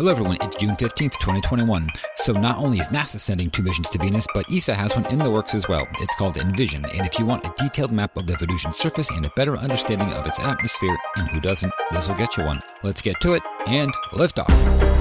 Hello, 0.00 0.10
everyone. 0.10 0.38
It's 0.40 0.56
June 0.56 0.76
15th, 0.76 1.18
2021. 1.18 1.90
So, 2.16 2.32
not 2.32 2.56
only 2.56 2.78
is 2.78 2.88
NASA 2.88 3.20
sending 3.20 3.50
two 3.50 3.62
missions 3.62 3.90
to 3.90 3.98
Venus, 3.98 4.26
but 4.32 4.50
ESA 4.50 4.74
has 4.74 4.96
one 4.96 5.04
in 5.12 5.18
the 5.18 5.30
works 5.30 5.54
as 5.54 5.68
well. 5.68 5.86
It's 6.00 6.14
called 6.14 6.38
Envision, 6.38 6.86
and 6.86 7.06
if 7.06 7.18
you 7.18 7.26
want 7.26 7.44
a 7.44 7.52
detailed 7.58 7.92
map 7.92 8.16
of 8.16 8.26
the 8.26 8.34
Venusian 8.38 8.72
surface 8.72 9.10
and 9.10 9.26
a 9.26 9.32
better 9.36 9.58
understanding 9.58 10.08
of 10.08 10.26
its 10.26 10.38
atmosphere, 10.38 10.96
and 11.16 11.28
who 11.28 11.38
doesn't, 11.38 11.74
this 11.92 12.08
will 12.08 12.14
get 12.14 12.34
you 12.38 12.44
one. 12.44 12.62
Let's 12.82 13.02
get 13.02 13.20
to 13.20 13.34
it 13.34 13.42
and 13.66 13.92
lift 14.14 14.38
off. 14.38 14.99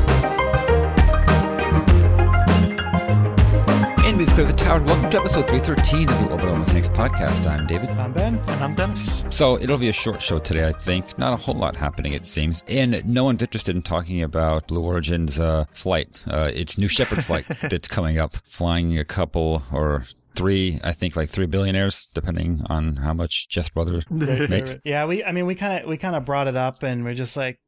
And 4.39 4.47
the 4.47 4.53
tower. 4.53 4.81
Welcome 4.81 5.11
to 5.11 5.19
episode 5.19 5.49
313 5.49 6.07
of 6.07 6.17
the 6.23 6.31
Orbital 6.31 6.55
Mechanics 6.55 6.87
Podcast. 6.87 7.45
I'm 7.45 7.67
David. 7.67 7.89
I'm 7.89 8.13
Ben. 8.13 8.37
And 8.37 8.63
I'm 8.63 8.73
Dennis. 8.73 9.21
So 9.31 9.59
it'll 9.59 9.77
be 9.77 9.89
a 9.89 9.93
short 9.93 10.21
show 10.21 10.39
today, 10.39 10.65
I 10.65 10.71
think. 10.71 11.17
Not 11.17 11.33
a 11.33 11.35
whole 11.35 11.55
lot 11.55 11.75
happening, 11.75 12.13
it 12.13 12.25
seems. 12.25 12.63
And 12.69 13.03
no 13.05 13.25
one's 13.25 13.41
interested 13.41 13.75
in 13.75 13.81
talking 13.81 14.23
about 14.23 14.67
Blue 14.67 14.81
Origin's 14.81 15.41
uh, 15.41 15.65
flight. 15.73 16.23
Uh, 16.25 16.51
its 16.53 16.77
New 16.77 16.87
Shepard 16.87 17.25
flight 17.25 17.47
that's 17.69 17.89
coming 17.89 18.17
up, 18.17 18.37
flying 18.47 18.97
a 18.97 19.03
couple 19.03 19.61
or 19.73 20.05
three, 20.35 20.79
I 20.85 20.93
think, 20.93 21.17
like 21.17 21.27
three 21.27 21.45
billionaires, 21.45 22.07
depending 22.13 22.61
on 22.67 22.95
how 22.95 23.13
much 23.13 23.49
Jeff 23.49 23.73
Brother 23.73 24.03
makes. 24.09 24.77
Yeah, 24.85 25.05
we. 25.05 25.21
I 25.21 25.33
mean, 25.33 25.47
we 25.47 25.55
kind 25.55 25.83
of 25.83 25.89
we 25.89 25.97
kind 25.97 26.15
of 26.15 26.23
brought 26.23 26.47
it 26.47 26.55
up, 26.55 26.81
and 26.81 27.03
we're 27.03 27.13
just 27.13 27.35
like, 27.35 27.59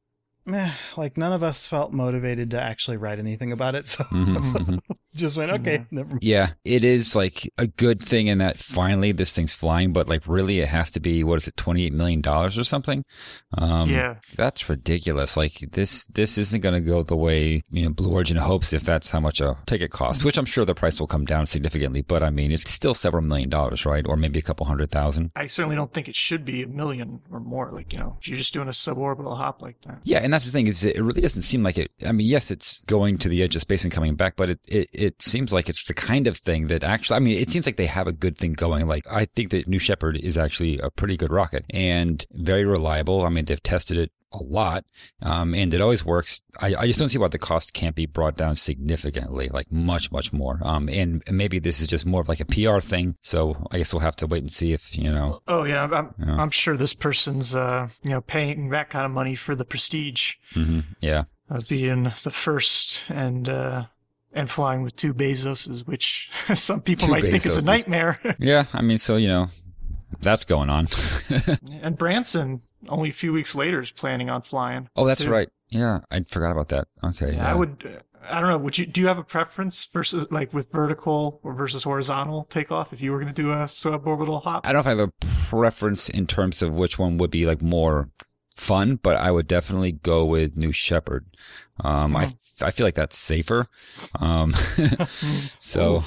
meh, 0.45 0.72
like 0.95 1.17
none 1.17 1.33
of 1.33 1.44
us 1.44 1.67
felt 1.67 1.91
motivated 1.91 2.52
to 2.52 2.61
actually 2.61 2.95
write 2.95 3.19
anything 3.19 3.52
about 3.52 3.75
it, 3.75 3.89
so 3.89 4.05
Mhm, 4.05 4.38
mhm. 4.38 4.80
just 5.15 5.38
went 5.38 5.51
okay. 5.59 5.85
Never 5.91 6.09
mind. 6.09 6.23
Yeah, 6.23 6.51
it 6.63 6.83
is 6.83 7.15
like 7.15 7.52
a 7.57 7.67
good 7.67 8.02
thing 8.02 8.27
in 8.27 8.38
that 8.39 8.57
finally 8.57 9.11
this 9.11 9.33
thing's 9.33 9.53
flying, 9.53 9.93
but 9.93 10.07
like 10.07 10.27
really 10.27 10.59
it 10.59 10.67
has 10.67 10.91
to 10.91 10.99
be 10.99 11.23
what 11.23 11.38
is 11.38 11.47
it, 11.47 11.57
twenty 11.57 11.85
eight 11.85 11.93
million 11.93 12.21
dollars 12.21 12.57
or 12.57 12.63
something? 12.63 13.03
Um, 13.57 13.89
Yeah. 13.89 14.16
that's 14.35 14.69
ridiculous. 14.69 15.35
Like 15.35 15.59
this, 15.71 16.05
this 16.05 16.38
isn't 16.38 16.61
going 16.61 16.75
to 16.75 16.81
go 16.81 17.03
the 17.03 17.17
way 17.17 17.63
you 17.71 17.83
know 17.83 17.89
Blue 17.89 18.11
Origin 18.11 18.38
hopes 18.38 18.73
if 18.73 18.83
that's 18.83 19.09
how 19.09 19.19
much 19.19 19.41
a 19.41 19.57
ticket 19.66 19.91
costs. 19.91 20.23
Which 20.23 20.38
I'm 20.38 20.45
sure 20.45 20.66
the 20.66 20.75
price 20.75 20.99
will 20.99 21.07
come 21.07 21.25
down 21.25 21.45
significantly, 21.45 22.02
but 22.02 22.23
I 22.23 22.30
mean 22.30 22.52
it's 22.52 22.69
still 22.71 22.93
several 22.93 23.23
million 23.23 23.49
dollars, 23.49 23.86
right? 23.86 24.05
Or 24.08 24.16
maybe 24.16 24.39
a 24.39 24.43
couple 24.43 24.66
hundred 24.66 24.91
thousand. 24.91 25.31
I 25.36 25.47
certainly 25.47 25.75
don't 25.75 25.93
think 25.93 26.08
it 26.08 26.16
should 26.16 26.45
be 26.45 26.64
a 26.64 26.67
million 26.67 27.19
or 27.31 27.39
more. 27.39 27.71
Like, 27.73 27.93
you 27.93 27.99
know, 27.99 28.17
if 28.21 28.27
you're 28.27 28.38
just 28.38 28.53
doing 28.53 28.67
a 28.67 28.71
suborbital 28.71 29.36
hop 29.38 29.61
like 29.61 29.75
that. 29.86 29.99
Yeah, 30.03 30.19
and 30.19 30.33
that's 30.33 30.45
the 30.45 30.52
thing 30.52 30.67
is 30.67 30.83
it 30.86 31.02
really 31.02 31.21
doesn't 31.21 31.41
seem 31.43 31.64
like 31.64 31.77
it. 31.77 31.91
I 32.05 32.11
mean, 32.11 32.27
yes, 32.27 32.52
it's 32.52 32.81
going 32.86 33.17
to 33.19 33.30
the 33.30 33.43
edge 33.43 33.55
of 33.55 33.61
space 33.61 33.83
and 33.83 33.91
coming 33.91 34.16
back, 34.16 34.36
but 34.36 34.52
it, 34.52 34.59
it, 34.67 34.88
it 35.02 35.21
seems 35.21 35.52
like 35.53 35.67
it's 35.69 35.85
the 35.85 35.94
kind 35.94 36.27
of 36.27 36.38
thing 36.38 36.67
that 36.67 36.83
actually, 36.83 37.17
I 37.17 37.19
mean, 37.19 37.38
it 37.38 37.49
seems 37.49 37.66
like 37.66 37.77
they 37.77 37.85
have 37.88 38.07
a 38.07 38.11
good 38.13 38.38
thing 38.38 38.53
going. 38.53 38.88
Like, 38.88 39.05
I 39.11 39.25
think 39.25 39.52
that 39.52 39.67
New 39.67 39.80
Shepard 39.80 40.17
is 40.17 40.38
actually 40.38 40.80
a 40.80 40.89
pretty 40.89 41.17
good 41.17 41.31
rocket 41.31 41.66
and 41.69 42.25
very 42.31 42.66
reliable. 42.66 43.25
I 43.25 43.30
mean, 43.30 43.45
they've 43.45 43.61
tested 43.63 43.97
it 43.97 44.11
a 44.33 44.41
lot, 44.41 44.85
um, 45.21 45.53
and 45.53 45.73
it 45.73 45.81
always 45.81 46.05
works. 46.05 46.41
I, 46.61 46.73
I 46.75 46.88
just 46.88 46.97
don't 46.97 47.09
see 47.09 47.17
why 47.17 47.27
the 47.27 47.38
cost 47.38 47.73
can't 47.73 47.95
be 47.97 48.05
brought 48.05 48.38
down 48.38 48.55
significantly, 48.55 49.49
like 49.49 49.69
much, 49.71 50.09
much 50.09 50.31
more. 50.31 50.58
Um, 50.63 50.88
and 50.88 51.21
maybe 51.30 51.59
this 51.59 51.81
is 51.81 51.88
just 51.88 52.05
more 52.05 52.21
of 52.21 52.30
like 52.30 52.39
a 52.39 52.45
PR 52.45 52.80
thing. 52.80 53.17
So 53.19 53.67
I 53.71 53.77
guess 53.77 53.93
we'll 53.93 53.99
have 53.99 54.15
to 54.17 54.27
wait 54.27 54.39
and 54.43 54.52
see 54.52 54.71
if, 54.71 54.95
you 54.97 55.11
know, 55.11 55.41
Oh 55.49 55.63
yeah, 55.65 55.83
I'm, 55.83 56.13
Yeah. 56.17 56.36
I'm 56.41 56.49
sure 56.49 56.77
this 56.77 56.93
person's, 56.93 57.55
uh, 57.55 57.89
you 58.03 58.11
know, 58.11 58.21
paying 58.21 58.69
that 58.69 58.89
kind 58.89 59.05
of 59.05 59.11
money 59.11 59.36
for 59.36 59.53
the 59.53 59.65
prestige 59.65 60.36
mhm, 60.53 60.86
yeah. 61.02 61.25
of 61.49 61.67
being 61.67 62.13
the 62.23 62.31
first 62.31 63.03
and, 63.09 63.49
uh, 63.49 63.86
and 64.33 64.49
flying 64.49 64.81
with 64.81 64.95
two 64.95 65.13
Bezoses, 65.13 65.85
which 65.85 66.29
some 66.55 66.81
people 66.81 67.07
Two 67.07 67.13
might 67.13 67.23
think 67.23 67.45
is 67.45 67.57
a 67.57 67.65
nightmare. 67.65 68.19
Yeah. 68.39 68.65
I 68.73 68.81
mean, 68.81 68.97
so, 68.97 69.15
you 69.17 69.27
know, 69.27 69.47
that's 70.21 70.45
going 70.45 70.69
on. 70.69 70.87
and 71.81 71.97
Branson, 71.97 72.61
only 72.89 73.09
a 73.09 73.13
few 73.13 73.33
weeks 73.33 73.55
later, 73.55 73.81
is 73.81 73.91
planning 73.91 74.29
on 74.29 74.41
flying. 74.41 74.89
Oh, 74.95 75.05
that's 75.05 75.23
too. 75.23 75.29
right. 75.29 75.49
Yeah, 75.69 75.99
I 76.09 76.21
forgot 76.23 76.52
about 76.52 76.69
that. 76.69 76.87
Okay. 77.03 77.35
Yeah, 77.35 77.49
I 77.49 77.55
would. 77.55 78.03
I 78.29 78.39
don't 78.41 78.49
know. 78.49 78.57
Would 78.57 78.77
you? 78.77 78.85
Do 78.85 78.99
you 79.02 79.07
have 79.07 79.17
a 79.17 79.23
preference 79.23 79.85
versus 79.85 80.25
like 80.29 80.53
with 80.53 80.71
vertical 80.71 81.39
or 81.43 81.53
versus 81.53 81.83
horizontal 81.83 82.45
takeoff? 82.49 82.91
If 82.91 83.02
you 83.02 83.11
were 83.11 83.19
going 83.19 83.33
to 83.33 83.41
do 83.41 83.52
a 83.52 83.65
suborbital 83.65 84.43
hop, 84.43 84.67
I 84.67 84.73
don't 84.73 84.85
know 84.85 84.91
if 84.91 84.97
I 84.97 85.02
have 85.02 85.09
a 85.09 85.13
preference 85.49 86.09
in 86.09 86.27
terms 86.27 86.61
of 86.61 86.73
which 86.73 86.99
one 86.99 87.17
would 87.17 87.31
be 87.31 87.45
like 87.45 87.61
more 87.61 88.09
fun, 88.53 88.97
but 89.02 89.15
I 89.15 89.31
would 89.31 89.47
definitely 89.47 89.93
go 89.93 90.25
with 90.25 90.58
New 90.58 90.71
Shepard. 90.71 91.25
Um, 91.83 92.15
I 92.15 92.31
I 92.61 92.71
feel 92.71 92.86
like 92.86 92.95
that's 92.95 93.17
safer. 93.17 93.67
Um, 94.19 94.53
so 95.59 96.03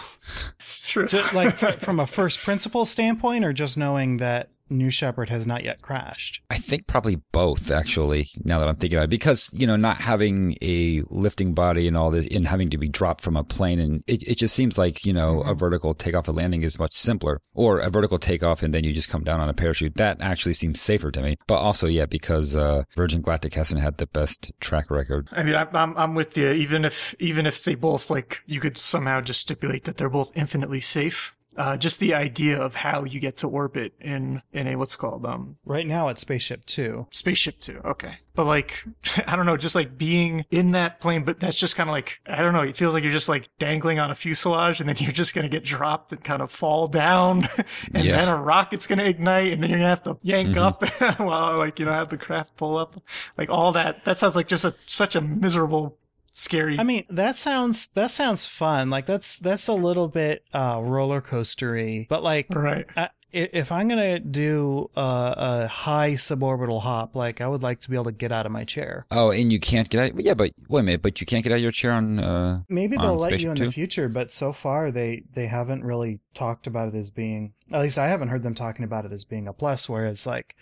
It's 0.61 0.89
true. 0.89 1.07
So, 1.09 1.25
like 1.33 1.59
from 1.81 2.01
a 2.01 2.07
first 2.07 2.41
principle 2.41 2.87
standpoint, 2.87 3.45
or 3.45 3.53
just 3.53 3.77
knowing 3.77 4.19
that 4.19 4.51
New 4.77 4.91
Shepard 4.91 5.29
has 5.29 5.47
not 5.47 5.65
yet 5.65 5.83
crashed. 5.83 6.43
I 6.51 6.59
think 6.59 6.87
probably 6.87 7.21
both 7.33 7.71
actually. 7.71 8.29
Now 8.45 8.59
that 8.59 8.69
I'm 8.69 8.77
thinking 8.77 8.99
about 8.99 9.05
it, 9.05 9.11
because 9.11 9.51
you 9.53 9.67
know, 9.67 9.77
not 9.77 10.01
having 10.01 10.57
a 10.61 11.03
lifting 11.11 11.55
body 11.55 11.89
and 11.89 11.97
all 11.97 12.11
this, 12.11 12.27
and 12.31 12.47
having 12.47 12.71
to 12.71 12.79
be 12.79 12.89
dropped 12.89 13.23
from 13.23 13.37
a 13.37 13.45
plane, 13.45 13.79
and 13.79 14.03
it, 14.07 14.23
it 14.25 14.39
just 14.39 14.55
seems 14.55 14.79
like 14.79 15.05
you 15.05 15.13
know 15.13 15.41
a 15.43 15.55
vertical 15.55 15.95
takeoff 15.95 16.29
and 16.29 16.37
landing 16.37 16.63
is 16.63 16.79
much 16.79 16.95
simpler, 16.95 17.41
or 17.55 17.79
a 17.79 17.91
vertical 17.91 18.19
takeoff 18.19 18.63
and 18.63 18.75
then 18.75 18.85
you 18.85 18.93
just 18.93 19.09
come 19.09 19.23
down 19.23 19.41
on 19.41 19.49
a 19.49 19.55
parachute. 19.55 19.97
That 19.97 20.21
actually 20.21 20.55
seems 20.55 20.81
safer 20.81 21.11
to 21.11 21.23
me. 21.23 21.37
But 21.47 21.57
also, 21.57 21.87
yeah, 21.87 22.07
because 22.07 22.57
uh, 22.57 22.85
Virgin 22.97 23.23
Galactic 23.23 23.55
hasn't 23.55 23.81
had 23.81 23.99
the 23.99 24.07
best 24.07 24.53
track 24.61 24.91
record. 24.91 25.29
I 25.33 25.43
mean, 25.43 25.55
I'm, 25.55 25.69
I'm 25.75 25.97
I'm 25.97 26.15
with 26.15 26.37
you. 26.37 26.51
Even 26.51 26.85
if 26.85 27.15
even 27.19 27.47
if 27.47 27.63
they 27.63 27.75
both 27.75 28.11
like, 28.11 28.41
you 28.47 28.61
could 28.61 28.79
somehow 28.79 29.21
just 29.21 29.41
stipulate 29.41 29.85
that 29.85 29.97
they're 29.97 30.09
both 30.09 30.33
infinitely 30.35 30.81
safe. 30.81 31.35
Uh, 31.57 31.77
just 31.77 32.01
the 32.01 32.15
idea 32.15 32.61
of 32.61 32.75
how 32.75 33.05
you 33.05 33.21
get 33.21 33.37
to 33.37 33.49
orbit 33.49 33.93
in 34.01 34.43
in 34.53 34.67
a 34.67 34.77
what's 34.77 34.97
called 34.97 35.25
um 35.25 35.57
Right 35.65 35.87
now, 35.87 36.09
it's 36.09 36.21
Spaceship 36.21 36.65
Two. 36.67 37.07
spaceship 37.11 37.61
2 37.61 37.81
Okay, 37.85 38.17
but 38.35 38.45
like 38.45 38.85
I 39.27 39.37
don't 39.37 39.47
know, 39.47 39.57
just 39.57 39.75
like 39.75 39.97
being 39.97 40.45
in 40.51 40.73
that 40.73 41.01
plane, 41.01 41.25
but 41.25 41.39
that's 41.41 41.57
just 41.57 41.77
kind 41.77 41.89
of 41.89 41.93
like 41.93 42.19
I 42.27 42.43
don't 42.43 42.53
know. 42.55 42.63
It 42.63 42.77
feels 42.77 42.93
like 42.95 43.03
you're 43.05 43.13
just 43.13 43.29
like 43.29 43.49
dangling 43.59 43.99
on 44.01 44.11
a 44.11 44.15
fuselage, 44.15 44.81
and 44.81 44.89
then 44.89 44.97
you're 44.99 45.13
just 45.13 45.33
gonna 45.35 45.49
get 45.49 45.63
dropped 45.65 46.13
and 46.13 46.25
kind 46.25 46.43
of 46.43 46.51
fall 46.51 46.89
down, 46.89 47.47
and 47.95 48.05
Yeah. 48.05 48.17
then 48.25 48.29
a 48.29 48.37
rocket's 48.43 48.87
gonna 48.87 49.05
ignite, 49.05 49.53
and 49.53 49.63
then 49.63 49.71
you're 49.71 49.79
gonna 49.79 49.89
have 49.91 50.03
to 50.05 50.17
yank 50.23 50.57
Mhm. 50.57 50.59
up 50.59 51.19
while 51.21 51.57
like 51.57 51.79
you 51.79 51.85
know 51.85 51.93
have 51.93 52.09
the 52.09 52.19
craft 52.19 52.57
pull 52.57 52.77
up, 52.77 53.01
like 53.39 53.49
all 53.51 53.73
that. 53.73 54.05
That 54.05 54.19
sounds 54.19 54.35
like 54.37 54.49
just 54.49 54.65
a 54.65 54.75
such 54.87 55.15
a 55.15 55.21
miserable, 55.21 55.97
scary. 56.35 56.79
I 56.79 56.83
mean, 56.83 57.05
that 57.09 57.37
sounds 57.37 57.89
that 57.89 58.11
sounds 58.11 58.45
fun. 58.47 58.91
Like 58.91 59.07
that's 59.07 59.39
that's 59.39 59.69
a 59.69 59.73
little 59.75 60.09
bit 60.09 60.45
uh, 60.53 60.81
roller 60.85 61.23
coastery, 61.23 62.07
but 62.09 62.23
like 62.23 62.47
right. 62.55 62.85
I, 62.97 63.03
i- 63.05 63.09
if 63.33 63.73
I'm 63.73 63.89
gonna 63.89 64.19
do 64.21 64.91
a, 64.97 65.35
a 65.37 65.67
high 65.67 66.13
suborbital 66.13 66.83
hop, 66.83 67.17
like 67.17 67.41
I 67.41 67.49
would 67.49 67.63
like 67.63 67.81
to 67.81 67.91
be 67.91 67.97
able 67.97 68.05
to 68.05 68.13
get 68.13 68.31
out 68.33 68.47
of 68.47 68.53
my 68.53 68.65
chair. 68.65 69.07
Oh, 69.11 69.31
and 69.31 69.53
you 69.53 69.59
can't 69.59 69.89
get 69.89 70.01
out. 70.15 70.21
Yeah, 70.23 70.35
but 70.35 70.53
wait 70.69 70.81
a 70.81 70.83
minute. 70.83 71.03
But 71.03 71.21
you 71.21 71.27
can't 71.27 71.43
get 71.43 71.53
out 71.53 71.57
of 71.57 71.63
your 71.63 71.73
chair 71.73 71.93
on. 71.93 72.19
Uh, 72.21 72.63
Maybe 72.69 72.97
they'll 72.97 73.17
let 73.17 73.41
you 73.41 73.51
in 73.51 73.57
Two? 73.57 73.67
the 73.67 73.73
future, 73.73 74.09
but 74.09 74.31
so 74.31 74.53
far 74.53 74.91
they 74.91 75.23
they 75.35 75.47
haven't 75.47 75.83
really 75.85 76.21
talked 76.35 76.67
about 76.67 76.89
it 76.89 76.95
as 76.95 77.11
being. 77.11 77.55
At 77.73 77.81
least 77.81 77.97
I 77.99 78.09
haven't 78.09 78.29
heard 78.29 78.43
them 78.43 78.55
talking 78.55 78.85
about 78.85 79.05
it 79.07 79.13
as 79.13 79.25
being 79.25 79.49
a 79.49 79.53
plus. 79.53 79.89
Whereas 79.89 80.27
like 80.27 80.55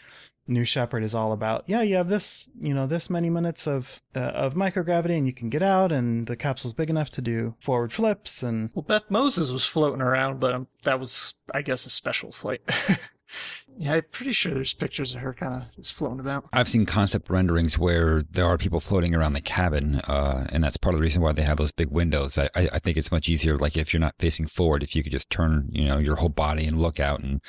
New 0.47 0.65
Shepard 0.65 1.05
is 1.05 1.15
all 1.15 1.33
about, 1.33 1.65
yeah, 1.67 1.83
you 1.83 1.95
have 1.97 2.09
this, 2.09 2.51
you 2.61 2.75
know, 2.75 2.87
this 2.87 3.09
many 3.09 3.31
minutes 3.31 3.67
of 3.67 4.03
uh, 4.17 4.21
of 4.21 4.55
microgravity, 4.55 5.17
and 5.17 5.27
you 5.27 5.33
can 5.33 5.49
get 5.49 5.63
out, 5.63 5.93
and 5.93 6.27
the 6.27 6.37
capsule's 6.37 6.73
big 6.73 6.91
enough 6.91 7.11
to 7.11 7.23
do 7.23 7.55
forward 7.61 7.93
flips, 7.93 8.43
and 8.43 8.71
Well, 8.75 8.83
Beth 8.83 9.09
Moses 9.09 9.53
was 9.53 9.65
floating 9.65 10.03
around, 10.03 10.41
but 10.41 10.53
um, 10.53 10.67
that 10.83 10.99
was, 10.99 11.35
I 11.55 11.63
guess, 11.63 11.87
a 11.87 11.91
special 11.91 12.33
flight. 12.33 12.61
yeah, 13.77 13.95
I'm 13.95 14.03
pretty 14.11 14.33
sure 14.33 14.55
there's 14.55 14.75
pictures 14.75 15.15
of 15.15 15.21
her 15.21 15.33
kind 15.33 15.55
of 15.55 15.63
just 15.77 15.95
floating 15.95 16.21
about. 16.21 16.45
I've 16.53 16.69
seen 16.69 16.87
concept 16.87 17.31
renderings 17.31 17.79
where 17.79 18.23
there 18.31 18.47
are 18.47 18.59
people 18.59 18.81
floating 18.81 19.15
around 19.15 19.33
the 19.33 19.41
cabin, 19.41 19.97
uh, 20.07 20.47
and 20.51 20.63
that's 20.63 20.77
part 20.77 20.95
of 20.95 21.01
the 21.01 21.03
reason 21.03 21.23
why 21.23 21.33
they 21.33 21.43
have 21.43 21.57
those 21.57 21.73
big 21.73 21.91
windows. 21.91 22.39
I, 22.39 22.49
I 22.55 22.69
I 22.75 22.79
think 22.79 22.97
it's 22.97 23.13
much 23.13 23.29
easier, 23.29 23.57
like 23.57 23.77
if 23.77 23.93
you're 23.93 24.01
not 24.01 24.15
facing 24.19 24.47
forward, 24.47 24.83
if 24.83 24.95
you 24.95 25.03
could 25.03 25.13
just 25.13 25.31
turn, 25.31 25.69
you 25.71 25.87
know, 25.87 25.99
your 25.99 26.17
whole 26.17 26.29
body 26.29 26.67
and 26.67 26.81
look 26.81 27.01
out 27.01 27.21
and 27.21 27.41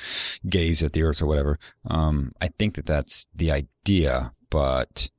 gaze 0.48 0.82
at 0.82 0.92
the 0.92 1.02
earth 1.02 1.20
or 1.22 1.26
whatever. 1.26 1.58
Um, 1.88 2.32
I 2.40 2.48
think 2.48 2.74
that 2.76 2.86
that's 2.86 3.28
the 3.34 3.50
idea, 3.50 4.32
but 4.50 5.10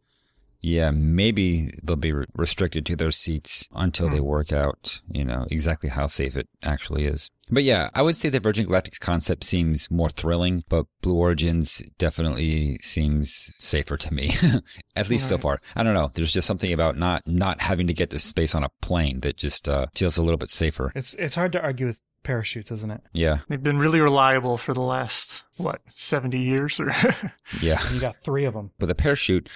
yeah, 0.65 0.89
maybe 0.89 1.69
they'll 1.83 1.95
be 1.95 2.11
re- 2.11 2.25
restricted 2.33 2.87
to 2.87 2.95
their 2.95 3.11
seats 3.11 3.69
until 3.75 4.09
they 4.09 4.19
work 4.19 4.51
out, 4.51 4.99
you 5.07 5.23
know, 5.23 5.45
exactly 5.51 5.89
how 5.89 6.07
safe 6.07 6.35
it 6.35 6.49
actually 6.63 7.05
is. 7.05 7.29
But 7.51 7.63
yeah, 7.63 7.91
I 7.93 8.01
would 8.01 8.17
say 8.17 8.29
that 8.29 8.41
Virgin 8.41 8.65
Galactic's 8.65 8.97
concept 8.97 9.43
seems 9.43 9.91
more 9.91 10.09
thrilling, 10.09 10.63
but 10.67 10.87
Blue 11.01 11.17
Origin's 11.17 11.83
definitely 11.99 12.79
seems 12.81 13.53
safer 13.59 13.95
to 13.95 14.11
me. 14.11 14.31
At 14.95 15.07
least 15.07 15.29
so 15.29 15.37
far. 15.37 15.59
I 15.75 15.83
don't 15.83 15.93
know. 15.93 16.09
There's 16.11 16.33
just 16.33 16.47
something 16.47 16.73
about 16.73 16.97
not 16.97 17.21
not 17.27 17.61
having 17.61 17.85
to 17.85 17.93
get 17.93 18.09
to 18.09 18.17
space 18.17 18.55
on 18.55 18.63
a 18.63 18.71
plane 18.81 19.19
that 19.19 19.37
just 19.37 19.69
uh, 19.69 19.85
feels 19.93 20.17
a 20.17 20.23
little 20.23 20.39
bit 20.39 20.49
safer. 20.49 20.91
it's 20.95 21.13
it's 21.13 21.35
hard 21.35 21.51
to 21.51 21.61
argue 21.61 21.85
with 21.85 22.01
parachutes, 22.25 22.71
isn't 22.71 22.91
it? 22.91 23.01
Yeah, 23.13 23.39
They've 23.47 23.63
been 23.63 23.77
really 23.79 24.01
reliable 24.01 24.57
for 24.57 24.73
the 24.73 24.81
last 24.81 25.43
what 25.55 25.79
seventy 25.93 26.39
years, 26.39 26.79
or 26.79 26.87
yeah. 27.61 27.79
And 27.85 27.95
you 27.95 28.01
got 28.01 28.17
three 28.23 28.43
of 28.43 28.53
them. 28.53 28.71
With 28.79 28.89
a 28.91 28.95
parachute, 28.95 29.47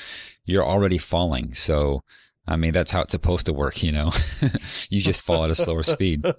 you're 0.46 0.66
already 0.66 0.98
falling, 0.98 1.54
so 1.54 2.04
I 2.48 2.56
mean 2.56 2.72
that's 2.72 2.92
how 2.94 3.02
it's 3.02 3.12
supposed 3.12 3.48
to 3.48 3.54
work. 3.54 3.84
You 3.84 3.92
know, 3.92 4.12
you 4.90 5.02
just 5.02 5.26
fall 5.26 5.44
at 5.44 5.50
a 5.50 5.56
slower 5.56 5.84
speed. 5.84 6.26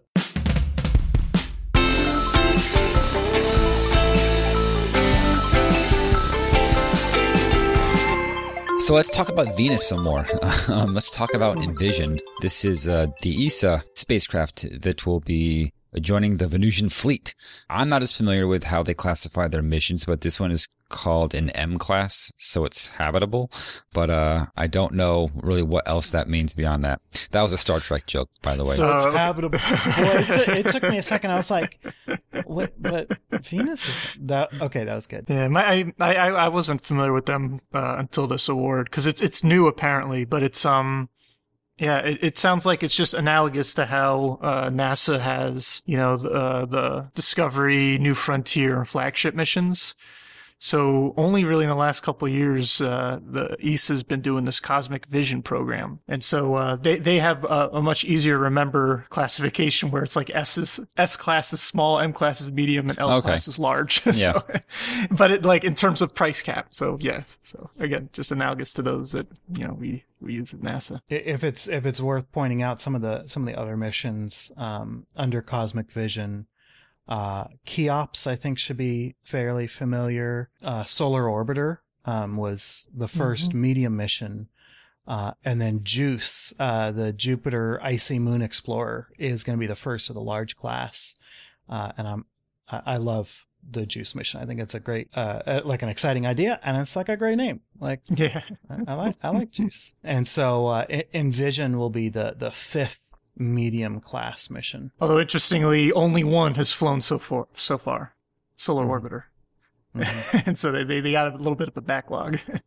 So 8.81 8.95
let's 8.95 9.11
talk 9.11 9.29
about 9.29 9.57
Venus 9.57 9.87
some 9.87 10.03
more. 10.03 10.27
um, 10.69 10.95
let's 10.95 11.13
talk 11.15 11.33
about 11.35 11.63
Envision. 11.63 12.19
This 12.41 12.65
is 12.65 12.89
uh, 12.89 13.07
the 13.23 13.47
ESA 13.47 13.85
spacecraft 13.95 14.67
that 14.83 15.07
will 15.07 15.21
be 15.21 15.73
joining 16.01 16.37
the 16.37 16.47
Venusian 16.47 16.89
fleet. 16.89 17.35
I'm 17.69 17.89
not 17.89 18.03
as 18.03 18.13
familiar 18.13 18.47
with 18.47 18.65
how 18.65 18.83
they 18.83 18.95
classify 18.95 19.49
their 19.49 19.63
missions, 19.63 20.05
but 20.05 20.21
this 20.21 20.39
one 20.39 20.51
is 20.53 20.69
called 20.89 21.35
an 21.35 21.51
M 21.51 21.79
class, 21.79 22.33
so 22.37 22.65
it's 22.65 22.89
habitable. 22.89 23.51
But 23.93 24.11
uh, 24.11 24.47
I 24.57 24.67
don't 24.67 24.95
know 24.95 25.31
really 25.35 25.63
what 25.63 25.87
else 25.89 26.11
that 26.11 26.29
means 26.29 26.55
beyond 26.55 26.85
that. 26.85 27.01
That 27.31 27.43
was 27.43 27.53
a 27.53 27.59
Star 27.59 27.79
Trek 27.81 28.07
joke, 28.07 28.29
by 28.43 28.57
the 28.57 28.65
way. 28.65 28.75
So 28.75 28.95
it's 28.95 29.05
Uh, 29.05 29.13
habitable. 29.13 29.59
Boy, 29.59 29.61
it, 29.61 30.27
took, 30.29 30.49
it 30.49 30.67
took 30.69 30.83
me 30.91 30.99
a 30.99 31.03
second. 31.03 31.31
I 31.31 31.37
was 31.37 31.51
like, 31.51 31.79
"What? 32.45 32.73
But 32.81 33.09
Venus 33.45 33.89
is 33.89 34.03
that?" 34.21 34.51
Okay, 34.61 34.85
that 34.85 34.95
was 34.95 35.07
good. 35.07 35.27
Yeah, 35.29 35.47
my, 35.49 35.65
I, 35.65 35.93
I 36.01 36.31
I 36.31 36.49
wasn't 36.49 36.81
familiar 36.81 37.13
with 37.13 37.27
them 37.27 37.61
uh, 37.73 37.97
until 37.99 38.27
this 38.27 38.49
award 38.49 38.87
because 38.91 39.07
it's 39.07 39.21
it's 39.21 39.45
new 39.45 39.67
apparently, 39.69 40.25
but 40.25 40.43
it's 40.43 40.65
um 40.67 41.09
yeah 41.81 41.99
it, 41.99 42.19
it 42.23 42.39
sounds 42.39 42.65
like 42.65 42.83
it's 42.85 42.95
just 42.95 43.15
analogous 43.15 43.75
to 43.75 43.87
how 43.87 44.39
uh, 44.43 44.69
NASA 44.71 45.19
has 45.19 45.83
you 45.87 45.97
know 45.97 46.17
the, 46.17 46.31
uh, 46.31 46.65
the 46.67 47.11
Discovery, 47.15 47.99
New 47.99 48.15
Frontier, 48.15 48.85
flagship 48.85 49.35
missions. 49.35 49.95
So 50.63 51.15
only 51.17 51.45
really 51.45 51.65
in 51.65 51.71
the 51.71 51.75
last 51.75 52.01
couple 52.03 52.29
of 52.29 52.35
years, 52.35 52.83
uh, 52.83 53.19
the 53.27 53.57
ESA 53.65 53.95
has 53.95 54.03
been 54.03 54.21
doing 54.21 54.45
this 54.45 54.61
Cosmic 54.61 55.07
Vision 55.07 55.43
program, 55.43 56.01
and 56.07 56.23
so 56.23 56.55
uh, 56.55 56.77
they 56.77 56.99
they 56.99 57.19
have 57.19 57.45
a, 57.45 57.71
a 57.73 57.83
much 57.83 58.05
easier 58.05 58.35
to 58.35 58.39
remember 58.39 59.07
classification 59.09 59.91
where 59.91 60.03
it's 60.03 60.17
like 60.17 60.31
S 60.35 60.59
is 60.59 60.79
S 60.99 61.17
class 61.17 61.55
is 61.55 61.63
small, 61.63 61.99
M 61.99 62.13
class 62.13 62.43
is 62.43 62.51
medium, 62.53 62.91
and 62.91 62.99
L 62.99 63.11
Okay. 63.13 63.23
class 63.29 63.49
is 63.49 63.59
large. 63.59 64.03
Yeah. 64.21 64.43
but 65.11 65.31
it 65.31 65.45
like 65.47 65.65
in 65.65 65.75
terms 65.75 66.03
of 66.03 66.15
price 66.15 66.43
cap. 66.43 66.69
So 66.73 66.99
yeah. 67.01 67.23
So 67.43 67.71
again, 67.79 68.11
just 68.13 68.31
analogous 68.31 68.75
to 68.75 68.83
those 68.83 69.13
that 69.13 69.27
you 69.55 69.67
know 69.67 69.73
we 69.73 70.05
we 70.21 70.35
use 70.35 70.53
at 70.53 70.61
NASA. 70.61 71.01
If 71.09 71.43
it's 71.43 71.69
if 71.69 71.87
it's 71.87 72.03
worth 72.03 72.31
pointing 72.33 72.61
out 72.61 72.83
some 72.83 72.95
of 72.95 73.01
the 73.01 73.27
some 73.27 73.45
of 73.45 73.47
the 73.47 73.59
other 73.59 73.79
missions 73.79 74.53
um, 74.59 75.07
under 75.17 75.41
Cosmic 75.41 75.91
Vision, 75.91 76.47
uh, 77.11 77.45
Cheops 77.67 78.27
I 78.27 78.37
think 78.37 78.59
should 78.59 78.77
be 78.77 79.17
fairly 79.25 79.67
familiar. 79.67 80.49
Uh, 80.63 80.85
Solar 80.85 81.25
Orbiter 81.25 81.79
um, 82.05 82.37
was 82.37 82.89
the 82.95 83.09
1st 83.09 83.53
medium 83.53 83.97
mission, 83.97 84.49
uh, 85.07 85.33
and 85.45 85.61
then 85.61 85.81
Juice, 85.83 86.55
uh, 86.59 86.93
the 86.93 87.13
Jupiter 87.13 87.81
Icy 87.83 88.19
Moon 88.19 88.43
Explorer, 88.43 89.09
is 89.19 89.45
going 89.45 89.59
to 89.59 89.61
be 89.61 89.67
the 89.67 89.75
first 89.75 90.09
of 90.09 90.15
the 90.15 90.23
large 90.23 90.57
class. 90.57 91.17
Uh, 91.69 91.93
and 91.99 92.09
I'm 92.09 92.25
I, 92.71 92.83
I 92.87 92.97
love 92.97 93.29
the 93.69 93.87
Juice 93.87 94.15
mission. 94.15 94.41
I 94.41 94.47
think 94.47 94.61
it's 94.61 94.75
a 94.75 94.81
great, 94.81 95.09
uh, 95.15 95.43
uh, 95.47 95.61
like 95.65 95.83
an 95.83 95.89
exciting 95.89 96.27
idea, 96.27 96.59
and 96.63 96.77
it's 96.77 96.97
like 96.97 97.09
a 97.09 97.17
great 97.17 97.37
name. 97.37 97.61
Like 97.79 98.01
Yeah. 98.09 98.43
I, 98.71 98.77
I 98.87 98.95
like 98.95 99.17
I 99.23 99.31
like 99.31 99.51
juice. 99.51 99.95
And 100.05 100.27
so 100.27 100.69
uh, 100.69 100.87
Envision 101.13 101.77
will 101.77 101.91
be 101.91 102.09
the 102.09 102.37
the 102.39 102.51
fifth 102.51 103.01
medium 103.41 104.01
class 104.01 104.51
mission. 104.51 104.93
Although 105.01 105.19
interestingly, 105.21 105.91
only 105.93 106.23
one 106.23 106.55
has 106.55 106.73
flown 106.73 107.01
so 107.01 107.19
far. 107.19 107.49
So 107.57 107.79
far, 107.79 108.15
Solar 108.57 108.85
Mhm. 108.85 108.91
Orbiter, 109.01 109.23
Mhm. 109.97 110.43
and 110.47 110.59
so 110.59 110.71
they, 110.71 111.01
they 111.01 111.11
got 111.13 111.35
a 111.35 111.37
little 111.37 111.57
bit 111.57 111.69
of 111.69 111.77
a 111.77 111.81
backlog 111.81 112.39
to 112.47 112.61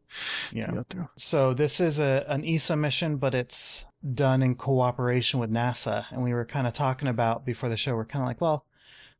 Yeah. 0.51 0.71
go 0.71 0.83
through. 0.89 1.07
So 1.15 1.53
this 1.53 1.79
is 1.79 1.99
a 1.99 2.25
an 2.27 2.43
ESA 2.43 2.75
mission, 2.75 3.17
but 3.17 3.33
it's 3.35 3.85
done 4.13 4.41
in 4.43 4.55
cooperation 4.55 5.39
with 5.39 5.51
NASA. 5.51 6.05
And 6.11 6.23
we 6.23 6.33
were 6.33 6.43
kind 6.45 6.67
of 6.67 6.73
talking 6.73 7.07
about 7.07 7.45
before 7.45 7.69
the 7.69 7.77
show. 7.77 7.95
We're 7.95 8.03
kind 8.05 8.23
of 8.23 8.27
like, 8.27 8.41
well, 8.41 8.65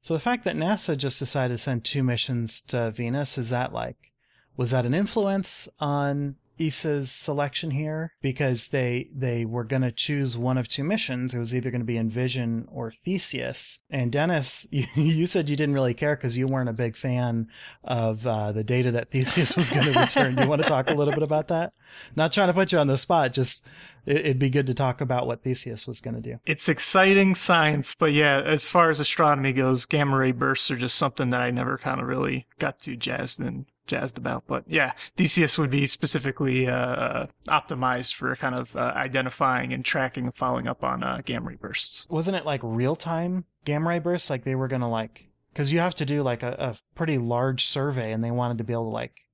so 0.02 0.14
the 0.14 0.20
fact 0.20 0.44
that 0.44 0.58
NASA 0.58 0.98
just 0.98 1.18
decided 1.20 1.54
to 1.54 1.58
send 1.58 1.86
two 1.86 2.04
missions 2.04 2.62
to 2.64 2.92
Venus 2.92 3.38
is 3.38 3.50
that 3.52 3.72
like 3.72 4.12
was 4.58 4.72
that 4.72 4.86
an 4.86 4.94
influence 4.94 5.70
on 5.80 6.36
ESA's 6.60 7.12
selection 7.12 7.72
here 7.72 8.14
because 8.22 8.70
they 8.70 9.10
they 9.14 9.46
were 9.46 9.64
going 9.64 9.82
to 9.82 9.92
choose 9.92 10.38
one 10.38 10.58
of 10.58 10.68
two 10.68 10.84
missions. 10.84 11.34
It 11.34 11.40
was 11.40 11.54
either 11.54 11.72
going 11.72 11.82
to 11.82 11.86
be 11.86 11.98
Envision 11.98 12.68
or 12.72 12.92
Theseus. 12.92 13.82
And 13.90 14.12
Dennis, 14.12 14.68
you, 14.72 14.86
you 14.96 15.26
said 15.26 15.50
you 15.50 15.56
didn't 15.56 15.76
really 15.76 15.94
care 15.94 16.16
because 16.16 16.38
you 16.38 16.48
weren't 16.48 16.70
a 16.70 16.74
big 16.74 16.96
fan 16.96 17.48
of 17.84 18.26
uh, 18.26 18.52
the 18.52 18.64
data 18.64 18.92
that 18.92 19.12
Theseus 19.12 19.56
was 19.58 19.70
going 19.70 19.86
to 19.94 20.00
return. 20.00 20.38
you 20.38 20.48
want 20.48 20.62
to 20.62 20.68
talk 20.68 20.90
a 20.90 20.94
little 20.94 21.14
bit 21.14 21.24
about 21.24 21.48
that? 21.48 21.74
Not 22.16 22.32
trying 22.32 22.48
to 22.48 22.54
put 22.54 22.72
you 22.72 22.80
on 22.80 22.88
the 22.88 22.98
spot, 22.98 23.34
just 23.34 23.64
it, 24.06 24.18
it'd 24.18 24.40
be 24.40 24.50
good 24.50 24.68
to 24.68 24.74
talk 24.74 25.02
about 25.02 25.28
what 25.28 25.44
Theseus 25.44 25.88
was 25.88 26.02
going 26.02 26.16
to 26.16 26.22
do. 26.22 26.40
It's 26.46 26.70
exciting 26.70 27.36
science, 27.36 27.96
but 27.98 28.14
yeah, 28.14 28.42
as 28.42 28.70
far 28.70 28.90
as 28.90 29.00
astronomy 29.00 29.54
goes, 29.54 29.86
gamma 29.86 30.18
ray 30.18 30.32
bursts 30.32 30.70
are 30.72 30.78
just 30.78 30.96
something 30.96 31.30
that 31.32 31.42
I 31.42 31.52
never 31.52 31.78
kind 31.78 32.00
of 32.00 32.08
really 32.08 32.48
got 32.60 32.80
too 32.80 32.96
jazzed 32.96 33.40
and 33.40 33.66
jazzed 33.88 34.18
about. 34.18 34.44
But 34.48 34.64
yeah, 34.68 34.94
Theseus 35.16 35.58
would 35.58 35.70
be 35.70 35.88
specifically 35.88 36.68
uh, 36.68 37.28
optimized 37.48 38.16
for 38.16 38.36
kind 38.36 38.56
of 38.56 38.76
uh, 38.76 38.94
identifying 38.96 39.74
and 39.74 39.84
tracking 39.84 40.26
and 40.26 40.36
following 40.36 40.68
up 40.68 40.84
on 40.84 41.04
uh, 41.04 41.22
gamma 41.26 41.50
ray 41.50 41.56
bursts. 41.56 42.08
Wasn't 42.10 42.36
it 42.36 42.46
like 42.46 42.62
real 42.64 42.96
time 42.96 43.46
gamma 43.66 43.90
ray 43.90 44.00
bursts? 44.00 44.30
Like 44.30 44.44
they 44.44 44.56
were 44.56 44.68
going 44.68 44.82
to 44.82 44.88
like 44.88 45.30
because 45.54 45.72
you 45.72 45.80
have 45.80 45.96
to 45.96 46.06
do 46.06 46.22
like 46.22 46.44
a, 46.44 46.56
a 46.60 46.78
pretty 46.96 47.18
large 47.18 47.66
survey, 47.66 48.12
and 48.12 48.24
they 48.24 48.32
wanted 48.32 48.58
to 48.58 48.64
be 48.64 48.74
able 48.74 48.90
to 48.90 48.94
like 48.94 49.26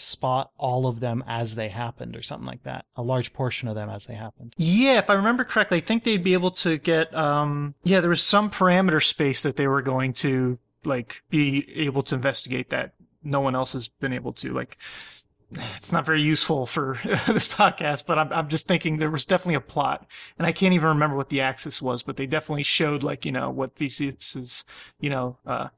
spot 0.00 0.52
all 0.56 0.86
of 0.86 1.00
them 1.00 1.24
as 1.26 1.56
they 1.56 1.68
happened 1.68 2.14
or 2.14 2.22
something 2.22 2.46
like 2.46 2.62
that 2.62 2.84
a 2.94 3.02
large 3.02 3.32
portion 3.32 3.66
of 3.66 3.74
them 3.74 3.90
as 3.90 4.06
they 4.06 4.14
happened 4.14 4.54
Yeah, 4.56 4.98
if 4.98 5.10
I 5.10 5.14
remember 5.14 5.42
correctly, 5.42 5.78
I 5.78 5.80
think 5.80 6.04
they'd 6.04 6.22
be 6.22 6.34
able 6.34 6.52
to 6.52 6.78
get. 6.78 7.12
Um, 7.14 7.74
yeah, 7.82 8.00
there 8.00 8.10
was 8.10 8.22
some 8.22 8.50
parameter 8.50 9.02
space 9.02 9.42
that 9.42 9.56
they 9.56 9.66
were 9.66 9.82
going 9.82 10.12
to 10.14 10.58
like 10.84 11.22
be 11.30 11.66
able 11.76 12.02
to 12.04 12.14
investigate 12.14 12.70
that 12.70 12.92
no 13.28 13.40
one 13.40 13.54
else 13.54 13.72
has 13.72 13.88
been 13.88 14.12
able 14.12 14.32
to. 14.34 14.52
Like, 14.52 14.78
it's 15.76 15.92
not 15.92 16.04
very 16.04 16.22
useful 16.22 16.66
for 16.66 16.98
this 17.26 17.48
podcast, 17.48 18.04
but 18.06 18.18
I'm 18.18 18.32
I'm 18.32 18.48
just 18.48 18.66
thinking 18.68 18.98
there 18.98 19.10
was 19.10 19.26
definitely 19.26 19.54
a 19.54 19.60
plot, 19.60 20.06
and 20.38 20.46
I 20.46 20.52
can't 20.52 20.74
even 20.74 20.88
remember 20.88 21.16
what 21.16 21.28
the 21.28 21.40
axis 21.40 21.80
was, 21.80 22.02
but 22.02 22.16
they 22.16 22.26
definitely 22.26 22.64
showed 22.64 23.02
like 23.02 23.24
you 23.24 23.32
know 23.32 23.50
what 23.50 23.74
Theseus 23.76 24.36
is, 24.36 24.64
you 25.00 25.10
know. 25.10 25.36
Uh, 25.46 25.68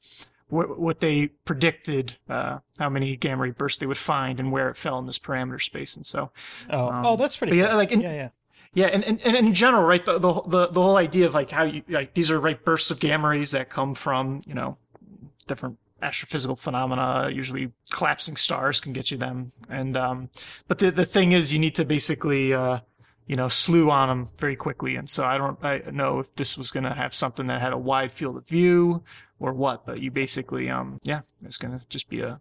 what, 0.49 0.81
what 0.81 0.99
they 0.99 1.29
predicted, 1.45 2.17
uh, 2.29 2.59
how 2.77 2.89
many 2.89 3.15
gamma 3.15 3.45
ray 3.45 3.51
bursts 3.53 3.79
they 3.79 3.87
would 3.87 3.97
find 3.97 4.41
and 4.41 4.51
where 4.51 4.69
it 4.69 4.77
fell 4.77 4.99
in 4.99 5.07
this 5.07 5.17
parameter 5.17 5.63
space. 5.63 5.95
And 5.95 6.05
so, 6.05 6.33
oh 6.69 6.89
Um, 6.89 7.07
oh 7.07 7.17
that's 7.17 7.37
pretty 7.37 7.53
but 7.53 7.57
yeah, 7.57 7.75
like 7.77 7.93
in- 7.93 8.01
yeah 8.01 8.13
yeah 8.13 8.29
yeah, 8.73 8.87
and, 8.87 9.03
and, 9.05 9.21
and 9.23 9.37
in 9.37 9.53
general, 9.53 9.83
right, 9.83 10.05
the, 10.05 10.19
the 10.19 10.43
the 10.47 10.67
the 10.69 10.83
whole 10.83 10.97
idea 10.97 11.27
of 11.27 11.35
like 11.35 11.51
how 11.51 11.65
you 11.65 11.83
like 11.89 12.15
these 12.15 12.31
are 12.31 12.39
right 12.39 12.63
bursts 12.65 12.91
of 12.91 13.01
gamma 13.01 13.29
rays 13.29 13.51
that 13.51 13.69
come 13.69 13.95
from 13.95 14.43
you 14.47 14.55
know 14.55 14.77
different 15.49 15.79
astrophysical 16.03 16.59
phenomena. 16.59 17.31
Usually, 17.33 17.73
collapsing 17.93 18.37
stars 18.37 18.81
can 18.81 18.93
get 18.93 19.11
you 19.11 19.17
them, 19.17 19.53
and 19.69 19.97
um, 19.97 20.31
but 20.69 20.79
the 20.79 20.91
the 20.91 21.05
thing 21.05 21.33
is, 21.33 21.53
you 21.53 21.59
need 21.59 21.75
to 21.77 21.85
basically 21.85 22.53
uh, 22.53 22.81
you 23.27 23.37
know 23.37 23.47
slew 23.47 23.91
on 23.91 24.09
them 24.09 24.29
very 24.39 24.57
quickly. 24.57 24.97
And 24.97 25.09
so 25.09 25.25
I 25.25 25.39
don't 25.39 25.65
I 25.65 25.83
know 25.93 26.19
if 26.19 26.35
this 26.35 26.59
was 26.59 26.73
going 26.73 26.83
to 26.83 26.95
have 26.95 27.15
something 27.15 27.47
that 27.47 27.61
had 27.61 27.73
a 27.73 27.79
wide 27.79 28.11
field 28.11 28.37
of 28.37 28.47
view 28.49 29.05
or 29.39 29.53
what, 29.53 29.87
but 29.87 30.01
you 30.03 30.11
basically 30.11 30.69
um 30.69 30.99
yeah, 31.05 31.21
it's 31.45 31.57
going 31.57 31.79
to 31.79 31.85
just 31.89 32.09
be 32.09 32.23
a 32.23 32.41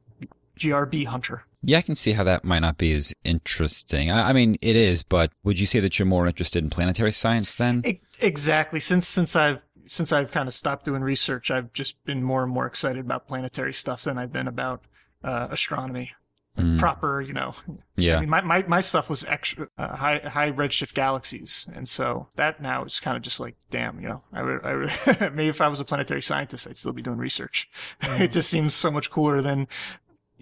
GRB 0.60 1.06
hunter. 1.06 1.44
Yeah, 1.62 1.78
I 1.78 1.82
can 1.82 1.96
see 1.96 2.14
how 2.14 2.24
that 2.24 2.44
might 2.44 2.60
not 2.60 2.78
be 2.78 2.94
as 2.94 3.14
interesting. 3.24 4.10
I, 4.10 4.30
I 4.30 4.34
mean, 4.34 4.58
it 4.62 4.76
is, 4.76 5.04
but 5.04 5.32
would 5.44 5.60
you 5.60 5.66
say 5.66 5.80
that 5.80 6.00
you're 6.00 6.06
more 6.06 6.26
interested 6.26 6.64
in 6.64 6.70
planetary 6.70 7.12
science 7.12 7.56
then? 7.56 7.84
Exactly. 8.20 8.80
Since 8.80 9.08
since 9.08 9.36
I've 9.36 9.60
since 9.90 10.14
I've 10.14 10.30
kind 10.30 10.48
of 10.48 10.54
stopped 10.54 10.86
doing 10.86 11.02
research, 11.02 11.50
I've 11.50 11.74
just 11.74 12.04
been 12.06 12.24
more 12.24 12.44
and 12.44 12.52
more 12.52 12.68
excited 12.68 13.04
about 13.04 13.28
planetary 13.28 13.74
stuff 13.74 14.04
than 14.04 14.20
I've 14.20 14.32
been 14.32 14.48
about 14.48 14.84
uh, 15.24 15.48
astronomy. 15.50 16.12
Mm, 16.58 16.78
Proper, 16.78 17.22
you 17.22 17.34
know. 17.34 17.54
I 17.68 17.74
yeah. 17.96 18.20
mean, 18.20 18.30
my, 18.30 18.42
my, 18.42 18.64
my 18.68 18.82
stuff 18.82 19.10
was 19.10 19.24
extra 19.26 19.68
uh, 19.78 19.96
high 19.96 20.20
high 20.20 20.52
redshift 20.52 20.94
galaxies, 20.94 21.68
and 21.74 21.88
so 21.88 22.28
that 22.36 22.62
now 22.62 22.84
is 22.84 23.00
kind 23.00 23.18
of 23.18 23.24
just 23.24 23.40
like, 23.40 23.56
damn, 23.72 24.00
you 24.00 24.10
know, 24.10 24.24
I 24.34 24.44
would, 24.44 24.66
I 24.66 24.76
would 24.76 24.92
maybe 25.36 25.50
if 25.50 25.62
I 25.62 25.68
was 25.68 25.80
a 25.80 25.86
planetary 25.86 26.22
scientist, 26.22 26.68
I'd 26.68 26.78
still 26.78 26.92
be 26.92 27.02
doing 27.02 27.18
research. 27.18 27.70
it 28.02 28.32
just 28.32 28.50
seems 28.50 28.74
so 28.74 28.92
much 28.92 29.10
cooler 29.10 29.42
than 29.42 29.68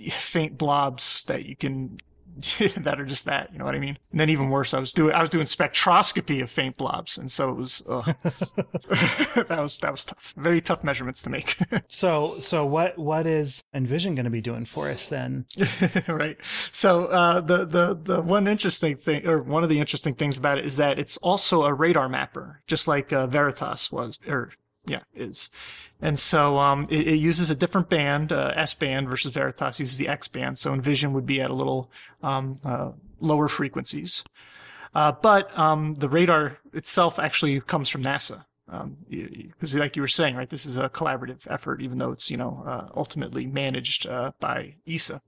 faint 0.10 0.58
blobs 0.58 1.24
that 1.28 1.46
you 1.46 1.56
can 1.56 2.00
that 2.78 3.00
are 3.00 3.06
just 3.06 3.26
that. 3.26 3.52
You 3.52 3.60
know 3.60 3.66
what 3.66 3.76
I 3.76 3.80
mean? 3.80 3.98
And 4.12 4.20
then 4.20 4.30
even 4.30 4.50
worse, 4.50 4.74
I 4.74 4.80
was 4.80 4.94
doing 4.94 5.14
I 5.14 5.22
was 5.22 5.30
doing 5.30 5.46
spectroscopy 5.46 6.42
of 6.42 6.50
faint 6.50 6.78
blobs, 6.78 7.18
and 7.18 7.32
so 7.32 7.50
it 7.50 7.56
was 7.56 7.80
that 7.88 9.60
was 9.60 9.78
that 9.80 9.92
was 9.92 10.06
tough. 10.06 10.34
Very 10.38 10.62
tough 10.62 10.84
measurements 10.84 11.22
to 11.24 11.30
make. 11.30 11.58
so 11.88 12.40
so 12.40 12.66
what 12.66 12.98
what 12.98 13.26
is 13.26 13.64
envision 13.74 14.16
going 14.16 14.26
to 14.26 14.32
be 14.32 14.42
doing 14.42 14.66
for 14.66 14.90
us 14.90 15.08
then 15.08 15.46
right. 16.08 16.38
So 16.72 17.06
uh, 17.06 17.42
the 17.42 17.66
the 17.66 17.96
the 17.96 18.22
one 18.22 18.48
interesting 18.48 18.98
thing, 18.98 19.28
or 19.28 19.42
one 19.42 19.64
of 19.64 19.70
the 19.70 19.80
interesting 19.80 20.16
things 20.16 20.38
about 20.38 20.58
it, 20.58 20.66
is 20.66 20.78
that 20.78 21.00
it's 21.00 21.18
also 21.18 21.64
a 21.64 21.74
radar 21.74 22.10
mapper, 22.10 22.62
just 22.68 22.88
like 22.88 23.12
uh, 23.14 23.28
Veritas 23.28 23.92
was, 23.92 24.20
or 24.28 24.52
yeah, 24.88 25.02
is. 25.14 25.50
And 26.02 26.18
so 26.18 26.58
um, 26.60 26.88
it, 26.90 27.08
it 27.08 27.16
uses 27.18 27.52
a 27.52 27.56
different 27.56 27.90
band, 27.90 28.32
uh, 28.32 28.54
S 28.56 28.74
band 28.74 29.10
versus 29.10 29.32
Veritas 29.34 29.80
uses 29.80 29.98
the 29.98 30.08
X 30.08 30.28
band. 30.28 30.58
So 30.58 30.74
Envision 30.74 31.14
would 31.14 31.26
be 31.26 31.42
at 31.42 31.50
a 31.50 31.54
little 31.54 31.92
um, 32.24 32.56
uh, 32.64 32.92
lower 33.20 33.48
frequencies. 33.48 34.24
Uh, 34.96 35.12
but 35.12 35.58
um, 35.58 35.96
the 35.96 36.10
radar 36.10 36.58
itself 36.74 37.20
actually 37.20 37.60
comes 37.62 37.90
from 37.90 38.04
NASA. 38.04 38.46
because 39.10 39.76
um, 39.76 39.80
like 39.80 39.96
you 39.96 40.02
were 40.02 40.08
saying, 40.08 40.36
right, 40.36 40.50
this 40.50 40.66
is 40.66 40.78
a 40.78 40.90
collaborative 40.90 41.46
effort, 41.50 41.82
even 41.82 41.98
though 41.98 42.12
it's 42.12 42.32
you 42.32 42.38
know 42.38 42.64
uh, 42.66 42.88
ultimately 42.96 43.46
managed 43.46 44.08
uh, 44.08 44.32
by 44.40 44.76
ESA. 44.88 45.22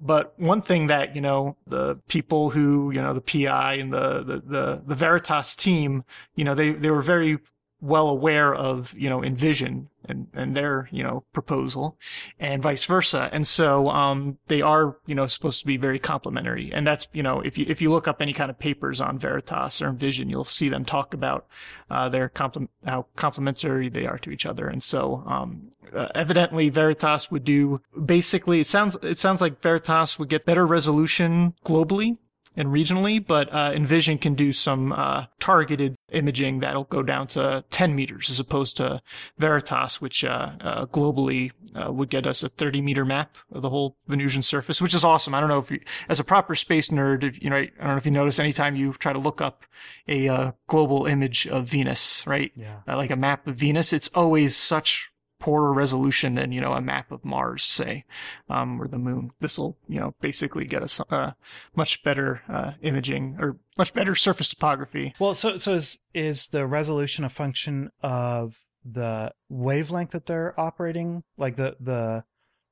But 0.00 0.38
one 0.38 0.62
thing 0.62 0.88
that 0.88 1.16
you 1.16 1.22
know 1.22 1.56
the 1.66 1.96
people 2.08 2.50
who 2.50 2.90
you 2.90 3.00
know 3.00 3.14
the 3.14 3.20
PI 3.20 3.74
and 3.74 3.92
the 3.92 4.22
the 4.22 4.42
the, 4.46 4.82
the 4.86 4.94
Veritas 4.94 5.56
team, 5.56 6.04
you 6.34 6.44
know, 6.44 6.54
they 6.54 6.72
they 6.72 6.90
were 6.90 7.02
very 7.02 7.38
well 7.80 8.08
aware 8.08 8.54
of 8.54 8.92
you 8.96 9.08
know 9.08 9.22
Envision 9.22 9.88
and 10.08 10.26
and 10.34 10.56
their 10.56 10.88
you 10.90 11.02
know 11.02 11.24
proposal, 11.32 11.96
and 12.38 12.62
vice 12.62 12.84
versa. 12.84 13.28
And 13.32 13.46
so 13.46 13.88
um, 13.88 14.38
they 14.48 14.62
are 14.62 14.96
you 15.06 15.14
know 15.14 15.26
supposed 15.26 15.60
to 15.60 15.66
be 15.66 15.76
very 15.76 15.98
complementary. 15.98 16.72
And 16.72 16.86
that's 16.86 17.06
you 17.12 17.22
know 17.22 17.40
if 17.40 17.56
you 17.58 17.66
if 17.68 17.80
you 17.80 17.90
look 17.90 18.08
up 18.08 18.20
any 18.20 18.32
kind 18.32 18.50
of 18.50 18.58
papers 18.58 19.00
on 19.00 19.18
Veritas 19.18 19.80
or 19.80 19.88
Envision, 19.88 20.28
you'll 20.28 20.44
see 20.44 20.68
them 20.68 20.84
talk 20.84 21.14
about 21.14 21.46
uh, 21.90 22.08
their 22.08 22.28
complement 22.28 22.70
how 22.84 23.06
complementary 23.16 23.88
they 23.88 24.06
are 24.06 24.18
to 24.18 24.30
each 24.30 24.46
other. 24.46 24.66
And 24.66 24.82
so 24.82 25.22
um, 25.26 25.72
uh, 25.94 26.08
evidently 26.14 26.68
Veritas 26.68 27.30
would 27.30 27.44
do 27.44 27.80
basically 28.04 28.60
it 28.60 28.66
sounds 28.66 28.96
it 29.02 29.18
sounds 29.18 29.40
like 29.40 29.62
Veritas 29.62 30.18
would 30.18 30.28
get 30.28 30.44
better 30.44 30.66
resolution 30.66 31.54
globally 31.64 32.18
and 32.60 32.68
regionally, 32.68 33.26
but 33.26 33.52
uh, 33.52 33.72
Envision 33.74 34.18
can 34.18 34.34
do 34.34 34.52
some 34.52 34.92
uh, 34.92 35.24
targeted 35.38 35.96
imaging 36.12 36.60
that'll 36.60 36.84
go 36.84 37.02
down 37.02 37.26
to 37.26 37.64
10 37.70 37.94
meters 37.94 38.28
as 38.28 38.38
opposed 38.38 38.76
to 38.76 39.00
Veritas, 39.38 40.00
which 40.00 40.24
uh, 40.24 40.50
uh 40.60 40.86
globally 40.86 41.52
uh, 41.74 41.90
would 41.90 42.10
get 42.10 42.26
us 42.26 42.42
a 42.42 42.50
30 42.50 42.82
meter 42.82 43.04
map 43.06 43.36
of 43.52 43.62
the 43.62 43.70
whole 43.70 43.96
Venusian 44.08 44.42
surface, 44.42 44.82
which 44.82 44.94
is 44.94 45.04
awesome. 45.04 45.34
I 45.34 45.40
don't 45.40 45.48
know 45.48 45.58
if 45.58 45.70
you, 45.70 45.80
as 46.10 46.20
a 46.20 46.24
proper 46.24 46.54
space 46.54 46.90
nerd, 46.90 47.24
if, 47.24 47.42
you 47.42 47.48
know, 47.48 47.56
I 47.56 47.70
don't 47.78 47.88
know 47.88 47.96
if 47.96 48.04
you 48.04 48.12
notice 48.12 48.38
anytime 48.38 48.76
you 48.76 48.92
try 48.92 49.14
to 49.14 49.20
look 49.20 49.40
up 49.40 49.64
a 50.06 50.28
uh, 50.28 50.52
global 50.66 51.06
image 51.06 51.46
of 51.46 51.66
Venus, 51.66 52.26
right? 52.26 52.52
Yeah. 52.54 52.80
like 52.86 53.10
a 53.10 53.16
map 53.16 53.46
of 53.46 53.56
Venus, 53.56 53.94
it's 53.94 54.10
always 54.14 54.54
such 54.54 55.09
poorer 55.40 55.72
resolution 55.72 56.36
than 56.36 56.52
you 56.52 56.60
know 56.60 56.74
a 56.74 56.80
map 56.80 57.10
of 57.10 57.24
Mars, 57.24 57.64
say, 57.64 58.04
um, 58.48 58.80
or 58.80 58.86
the 58.86 58.98
Moon. 58.98 59.32
This 59.40 59.58
will 59.58 59.76
you 59.88 59.98
know 59.98 60.14
basically 60.20 60.64
get 60.64 60.82
us 60.82 61.00
uh, 61.10 61.32
much 61.74 62.02
better 62.04 62.42
uh, 62.48 62.72
imaging 62.82 63.36
or 63.40 63.56
much 63.76 63.92
better 63.92 64.14
surface 64.14 64.48
topography. 64.48 65.14
Well, 65.18 65.34
so 65.34 65.56
so 65.56 65.74
is 65.74 66.00
is 66.14 66.46
the 66.48 66.66
resolution 66.66 67.24
a 67.24 67.30
function 67.30 67.90
of 68.02 68.54
the 68.84 69.32
wavelength 69.48 70.12
that 70.12 70.26
they're 70.26 70.58
operating, 70.58 71.24
like 71.36 71.56
the 71.56 71.76
the 71.80 72.24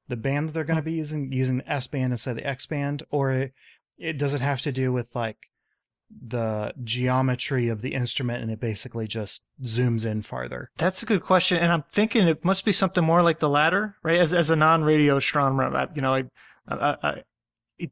the 0.09 0.17
band 0.17 0.49
that 0.49 0.53
they're 0.53 0.65
going 0.65 0.77
to 0.77 0.83
be 0.83 0.93
using, 0.93 1.33
using 1.33 1.63
S 1.67 1.87
band 1.87 2.13
instead 2.13 2.31
of 2.31 2.37
the 2.37 2.47
X 2.47 2.67
band, 2.67 3.03
or 3.11 3.51
it, 3.99 4.17
does 4.17 4.35
it 4.35 4.41
have 4.41 4.63
to 4.63 4.73
do 4.73 4.93
with 4.93 5.15
like 5.15 5.37
the 6.11 6.73
geometry 6.85 7.69
of 7.69 7.83
the 7.83 7.95
instrument 7.95 8.43
and 8.43 8.51
it 8.51 8.61
basically 8.61 9.07
just 9.07 9.45
zooms 9.63 10.07
in 10.07 10.23
farther? 10.23 10.71
That's 10.77 11.03
a 11.03 11.07
good 11.07 11.23
question. 11.23 11.59
And 11.59 11.73
I'm 11.73 11.85
thinking 11.91 12.27
it 12.27 12.45
must 12.45 12.65
be 12.65 12.73
something 12.73 13.05
more 13.05 13.23
like 13.23 13.41
the 13.41 13.49
latter, 13.49 13.97
right? 14.03 14.19
As, 14.19 14.33
as 14.33 14.51
a 14.51 14.57
non 14.57 14.85
radio 14.85 15.17
astronomer, 15.17 15.75
I, 15.77 15.89
you 15.95 16.03
know, 16.03 16.15
I, 16.15 16.25
I, 16.69 16.97
I 17.03 17.23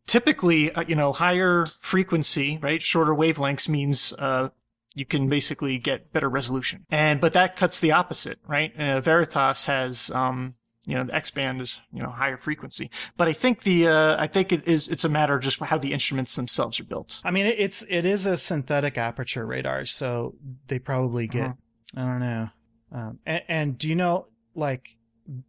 typically, 0.07 0.73
uh, 0.73 0.83
you 0.87 0.97
know, 0.97 1.13
higher 1.13 1.67
frequency, 1.81 2.59
right? 2.61 2.83
Shorter 2.83 3.15
wavelengths 3.15 3.69
means, 3.69 4.13
uh, 4.19 4.49
you 4.95 5.05
can 5.05 5.29
basically 5.29 5.79
get 5.79 6.13
better 6.13 6.29
resolution. 6.29 6.87
And, 6.91 7.21
but 7.21 7.35
that 7.35 7.55
cuts 7.55 7.81
the 7.81 7.93
opposite, 7.93 8.39
right? 8.47 8.75
Uh, 8.79 9.01
Veritas 9.01 9.67
has, 9.67 10.11
um, 10.11 10.55
you 10.87 10.95
know, 10.95 11.05
the 11.05 11.15
X 11.15 11.31
band 11.31 11.61
is, 11.61 11.79
you 11.93 12.01
know, 12.01 12.11
higher 12.11 12.37
frequency. 12.37 12.91
But 13.17 13.29
I 13.29 13.33
think 13.33 13.65
the, 13.65 13.89
uh, 13.89 14.17
I 14.19 14.27
think 14.27 14.53
it 14.53 14.67
is, 14.67 14.89
it's 14.89 15.05
a 15.05 15.09
matter 15.09 15.35
of 15.35 15.43
just 15.43 15.59
how 15.61 15.79
the 15.79 15.93
instruments 15.93 16.37
themselves 16.37 16.81
are 16.81 16.85
built. 16.85 17.21
I 17.25 17.31
mean, 17.31 17.47
it's, 17.47 17.85
it 17.89 18.07
is 18.07 18.25
a 18.25 18.37
synthetic 18.37 18.97
aperture 18.97 19.45
radar, 19.45 19.85
so 19.85 20.37
they 20.69 20.79
probably 20.79 21.27
get, 21.27 21.47
uh-huh. 21.47 22.01
I 22.01 22.01
don't 22.01 22.21
know. 22.21 22.49
Um, 22.93 23.19
and, 23.27 23.43
and 23.49 23.79
do 23.79 23.89
you 23.89 23.97
know, 23.97 24.29
like, 24.55 24.85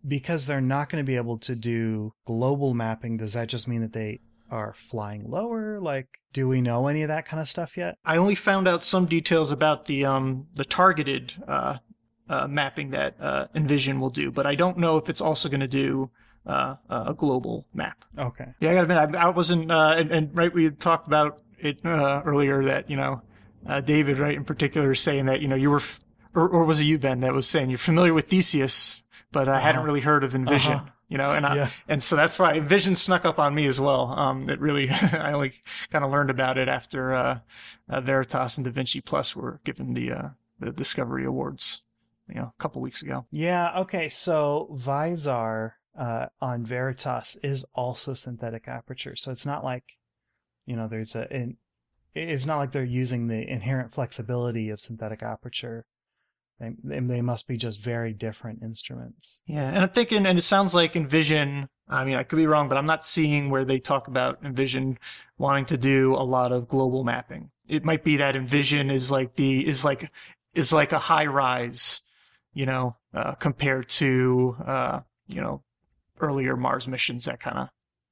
because 0.08 0.48
they're 0.48 0.60
not 0.60 0.90
going 0.90 1.04
to 1.04 1.08
be 1.08 1.18
able 1.18 1.38
to 1.40 1.56
do 1.56 2.14
global 2.26 2.74
mapping, 2.74 3.18
does 3.18 3.34
that 3.34 3.48
just 3.48 3.68
mean 3.68 3.82
that 3.82 3.94
they 3.94 4.22
are 4.50 4.74
flying 4.90 5.30
lower? 5.30 5.80
Like, 5.80 6.08
do 6.34 6.48
we 6.48 6.62
know 6.62 6.88
any 6.88 7.04
of 7.04 7.10
that 7.10 7.28
kind 7.28 7.42
of 7.42 7.50
stuff 7.50 7.78
yet? 7.78 7.96
I 8.06 8.18
only 8.18 8.36
found 8.36 8.68
out 8.68 8.84
some 8.84 9.06
details 9.06 9.52
about 9.52 9.86
the 9.86 10.06
um 10.06 10.48
the 10.56 10.66
targeted 10.66 11.34
uh 11.48 11.78
uh, 12.30 12.48
mapping 12.48 12.92
that 12.92 13.16
uh, 13.22 13.46
Envision 13.56 14.00
will 14.00 14.10
do, 14.10 14.32
but 14.32 14.46
I 14.46 14.56
don't 14.56 14.78
know 14.78 14.98
if 14.98 15.10
it's 15.10 15.22
also 15.22 15.50
going 15.50 15.62
to 15.62 15.68
do 15.68 16.10
uh, 16.48 16.76
a 16.90 17.14
global 17.14 17.66
map. 17.74 18.04
Okay. 18.18 18.46
Yeah, 18.60 18.72
I 18.72 18.74
got 18.74 18.88
to 18.88 18.94
admit, 18.94 19.16
I, 19.16 19.28
I 19.28 19.30
wasn't, 19.30 19.72
uh, 19.72 19.96
and, 19.98 20.12
and, 20.12 20.38
right, 20.38 20.54
we 20.54 20.70
talked 20.70 21.08
about 21.08 21.42
it 21.60 21.86
uh, 21.86 22.22
earlier 22.26 22.64
that 22.66 22.90
you 22.90 22.98
know, 22.98 23.22
uh, 23.68 23.82
David, 23.82 24.18
right, 24.20 24.36
in 24.36 24.46
particular, 24.46 24.96
saying 24.96 25.26
that 25.26 25.42
you 25.42 25.48
know 25.48 25.56
you 25.56 25.70
were, 25.70 25.82
or, 26.34 26.48
or 26.48 26.64
was 26.64 26.80
it 26.80 26.84
you, 26.84 26.98
Ben, 26.98 27.20
that 27.22 27.34
was 27.34 27.48
saying 27.48 27.70
you're 27.70 27.80
familiar 27.80 28.14
with 28.14 28.30
Theseus, 28.30 29.02
but 29.32 29.50
I 29.50 29.54
uh-huh. 29.54 29.62
hadn't 29.62 29.84
really 29.84 30.02
heard 30.02 30.24
of 30.24 30.36
Envision. 30.36 30.74
Uh-huh. 30.74 30.90
You 31.10 31.18
know, 31.18 31.32
and 31.32 31.46
I, 31.46 31.56
yeah. 31.56 31.70
and 31.88 32.04
so 32.04 32.18
that's 32.18 32.38
why 32.38 32.56
Envision 32.56 32.94
snuck 32.94 33.24
up 33.24 33.40
on 33.40 33.56
me 33.56 33.66
as 33.66 33.80
well. 33.80 34.14
Um, 34.18 34.50
it 34.50 34.60
really, 34.60 34.90
I 34.92 35.32
only 35.32 35.54
kind 35.90 36.04
of 36.04 36.12
learned 36.12 36.30
about 36.30 36.58
it 36.58 36.68
after 36.68 37.42
Veritas 37.90 38.58
and 38.58 38.66
Da 38.66 38.72
Vinci 38.72 39.00
Plus 39.00 39.34
were 39.34 39.62
given 39.64 39.94
the 39.94 40.32
the 40.60 40.72
Discovery 40.72 41.24
Awards 41.24 41.82
you 42.30 42.36
know, 42.36 42.54
a 42.58 42.62
couple 42.62 42.82
weeks 42.82 43.02
ago. 43.02 43.26
Yeah. 43.32 43.80
Okay. 43.80 44.10
So 44.10 44.70
Visar 44.74 45.72
uh, 45.98 46.28
on 46.42 46.66
Veritas 46.66 47.38
is 47.44 47.66
also 47.74 48.14
synthetic 48.14 48.68
aperture. 48.68 49.16
So 49.16 49.32
it's 49.32 49.46
not 49.46 49.64
like, 49.64 49.84
you 50.66 50.76
know, 50.76 50.88
there's 50.88 51.16
a, 51.16 51.34
in, 51.34 51.58
it's 52.14 52.46
not 52.46 52.58
like 52.58 52.72
they're 52.72 52.84
using 52.84 53.28
the 53.28 53.48
inherent 53.48 53.94
flexibility 53.94 54.70
of 54.70 54.80
synthetic 54.80 55.24
aperture. 55.24 55.86
They, 56.60 56.72
they 56.84 57.22
must 57.22 57.48
be 57.48 57.58
just 57.58 57.84
very 57.84 58.14
different 58.14 58.64
instruments. 58.64 59.44
Yeah. 59.46 59.68
And 59.68 59.78
I'm 59.78 59.90
thinking, 59.90 60.26
and 60.26 60.40
it 60.40 60.44
sounds 60.44 60.74
like 60.74 60.96
Envision, 60.96 61.70
I 61.88 62.04
mean, 62.04 62.16
I 62.16 62.24
could 62.24 62.38
be 62.38 62.48
wrong, 62.48 62.68
but 62.68 62.78
I'm 62.78 62.88
not 62.88 63.06
seeing 63.06 63.50
where 63.50 63.64
they 63.64 63.80
talk 63.80 64.08
about 64.08 64.40
Envision 64.44 64.98
wanting 65.38 65.66
to 65.66 65.78
do 65.78 66.16
a 66.16 66.26
lot 66.26 66.52
of 66.52 66.68
global 66.68 67.04
mapping. 67.04 67.52
It 67.68 67.86
might 67.86 68.04
be 68.04 68.18
that 68.18 68.36
Envision 68.36 68.90
is 68.90 69.12
like 69.12 69.36
the, 69.36 69.68
is 69.68 69.86
like, 69.86 70.12
is 70.56 70.74
like 70.74 70.92
a 70.92 71.00
HiRISE 71.00 72.02
you 72.58 72.66
know, 72.66 72.96
uh, 73.14 73.34
compared 73.34 73.88
to, 73.88 74.58
uh, 74.66 75.00
you 75.28 75.40
know, 75.40 75.62
earlier 76.20 76.58
Mars 76.58 76.88
missions 76.88 77.26
that 77.26 77.40
kind 77.40 77.60
of 77.60 77.68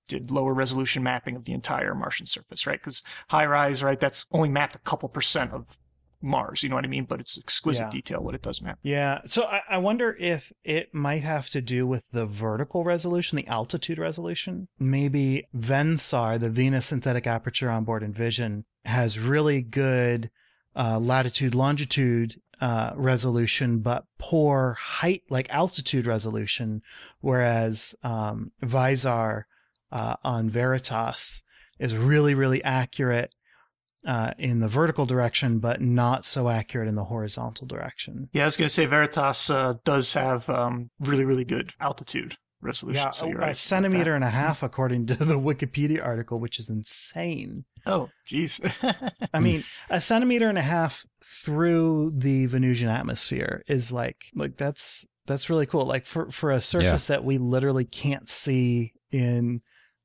did 0.07 0.29
lower 0.29 0.53
resolution 0.53 1.01
mapping 1.01 1.35
of 1.35 1.45
the 1.45 1.51
entire 1.51 1.95
Martian 1.95 2.27
surface, 2.27 2.67
right? 2.67 2.79
Because 2.79 3.01
HiRISE, 3.31 3.83
right, 3.83 3.99
that's 3.99 4.27
only 4.31 4.49
mapped 4.49 4.75
a 4.75 4.79
couple 4.79 5.09
percent 5.09 5.51
of 5.51 5.79
Mars, 6.21 6.61
you 6.61 6.69
know 6.69 6.75
what 6.75 6.85
I 6.85 6.87
mean? 6.87 7.05
But 7.05 7.21
it's 7.21 7.39
exquisite 7.39 7.85
yeah. 7.85 7.89
detail 7.89 8.19
what 8.21 8.35
it 8.35 8.43
does 8.43 8.61
map. 8.61 8.77
Yeah. 8.83 9.21
So 9.25 9.45
I, 9.45 9.61
I, 9.67 9.77
wonder 9.79 10.15
if 10.19 10.53
it 10.63 10.93
might 10.93 11.23
have 11.23 11.49
to 11.49 11.61
do 11.61 11.87
with 11.87 12.03
the 12.11 12.27
vertical 12.27 12.83
resolution, 12.83 13.37
the 13.37 13.47
altitude 13.47 13.97
resolution. 13.97 14.67
Maybe 14.77 15.47
VENSAR, 15.55 16.37
the 16.39 16.51
Venus 16.51 16.85
Synthetic 16.85 17.25
Aperture 17.25 17.71
on 17.71 17.83
board 17.83 18.03
Envision, 18.03 18.65
has 18.85 19.17
really 19.17 19.63
good 19.63 20.29
uh, 20.75 20.99
latitude 20.99 21.55
longitude 21.55 22.39
uh, 22.61 22.91
resolution, 22.95 23.79
but 23.79 24.05
poor 24.17 24.77
height, 24.79 25.23
like 25.29 25.47
altitude 25.49 26.07
resolution. 26.07 26.81
Whereas 27.21 27.95
um, 28.03 28.51
Visar 28.63 29.43
uh, 29.91 30.15
on 30.23 30.49
Veritas 30.49 31.43
is 31.79 31.95
really, 31.95 32.33
really 32.33 32.63
accurate 32.63 33.31
uh, 34.05 34.31
in 34.37 34.59
the 34.59 34.67
vertical 34.67 35.05
direction, 35.05 35.59
but 35.59 35.81
not 35.81 36.25
so 36.25 36.49
accurate 36.49 36.87
in 36.87 36.95
the 36.95 37.05
horizontal 37.05 37.67
direction. 37.67 38.29
Yeah, 38.33 38.43
I 38.43 38.45
was 38.45 38.57
going 38.57 38.67
to 38.67 38.73
say 38.73 38.85
Veritas 38.85 39.49
uh, 39.49 39.75
does 39.83 40.13
have 40.13 40.47
um, 40.49 40.91
really, 40.99 41.25
really 41.25 41.43
good 41.43 41.73
altitude 41.79 42.37
resolution. 42.61 43.03
Yeah, 43.03 43.09
so 43.09 43.27
a, 43.27 43.35
right. 43.35 43.51
a 43.51 43.55
centimeter 43.55 44.13
and 44.13 44.23
a 44.23 44.29
half, 44.29 44.63
according 44.63 45.07
to 45.07 45.15
the 45.15 45.39
Wikipedia 45.39 46.03
article, 46.03 46.39
which 46.39 46.59
is 46.59 46.69
insane. 46.69 47.65
Oh, 47.85 48.09
jeez. 48.27 48.59
I 49.33 49.39
mean, 49.39 49.63
a 49.89 50.01
centimeter 50.01 50.49
and 50.49 50.57
a 50.57 50.63
half 50.63 51.05
through 51.43 52.13
the 52.15 52.45
Venusian 52.47 52.89
atmosphere 52.89 53.63
is 53.67 53.91
like, 53.91 54.17
like 54.33 54.57
that's 54.57 55.05
that's 55.25 55.49
really 55.49 55.65
cool. 55.65 55.85
Like 55.85 56.05
for 56.05 56.29
for 56.31 56.51
a 56.51 56.61
surface 56.61 57.09
yeah. 57.09 57.15
that 57.15 57.23
we 57.23 57.37
literally 57.37 57.85
can't 57.85 58.29
see 58.29 58.93
in 59.11 59.61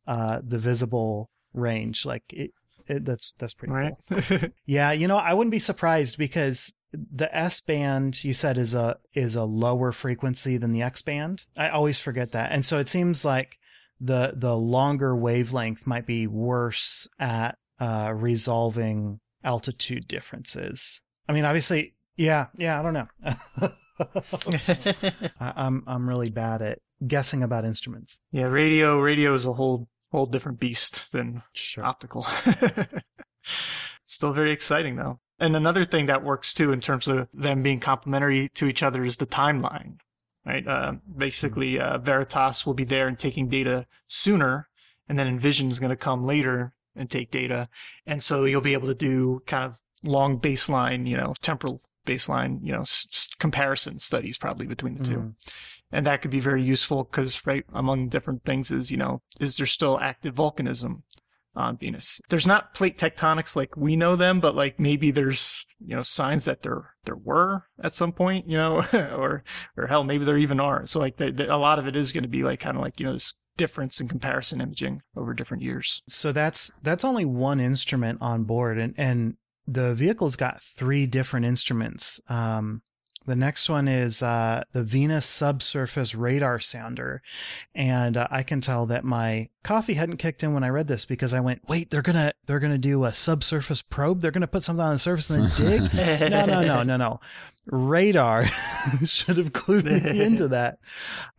uh, 0.06 0.40
the 0.46 0.58
visible 0.58 1.30
range, 1.52 2.06
like 2.06 2.25
it, 2.30 2.52
it 2.87 3.04
that's 3.04 3.32
that's 3.32 3.54
pretty 3.54 3.72
right. 3.72 3.94
cool. 4.08 4.38
yeah, 4.66 4.92
you 4.92 5.08
know, 5.08 5.16
I 5.16 5.34
wouldn't 5.34 5.52
be 5.52 5.58
surprised 5.58 6.18
because 6.18 6.72
the 6.92 7.34
S 7.37 7.60
band 7.60 8.25
you 8.25 8.34
said 8.34 8.58
is 8.58 8.75
a 8.75 8.96
is 9.14 9.37
a 9.37 9.44
lower 9.44 9.92
frequency 9.92 10.56
than 10.56 10.72
the 10.72 10.82
X 10.82 11.02
band. 11.02 11.44
I 11.56 11.68
always 11.68 11.99
forget 11.99 12.32
that. 12.32 12.52
And 12.52 12.64
so 12.66 12.78
it 12.78 12.88
seems 12.88 13.25
like 13.25 13.58
the 14.00 14.32
the 14.34 14.56
longer 14.56 15.14
wavelength 15.14 15.87
might 15.87 16.06
be 16.06 16.26
worse 16.26 17.08
at 17.18 17.58
uh, 17.80 18.12
resolving 18.14 19.20
altitude 19.42 20.06
differences. 20.06 21.02
I 21.28 21.32
mean, 21.32 21.44
obviously, 21.44 21.94
yeah, 22.16 22.46
yeah. 22.56 22.78
I 22.78 22.82
don't 22.82 22.94
know. 22.94 23.08
I, 25.40 25.52
I'm 25.56 25.82
I'm 25.87 26.08
really 26.08 26.30
bad 26.30 26.62
at 26.62 26.78
guessing 27.06 27.42
about 27.42 27.64
instruments. 27.64 28.20
Yeah, 28.30 28.44
radio 28.44 28.99
radio 29.00 29.34
is 29.34 29.46
a 29.46 29.52
whole 29.54 29.88
whole 30.12 30.26
different 30.26 30.60
beast 30.60 31.06
than 31.12 31.42
sure. 31.52 31.84
optical. 31.84 32.26
Still 34.04 34.32
very 34.32 34.52
exciting 34.52 34.96
though. 34.96 35.20
And 35.38 35.56
another 35.56 35.87
thing 35.87 36.06
that 36.06 36.22
works 36.22 36.52
too 36.52 36.72
in 36.72 36.80
terms 36.80 37.08
of 37.08 37.28
them 37.32 37.62
being 37.62 37.80
complementary 37.80 38.50
to 38.54 38.66
each 38.66 38.82
other 38.82 39.02
is 39.04 39.16
the 39.16 39.26
timeline, 39.26 39.99
right? 40.44 40.66
Uh, 40.66 40.94
basically, 41.16 41.80
uh, 41.80 41.96
Veritas 41.99 42.66
will 42.66 42.75
be 42.75 42.84
there 42.84 43.08
and 43.08 43.18
taking 43.18 43.49
data 43.49 43.87
sooner, 44.06 44.68
and 45.08 45.18
then 45.18 45.26
Envision 45.26 45.68
is 45.68 45.80
going 45.80 45.90
to 45.90 45.96
come 45.96 46.26
later 46.26 46.75
and 47.00 47.11
take 47.11 47.30
data. 47.30 47.69
And 48.07 48.23
so 48.23 48.45
you'll 48.45 48.61
be 48.61 48.75
able 48.75 48.88
to 48.88 48.95
do 48.95 49.42
kind 49.47 49.64
of 49.64 49.78
long 50.04 50.38
baseline, 50.38 51.09
you 51.09 51.16
know, 51.16 51.35
temporal 51.42 51.80
baseline, 52.07 52.59
you 52.62 52.73
know, 52.73 52.83
s- 52.83 53.28
comparison 53.38 53.99
studies 53.99 54.38
probably 54.38 54.66
between 54.66 54.95
the 54.97 55.04
2 55.04 55.12
Mhm. 55.12 55.35
And 55.92 56.07
that 56.07 56.23
could 56.23 56.30
be 56.30 56.40
very 56.40 56.62
useful 56.62 57.04
because, 57.04 57.45
right, 57.47 57.64
among 57.73 58.09
different 58.11 58.45
things 58.45 58.71
is, 58.71 58.90
you 58.90 58.97
know, 58.97 59.23
is 59.40 59.57
there 59.57 59.66
still 59.66 59.99
active 60.00 60.35
volcanism 60.37 61.02
on 61.57 61.76
Venus? 61.76 62.21
There's 62.28 62.47
not 62.47 62.75
plate 62.75 62.97
tectonics 62.97 63.57
like 63.57 63.76
we 63.76 63.97
know 63.97 64.14
them, 64.14 64.38
but 64.40 64.54
like 64.54 64.78
maybe 64.78 65.11
there's, 65.11 65.66
you 65.85 65.97
know, 65.97 66.02
signs 66.04 66.45
that 66.45 66.62
there, 66.62 66.95
there 67.04 67.16
were 67.16 67.64
at 67.83 67.92
some 67.92 68.12
point, 68.12 68.49
you 68.49 68.57
know, 68.57 68.85
or, 68.92 69.42
or 69.76 69.87
hell, 69.88 70.04
maybe 70.04 70.25
there 70.25 70.38
even 70.38 70.61
are. 70.61 70.87
So 70.87 71.00
like 71.00 71.16
the, 71.16 71.33
the, 71.33 71.52
a 71.52 71.59
lot 71.59 71.78
of 71.80 71.88
it 71.88 71.97
is 71.97 72.12
going 72.12 72.23
to 72.23 72.28
be 72.28 72.45
like 72.45 72.61
kind 72.61 72.76
of 72.76 72.83
like, 72.83 73.00
you 73.00 73.07
know, 73.07 73.14
this 73.14 73.35
difference 73.57 74.00
in 74.00 74.09
comparison 74.09 74.61
imaging 74.61 75.02
over 75.16 75.35
different 75.35 75.62
years. 75.62 76.02
So 76.09 76.33
that's 76.33 76.73
that's 76.83 77.04
only 77.04 77.25
one 77.25 77.61
instrument 77.61 78.19
on 78.21 78.45
board, 78.45 78.78
and 78.78 78.95
and 78.97 79.37
the 79.66 79.95
vehicle's 79.95 80.37
got 80.37 80.62
three 80.62 81.07
different 81.07 81.47
instruments. 81.47 82.21
Um, 82.28 82.83
the 83.26 83.37
next 83.37 83.69
one 83.69 83.87
is 83.87 84.23
uh, 84.23 84.64
the 84.73 84.83
Venus 84.83 85.26
Subsurface 85.26 86.14
Radar 86.14 86.59
Sounder, 86.59 87.23
and 87.75 88.16
uh, 88.16 88.26
I 88.30 88.42
can 88.42 88.62
tell 88.62 88.87
that 88.87 89.04
my 89.04 89.50
coffee 89.62 89.95
hadn't 89.95 90.16
kicked 90.16 90.42
in 90.42 90.54
when 90.54 90.64
I 90.64 90.69
read 90.69 90.88
this 90.88 91.04
because 91.04 91.35
I 91.35 91.40
went, 91.40 91.69
"Wait, 91.69 91.90
they're 91.90 92.02
gonna 92.02 92.33
they're 92.47 92.61
gonna 92.61 92.78
do 92.78 93.04
a 93.04 93.12
subsurface 93.12 93.83
probe. 93.83 94.23
They're 94.23 94.30
gonna 94.30 94.47
put 94.47 94.64
something 94.64 94.85
on 94.85 94.95
the 94.95 94.99
surface 94.99 95.28
and 95.28 95.49
then 95.49 95.80
dig." 95.80 95.95
no, 96.30 96.47
no, 96.47 96.62
no, 96.62 96.83
no, 96.83 96.97
no. 96.97 97.21
Radar 97.66 98.47
should 99.07 99.37
have 99.37 99.52
clued 99.52 99.85
me 99.85 100.21
into 100.25 100.49
that. 100.49 100.78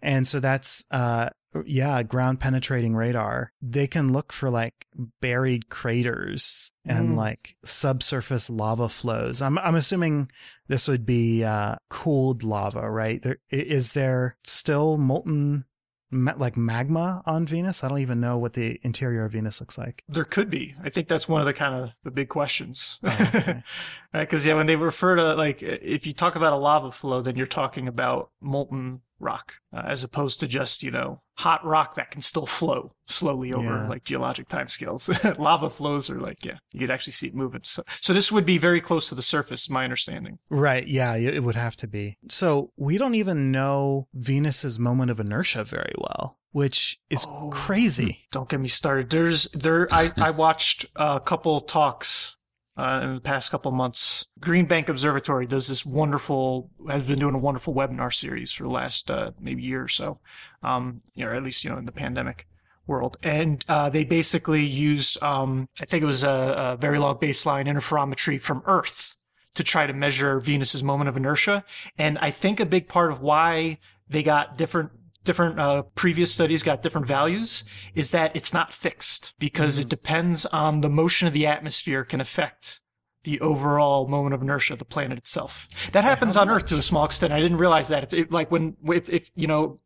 And 0.01 0.27
so 0.27 0.39
that's, 0.39 0.85
uh, 0.91 1.29
yeah, 1.65 2.01
ground 2.03 2.39
penetrating 2.39 2.95
radar. 2.95 3.51
They 3.61 3.87
can 3.87 4.11
look 4.11 4.31
for 4.31 4.49
like 4.49 4.85
buried 5.19 5.69
craters 5.69 6.71
and 6.85 7.09
Mm. 7.09 7.15
like 7.15 7.57
subsurface 7.63 8.49
lava 8.49 8.87
flows. 8.89 9.41
I'm, 9.41 9.57
I'm 9.59 9.75
assuming 9.75 10.31
this 10.67 10.87
would 10.87 11.05
be, 11.05 11.43
uh, 11.43 11.75
cooled 11.89 12.43
lava, 12.43 12.89
right? 12.89 13.21
There, 13.21 13.37
is 13.49 13.91
there 13.93 14.37
still 14.43 14.97
molten, 14.97 15.65
like 16.11 16.55
magma 16.57 17.21
on 17.25 17.45
Venus? 17.45 17.83
I 17.83 17.87
don't 17.89 17.99
even 17.99 18.19
know 18.19 18.37
what 18.37 18.53
the 18.53 18.79
interior 18.83 19.25
of 19.25 19.31
Venus 19.33 19.59
looks 19.61 19.77
like. 19.77 20.03
There 20.07 20.23
could 20.25 20.49
be. 20.49 20.75
I 20.83 20.89
think 20.89 21.07
that's 21.07 21.27
one 21.27 21.41
of 21.41 21.47
the 21.47 21.53
kind 21.53 21.73
of 21.83 21.91
the 22.03 22.11
big 22.11 22.29
questions. 22.29 22.99
Oh, 23.03 23.31
okay. 23.35 23.63
Because 24.13 24.45
yeah, 24.45 24.55
when 24.55 24.65
they 24.67 24.75
refer 24.75 25.15
to 25.15 25.35
like, 25.35 25.61
if 25.61 26.05
you 26.05 26.13
talk 26.13 26.35
about 26.35 26.53
a 26.53 26.57
lava 26.57 26.91
flow, 26.91 27.21
then 27.21 27.35
you're 27.35 27.47
talking 27.47 27.87
about 27.87 28.29
molten 28.41 29.01
rock, 29.19 29.53
uh, 29.71 29.83
as 29.85 30.03
opposed 30.03 30.39
to 30.39 30.47
just 30.47 30.81
you 30.83 30.89
know 30.91 31.21
hot 31.37 31.63
rock 31.63 31.93
that 31.95 32.09
can 32.11 32.21
still 32.21 32.45
flow 32.47 32.93
slowly 33.07 33.53
over 33.53 33.63
Yeah. 33.63 33.87
like 33.87 34.03
geologic 34.03 34.49
timescales. 34.49 35.37
lava 35.39 35.69
flows 35.69 36.09
are 36.09 36.19
like 36.19 36.43
yeah, 36.43 36.57
you 36.73 36.79
could 36.81 36.91
actually 36.91 37.13
see 37.13 37.27
it 37.27 37.35
moving. 37.35 37.61
So, 37.63 37.83
so 38.01 38.13
this 38.13 38.31
would 38.31 38.45
be 38.45 38.57
very 38.57 38.81
close 38.81 39.07
to 39.09 39.15
the 39.15 39.21
surface, 39.21 39.69
my 39.69 39.83
understanding. 39.83 40.39
Right. 40.49 40.85
Yeah, 40.87 41.15
it 41.15 41.35
it 41.35 41.43
would 41.43 41.55
have 41.55 41.75
to 41.77 41.87
be. 41.87 42.17
So 42.29 42.71
we 42.77 42.97
don't 42.97 43.15
even 43.15 43.51
know 43.51 44.07
Venus's 44.13 44.77
moment 44.79 45.11
of 45.11 45.19
inertia 45.19 45.63
very 45.63 45.93
well, 45.97 46.37
which 46.51 46.99
is 47.09 47.25
Oh. 47.29 47.49
crazy. 47.53 48.27
Don't 48.31 48.49
get 48.49 48.59
me 48.59 48.67
started. 48.67 49.09
There's 49.09 49.47
there. 49.53 49.87
I 49.91 50.11
I 50.17 50.31
watched 50.45 50.85
a 50.95 51.19
couple 51.21 51.61
talks 51.61 52.35
uh, 52.81 53.01
in 53.03 53.15
the 53.15 53.21
past 53.21 53.51
couple 53.51 53.71
months. 53.71 54.25
Green 54.39 54.65
Bank 54.65 54.89
Observatory 54.89 55.45
does 55.45 55.67
this 55.67 55.85
wonderful. 55.85 56.69
Has 56.89 57.03
been 57.03 57.19
doing 57.19 57.35
a 57.35 57.39
wonderful 57.39 57.73
webinar 57.73 58.13
series 58.13 58.51
for 58.51 58.63
the 58.63 58.69
last 58.69 59.11
uh, 59.11 59.31
maybe 59.39 59.61
year 59.61 59.83
or 59.83 59.87
so. 59.87 60.19
Um, 60.63 61.01
you 61.13 61.23
know, 61.23 61.31
at 61.31 61.43
least 61.43 61.63
you 61.63 61.69
know 61.69 61.77
in 61.77 61.85
the 61.85 61.91
pandemic 61.91 62.47
world, 62.87 63.17
and 63.21 63.63
uh, 63.69 63.89
they 63.89 64.03
basically 64.03 64.65
used. 64.65 65.21
Um, 65.21 65.67
I 65.79 65.85
think 65.85 66.01
it 66.01 66.07
was 66.07 66.23
a, 66.23 66.29
a 66.29 66.77
very 66.77 66.97
long 66.97 67.17
baseline 67.17 67.67
interferometry 67.67 68.41
from 68.41 68.63
Earth 68.65 69.15
to 69.53 69.63
try 69.63 69.85
to 69.85 69.93
measure 69.93 70.39
Venus's 70.39 70.83
moment 70.83 71.09
of 71.09 71.17
inertia. 71.17 71.63
And 71.97 72.17
I 72.17 72.31
think 72.31 72.59
a 72.59 72.65
big 72.65 72.87
part 72.87 73.11
of 73.11 73.21
why 73.21 73.79
they 74.09 74.23
got 74.23 74.57
different 74.57 74.91
different 75.23 75.59
uh, 75.59 75.83
previous 75.95 76.33
studies 76.33 76.63
got 76.63 76.81
different 76.81 77.07
values 77.07 77.63
is 77.95 78.11
that 78.11 78.35
it's 78.35 78.53
not 78.53 78.73
fixed 78.73 79.33
because 79.39 79.77
it 79.77 79.89
depends 79.89 80.45
on 80.47 80.81
the 80.81 80.89
motion 80.89 81.27
of 81.27 81.33
the 81.33 81.45
atmosphere 81.45 82.03
can 82.03 82.21
affect 82.21 82.81
the 83.23 83.39
overall 83.39 84.07
moment 84.07 84.33
of 84.33 84.41
inertia 84.41 84.73
of 84.73 84.79
the 84.79 84.85
planet 84.85 85.17
itself. 85.17 85.67
That 85.91 86.03
happens 86.03 86.35
on 86.35 86.49
Earth 86.49 86.65
to 86.67 86.77
a 86.77 86.81
small 86.81 87.05
extent. 87.05 87.31
I 87.31 87.39
didn't 87.39 87.57
realize 87.57 87.87
that. 87.89 88.03
If 88.03 88.13
it, 88.13 88.31
like 88.31 88.49
when 88.49 88.77
if, 88.85 89.09
if 89.09 89.29
you 89.35 89.47
know 89.47 89.77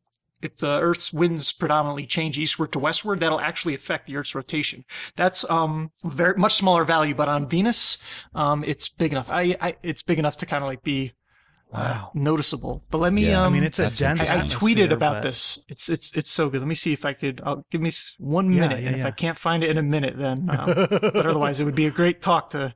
if 0.42 0.58
the 0.58 0.80
Earth's 0.80 1.12
winds 1.12 1.52
predominantly 1.52 2.06
change 2.06 2.38
eastward 2.38 2.72
to 2.72 2.80
westward, 2.80 3.20
that'll 3.20 3.40
actually 3.40 3.76
affect 3.76 4.08
the 4.08 4.16
Earth's 4.16 4.36
rotation. 4.36 4.86
That's 5.16 5.44
um 5.50 5.92
very 6.04 6.38
much 6.38 6.54
smaller 6.54 6.86
value, 6.86 7.14
but 7.14 7.28
on 7.28 7.50
Venus, 7.50 7.98
um 8.34 8.64
it's 8.64 8.88
big 8.88 9.12
enough. 9.12 9.28
I, 9.30 9.58
I 9.60 9.76
it's 9.84 10.04
big 10.04 10.20
enough 10.20 10.38
to 10.38 10.46
kind 10.46 10.64
of 10.64 10.70
like 10.70 10.84
be 10.84 11.14
Wow. 11.76 12.12
noticeable. 12.14 12.84
But 12.90 13.00
let 13.00 13.14
me 13.14 13.28
Yeah. 13.28 13.42
um 13.42 13.48
I 13.52 13.56
mean, 13.56 13.64
it's 13.64 13.80
a 13.80 13.90
dense. 13.90 14.22
I, 14.28 14.38
I 14.38 14.48
tweeted 14.48 14.92
about 14.92 15.16
but- 15.22 15.24
this. 15.30 15.60
It's 15.68 15.90
it's 15.90 16.12
it's 16.16 16.32
so 16.32 16.50
good. 16.50 16.62
Let 16.62 16.68
me 16.68 16.76
see 16.76 16.94
if 16.94 17.06
I 17.06 17.14
could. 17.14 17.42
I'll 17.46 17.66
give 17.72 17.82
me 17.82 17.92
one 18.18 18.52
Yeah, 18.52 18.62
minute, 18.62 18.82
yeah, 18.84 18.90
and 18.90 19.00
if. 19.02 19.06
I 19.06 19.12
can't 19.12 19.38
find 19.38 19.64
it 19.64 19.70
in 19.70 19.78
a 19.78 19.84
minute, 19.84 20.18
then. 20.18 20.48
Um, 20.50 20.66
but 20.90 21.26
otherwise, 21.26 21.60
it 21.60 21.66
would 21.66 21.76
be 21.76 21.86
a 21.86 21.92
great 21.92 22.22
talk 22.22 22.50
to 22.52 22.74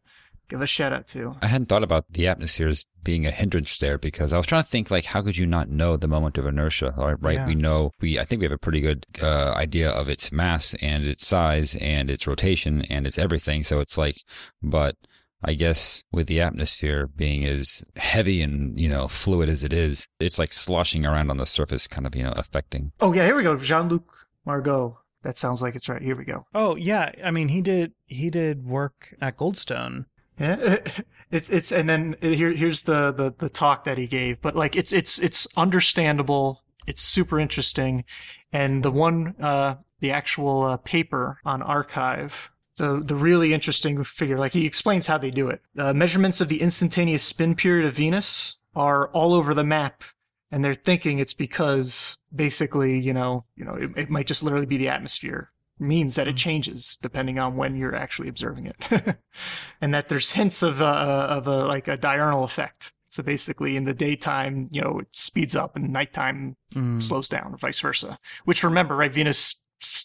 give 0.50 0.62
a 0.62 0.68
shout 0.68 0.92
out 0.92 1.08
to. 1.08 1.36
I 1.44 1.48
hadn't 1.48 1.68
thought 1.68 1.84
about 1.84 2.06
the 2.12 2.26
atmosphere 2.28 2.68
as 2.70 2.84
being 3.04 3.26
a 3.28 3.32
hindrance 3.32 3.78
there 3.78 3.98
because 4.00 4.34
I 4.34 4.38
was 4.38 4.48
trying 4.48 4.64
to 4.64 4.68
think 4.68 4.90
like 4.90 5.06
how 5.06 5.22
could 5.22 5.38
you 5.38 5.46
not 5.46 5.70
know 5.70 5.96
the 5.96 6.08
moment 6.08 6.38
of 6.40 6.46
inertia? 6.48 6.94
All 6.98 7.06
right, 7.08 7.22
right? 7.22 7.34
Yeah. 7.36 7.46
We 7.48 7.56
know 7.56 7.92
we 8.02 8.18
I 8.20 8.26
think 8.26 8.40
we 8.40 8.46
have 8.46 8.52
a 8.52 8.58
pretty 8.58 8.82
good 8.82 9.06
uh, 9.22 9.54
idea 9.56 9.90
of 9.92 10.10
its 10.10 10.32
mass 10.32 10.74
and 10.82 11.06
its 11.06 11.26
size 11.26 11.76
and 11.76 12.10
its 12.10 12.26
rotation 12.26 12.82
and 12.90 13.06
its 13.06 13.18
everything. 13.20 13.64
So 13.64 13.80
it's 13.80 13.98
like, 13.98 14.18
but 14.64 14.96
I 15.44 15.54
guess 15.54 16.04
with 16.12 16.28
the 16.28 16.42
atmosphere 16.42 17.08
being 17.08 17.46
as 17.46 17.84
heavy 17.96 18.42
and 18.42 18.78
you 18.80 18.90
know 18.90 19.08
fluid 19.08 19.50
as 19.50 19.64
it 19.64 19.74
is, 19.74 20.08
it's 20.20 20.38
like 20.40 20.52
sloshing 20.52 21.06
around 21.06 21.30
on 21.32 21.38
the 21.38 21.46
surface, 21.46 21.88
kind 21.88 22.06
of 22.06 22.16
you 22.16 22.24
know 22.24 22.34
affecting. 22.36 22.92
Oh 23.00 23.14
yeah, 23.14 23.26
here 23.26 23.36
we 23.36 23.44
go. 23.44 23.56
Jean 23.58 23.88
Luc 23.90 24.28
Margot. 24.46 25.00
That 25.24 25.38
sounds 25.38 25.62
like 25.62 25.76
it's 25.76 25.90
right. 25.90 26.02
Here 26.02 26.16
we 26.16 26.26
go. 26.26 26.46
oh 26.54 26.76
yeah, 26.76 27.12
I 27.24 27.32
mean 27.32 27.50
he 27.50 27.62
did 27.62 27.94
he 28.06 28.30
did 28.30 28.66
work 28.66 29.16
at 29.22 29.38
Goldstone. 29.38 30.06
Yeah, 30.40 30.78
it's 31.32 31.50
it's 31.50 31.72
and 31.72 31.88
then 31.90 32.16
here 32.22 32.54
here's 32.54 32.84
the, 32.84 33.12
the 33.12 33.34
the 33.38 33.50
talk 33.50 33.84
that 33.86 33.98
he 33.98 34.08
gave. 34.08 34.42
But 34.42 34.56
like 34.56 34.76
it's 34.76 34.94
it's 34.94 35.20
it's 35.20 35.48
understandable. 35.56 36.64
It's 36.88 37.02
super 37.02 37.40
interesting, 37.40 38.04
and 38.52 38.84
the 38.84 38.92
one 38.92 39.36
uh 39.42 39.76
the 40.00 40.12
actual 40.12 40.64
uh, 40.64 40.78
paper 40.78 41.40
on 41.46 41.62
arXiv. 41.62 42.32
The, 42.80 43.02
the 43.06 43.16
really 43.16 43.54
interesting 43.54 44.04
figure, 44.04 44.40
like 44.40 44.54
he 44.54 44.66
explains 44.66 45.06
how 45.06 45.18
they 45.18 45.30
do 45.32 45.50
it. 45.50 45.62
Uh, 45.78 45.94
measurements 45.94 46.40
of 46.42 46.48
the 46.48 46.62
instantaneous 46.62 47.22
spin 47.24 47.54
period 47.54 47.86
of 47.86 47.96
Venus 47.96 48.56
are 48.76 49.10
all 49.10 49.34
over 49.34 49.54
the 49.54 49.64
map, 49.66 50.02
and 50.50 50.64
they're 50.64 50.74
thinking 50.74 51.20
it's 51.20 51.34
because 51.34 52.18
basically, 52.34 52.98
you 52.98 53.14
know, 53.14 53.44
you 53.58 53.66
know, 53.66 53.76
it, 53.76 53.90
it 53.98 54.10
might 54.10 54.28
just 54.28 54.44
literally 54.44 54.66
be 54.66 54.78
the 54.78 54.88
atmosphere 54.90 55.52
means 55.82 56.16
that 56.16 56.28
it 56.28 56.36
changes 56.36 56.98
depending 57.02 57.40
on 57.40 57.56
when 57.56 57.76
you're 57.76 57.96
actually 57.96 58.28
observing 58.30 58.66
it, 58.66 59.18
and 59.82 59.94
that 59.94 60.10
there's 60.10 60.32
hints 60.32 60.62
of 60.64 60.82
a, 60.82 60.86
of 60.86 61.48
a 61.48 61.66
like 61.66 61.88
a 61.88 61.98
diurnal 61.98 62.44
effect. 62.44 62.92
So 63.10 63.24
basically, 63.24 63.76
in 63.76 63.86
the 63.86 63.94
daytime, 63.94 64.70
you 64.72 64.82
know, 64.82 65.00
it 65.00 65.08
speeds 65.12 65.56
up, 65.56 65.76
and 65.76 65.92
nighttime 65.92 66.56
Mm. 66.76 67.02
slows 67.02 67.28
down, 67.28 67.54
or 67.54 67.58
vice 67.58 67.80
versa. 67.80 68.20
Which 68.46 68.64
remember, 68.64 68.96
right? 68.96 69.12
Venus 69.12 69.56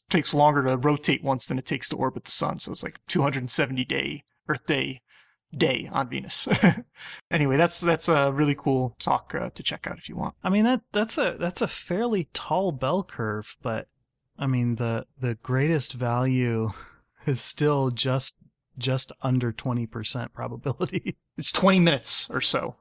takes 0.08 0.34
longer 0.34 0.62
to 0.64 0.76
rotate 0.76 1.22
once 1.22 1.46
than 1.46 1.58
it 1.58 1.66
takes 1.66 1.88
to 1.88 1.96
orbit 1.96 2.24
the 2.24 2.30
sun, 2.30 2.58
so 2.58 2.72
it's 2.72 2.82
like 2.82 2.98
270 3.08 3.84
day 3.84 4.24
Earth 4.48 4.66
day 4.66 5.00
day 5.56 5.88
on 5.92 6.08
Venus. 6.08 6.48
anyway, 7.30 7.56
that's 7.56 7.80
that's 7.80 8.08
a 8.08 8.32
really 8.32 8.54
cool 8.54 8.94
talk 8.98 9.34
uh, 9.34 9.50
to 9.54 9.62
check 9.62 9.86
out 9.86 9.98
if 9.98 10.08
you 10.08 10.16
want. 10.16 10.34
I 10.42 10.50
mean 10.50 10.64
that 10.64 10.82
that's 10.92 11.18
a 11.18 11.36
that's 11.38 11.62
a 11.62 11.68
fairly 11.68 12.28
tall 12.32 12.72
bell 12.72 13.02
curve, 13.02 13.56
but 13.62 13.88
I 14.38 14.46
mean 14.46 14.76
the 14.76 15.06
the 15.20 15.34
greatest 15.36 15.92
value 15.92 16.72
is 17.26 17.40
still 17.40 17.90
just 17.90 18.36
just 18.76 19.12
under 19.22 19.52
twenty 19.52 19.86
percent 19.86 20.32
probability. 20.34 21.16
It's 21.36 21.50
20 21.50 21.80
minutes 21.80 22.30
or 22.30 22.40
so 22.40 22.76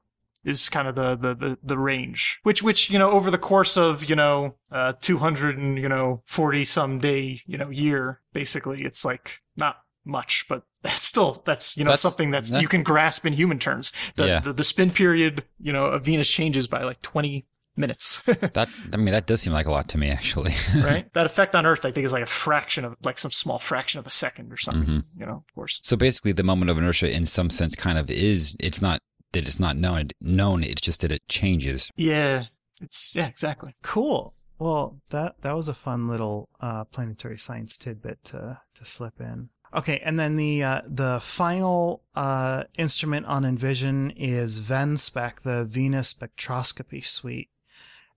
is 0.46 0.70
kind 0.70 0.88
of 0.88 0.96
the, 0.96 1.16
the, 1.16 1.34
the, 1.36 1.58
the 1.64 1.78
range, 1.78 2.40
which, 2.44 2.62
which, 2.62 2.90
you 2.90 3.00
know, 3.00 3.12
over 3.12 3.32
the 3.32 3.38
course 3.38 3.78
of, 3.78 4.04
you 4.10 4.16
know, 4.16 4.56
uh, 4.72 4.94
200 5.02 5.58
and, 5.58 5.78
you 5.78 5.88
know, 5.88 6.22
40 6.26 6.66
some 6.66 7.00
day, 7.00 7.42
you 7.46 7.58
know, 7.58 7.70
year, 7.70 8.20
basically, 8.34 8.84
it's 8.84 9.06
like 9.06 9.40
not 9.56 9.78
much, 10.06 10.46
but 10.50 10.64
that's 10.84 11.06
still, 11.06 11.42
that's, 11.46 11.78
you 11.78 11.84
know, 11.84 11.90
That's- 11.90 12.02
something 12.02 12.32
that's, 12.32 12.50
that- 12.50 12.62
you 12.62 12.68
can 12.68 12.84
grasp 12.84 13.26
in 13.26 13.34
human 13.34 13.58
terms. 13.60 13.92
The, 14.18 14.26
Yeah. 14.28 14.40
the, 14.42 14.52
the 14.54 14.64
spin 14.66 14.92
period, 14.92 15.44
you 15.60 15.72
know, 15.72 15.86
of 15.86 16.04
Venus 16.04 16.30
changes 16.30 16.68
by 16.68 16.84
like 16.84 17.02
20 17.02 17.46
minutes. 17.78 18.22
That 18.54 18.68
I 18.92 18.98
mean, 18.98 19.14
that 19.14 19.26
does 19.26 19.42
seem 19.42 19.54
like 19.54 19.66
a 19.66 19.72
lot 19.72 19.88
to 19.90 19.98
me, 19.98 20.10
actually. 20.10 20.52
right? 20.84 21.12
That 21.14 21.26
effect 21.26 21.56
on 21.56 21.66
Earth, 21.66 21.86
I 21.86 21.92
think, 21.92 22.06
is 22.06 22.12
like 22.14 22.22
a 22.22 22.28
fraction 22.28 22.84
of, 22.86 22.96
like 23.02 23.18
some 23.18 23.32
small 23.32 23.58
fraction 23.60 23.98
of 24.00 24.06
a 24.06 24.12
second 24.12 24.52
or 24.52 24.58
something. 24.58 24.98
Mhm. 24.98 25.04
You 25.18 25.26
know, 25.26 25.44
of 25.48 25.56
course. 25.56 25.80
So 25.82 25.96
basically, 25.98 26.34
the 26.34 26.44
moment 26.44 26.70
of 26.70 26.78
inertia, 26.78 27.10
in 27.16 27.26
some 27.26 27.50
sense, 27.50 27.76
kind 27.76 27.98
of 27.98 28.12
is. 28.12 28.56
It's 28.60 28.82
not 28.82 29.02
that 29.34 29.48
it's 29.48 29.60
not 29.60 29.78
known. 29.78 30.10
Known. 30.22 30.64
It's 30.64 30.82
just 30.82 31.02
that 31.02 31.12
it 31.12 31.28
changes. 31.28 31.92
Yeah, 31.96 32.46
it's 32.82 33.16
yeah, 33.16 33.28
exactly. 33.28 33.76
Cool. 33.82 34.34
Well, 34.60 35.00
that 35.10 35.42
that 35.42 35.56
was 35.56 35.68
a 35.68 35.74
fun 35.74 36.08
little 36.08 36.50
uh, 36.62 36.86
planetary 36.86 37.38
science 37.38 37.78
tidbit 37.78 38.24
to 38.26 38.60
to 38.76 38.86
slip 38.86 39.20
in. 39.20 39.50
Okay, 39.74 40.00
and 40.06 40.20
then 40.20 40.38
the 40.38 40.64
uh, 40.64 40.82
the 40.88 41.20
final 41.22 42.04
uh, 42.16 42.66
instrument 42.78 43.26
on 43.26 43.44
Envision 43.44 44.12
is 44.12 44.60
VenSpec, 44.60 45.42
the 45.42 45.66
Venus 45.66 46.14
Spectroscopy 46.14 47.04
Suite, 47.04 47.50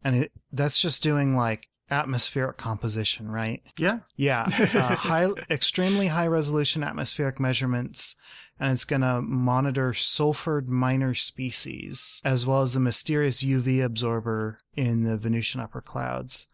and 0.05 0.16
it, 0.24 0.33
that's 0.52 0.79
just 0.79 1.02
doing 1.02 1.35
like 1.35 1.68
atmospheric 1.90 2.57
composition, 2.57 3.31
right? 3.31 3.62
Yeah. 3.79 4.00
Yeah, 4.16 4.42
uh, 4.74 4.94
high, 4.96 5.29
extremely 5.50 6.09
high 6.09 6.26
resolution 6.26 6.83
atmospheric 6.83 7.38
measurements, 7.38 8.16
and 8.59 8.73
it's 8.73 8.85
going 8.85 9.03
to 9.03 9.21
monitor 9.23 9.92
sulfured 9.92 10.69
minor 10.69 11.14
species 11.14 12.23
as 12.25 12.47
well 12.47 12.62
as 12.62 12.75
the 12.75 12.81
mysterious 12.81 13.42
UV 13.45 13.85
absorber 13.85 14.59
in 14.75 15.03
the 15.03 15.16
Venusian 15.16 15.61
upper 15.61 15.81
clouds. 15.81 16.49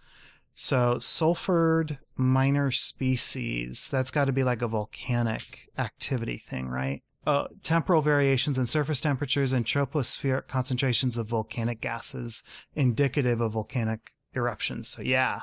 So, 0.54 0.96
sulfured 0.96 1.98
minor 2.16 2.70
species, 2.70 3.88
that's 3.90 4.10
got 4.10 4.26
to 4.26 4.32
be 4.32 4.44
like 4.44 4.60
a 4.62 4.68
volcanic 4.68 5.70
activity 5.78 6.36
thing, 6.36 6.68
right? 6.68 7.02
Uh, 7.26 7.46
temporal 7.62 8.02
variations 8.02 8.58
in 8.58 8.66
surface 8.66 9.00
temperatures 9.00 9.52
and 9.52 9.64
tropospheric 9.64 10.48
concentrations 10.48 11.16
of 11.16 11.28
volcanic 11.28 11.80
gases 11.80 12.42
indicative 12.74 13.40
of 13.40 13.52
volcanic 13.52 14.12
eruptions. 14.34 14.88
So, 14.88 15.02
yeah. 15.02 15.40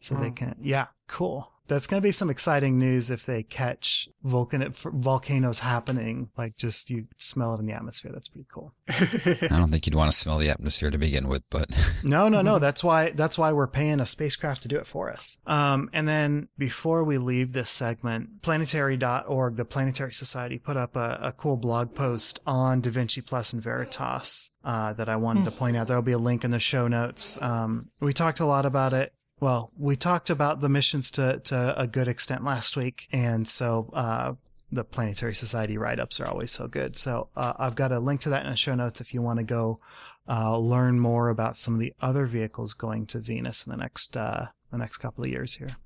So 0.00 0.14
they 0.16 0.28
Hmm. 0.28 0.34
can, 0.34 0.56
yeah, 0.60 0.86
cool. 1.06 1.52
That's 1.72 1.86
going 1.86 2.00
to 2.00 2.06
be 2.06 2.12
some 2.12 2.28
exciting 2.28 2.78
news 2.78 3.10
if 3.10 3.24
they 3.24 3.42
catch 3.42 4.08
volcan- 4.22 4.74
volcanoes 4.74 5.58
happening. 5.60 6.28
Like 6.36 6.56
just 6.56 6.90
you 6.90 7.06
smell 7.16 7.54
it 7.54 7.60
in 7.60 7.66
the 7.66 7.72
atmosphere. 7.72 8.10
That's 8.12 8.28
pretty 8.28 8.46
cool. 8.52 8.74
I 8.88 9.56
don't 9.56 9.70
think 9.70 9.86
you'd 9.86 9.94
want 9.94 10.12
to 10.12 10.16
smell 10.16 10.38
the 10.38 10.50
atmosphere 10.50 10.90
to 10.90 10.98
begin 10.98 11.28
with, 11.28 11.44
but 11.50 11.70
No, 12.04 12.28
no, 12.28 12.42
no. 12.42 12.58
That's 12.58 12.84
why 12.84 13.10
that's 13.10 13.38
why 13.38 13.52
we're 13.52 13.66
paying 13.66 14.00
a 14.00 14.06
spacecraft 14.06 14.62
to 14.62 14.68
do 14.68 14.76
it 14.76 14.86
for 14.86 15.10
us. 15.10 15.38
Um, 15.46 15.88
and 15.92 16.06
then 16.06 16.48
before 16.58 17.04
we 17.04 17.16
leave 17.18 17.52
this 17.52 17.70
segment, 17.70 18.42
planetary.org, 18.42 19.56
the 19.56 19.64
Planetary 19.64 20.12
Society, 20.12 20.58
put 20.58 20.76
up 20.76 20.94
a, 20.96 21.18
a 21.22 21.32
cool 21.32 21.56
blog 21.56 21.94
post 21.94 22.40
on 22.46 22.80
Da 22.80 22.90
Vinci 22.90 23.20
Plus 23.20 23.52
and 23.52 23.62
Veritas 23.62 24.50
uh, 24.64 24.92
that 24.94 25.08
I 25.08 25.16
wanted 25.16 25.44
to 25.46 25.50
point 25.50 25.76
out. 25.76 25.86
There'll 25.86 26.02
be 26.02 26.12
a 26.12 26.18
link 26.18 26.44
in 26.44 26.50
the 26.50 26.60
show 26.60 26.88
notes. 26.88 27.40
Um, 27.40 27.88
we 28.00 28.12
talked 28.12 28.40
a 28.40 28.46
lot 28.46 28.66
about 28.66 28.92
it. 28.92 29.12
Well, 29.42 29.72
we 29.76 29.96
talked 29.96 30.30
about 30.30 30.60
the 30.60 30.68
missions 30.68 31.10
to 31.12 31.40
to 31.40 31.74
a 31.76 31.88
good 31.88 32.06
extent 32.06 32.44
last 32.44 32.76
week, 32.76 33.08
and 33.12 33.46
so. 33.46 33.90
Uh, 33.92 34.34
the 34.74 34.84
Planetary 34.84 35.34
Society 35.34 35.76
write 35.76 36.00
ups 36.00 36.18
are 36.18 36.26
always 36.26 36.50
so 36.50 36.66
good. 36.66 36.96
So 36.96 37.28
uh, 37.36 37.52
I've 37.58 37.74
got 37.74 37.92
a 37.92 37.98
link 37.98 38.22
to 38.22 38.30
that 38.30 38.42
in 38.42 38.50
the 38.50 38.56
show 38.56 38.74
notes 38.74 39.02
if 39.02 39.12
you 39.12 39.20
want 39.20 39.38
to 39.38 39.44
go 39.44 39.78
uh, 40.26 40.56
learn 40.56 40.98
more 40.98 41.28
about 41.28 41.58
some 41.58 41.74
of 41.74 41.80
the 41.80 41.92
other 42.00 42.24
vehicles 42.24 42.72
going 42.72 43.04
to 43.08 43.18
Venus 43.18 43.66
in 43.66 43.70
the 43.70 43.76
next 43.76 44.16
uh, 44.16 44.46
the 44.70 44.78
next 44.78 44.96
couple 44.96 45.24
of 45.24 45.30
years 45.30 45.56
here. 45.56 45.76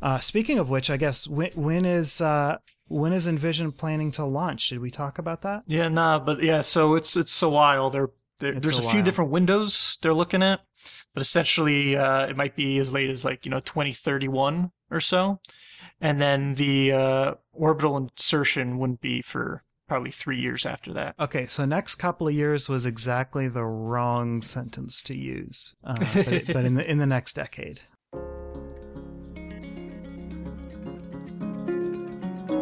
Uh, 0.00 0.20
speaking 0.20 0.60
of 0.60 0.70
which, 0.70 0.90
I 0.90 0.96
guess 0.96 1.26
when, 1.26 1.50
when 1.56 1.84
is 1.84 2.20
uh, 2.20 2.58
when 2.86 3.12
is 3.12 3.26
Envision 3.26 3.72
planning 3.72 4.12
to 4.12 4.24
launch? 4.24 4.68
Did 4.68 4.78
we 4.78 4.92
talk 4.92 5.18
about 5.18 5.42
that? 5.42 5.64
yeah, 5.66 5.88
nah, 5.88 6.20
but 6.20 6.44
yeah, 6.44 6.62
so 6.62 6.94
it's 6.94 7.16
it's 7.16 7.42
a 7.42 7.48
while. 7.48 7.90
There, 7.90 8.10
there 8.38 8.52
It's 8.52 8.64
there's 8.64 8.78
a 8.78 8.86
a, 8.86 8.90
few 8.92 9.02
different 9.02 9.32
windows 9.32 9.98
they're 10.02 10.14
looking 10.14 10.44
at, 10.44 10.60
but 11.14 11.20
essentially, 11.20 11.96
uh, 11.96 12.26
it 12.26 12.36
might 12.36 12.56
be 12.56 12.78
as 12.78 12.92
late 12.92 13.10
as 13.10 13.24
like 13.24 13.44
you 13.44 13.50
know 13.50 13.60
2031 13.60 14.70
or 14.90 15.00
so, 15.00 15.40
and 16.00 16.20
then 16.20 16.54
the 16.54 16.92
uh, 16.92 17.34
orbital 17.52 17.96
insertion 17.96 18.78
wouldn't 18.78 19.00
be 19.00 19.22
for 19.22 19.62
probably 19.88 20.10
three 20.10 20.40
years 20.40 20.64
after 20.64 20.92
that. 20.92 21.16
Okay, 21.18 21.46
so 21.46 21.64
next 21.64 21.96
couple 21.96 22.28
of 22.28 22.34
years 22.34 22.68
was 22.68 22.86
exactly 22.86 23.48
the 23.48 23.64
wrong 23.64 24.40
sentence 24.40 25.02
to 25.02 25.16
use, 25.16 25.74
uh, 25.82 25.96
but, 26.14 26.46
but 26.46 26.64
in 26.64 26.74
the 26.74 26.88
in 26.90 26.98
the 26.98 27.06
next 27.06 27.34
decade. 27.34 27.82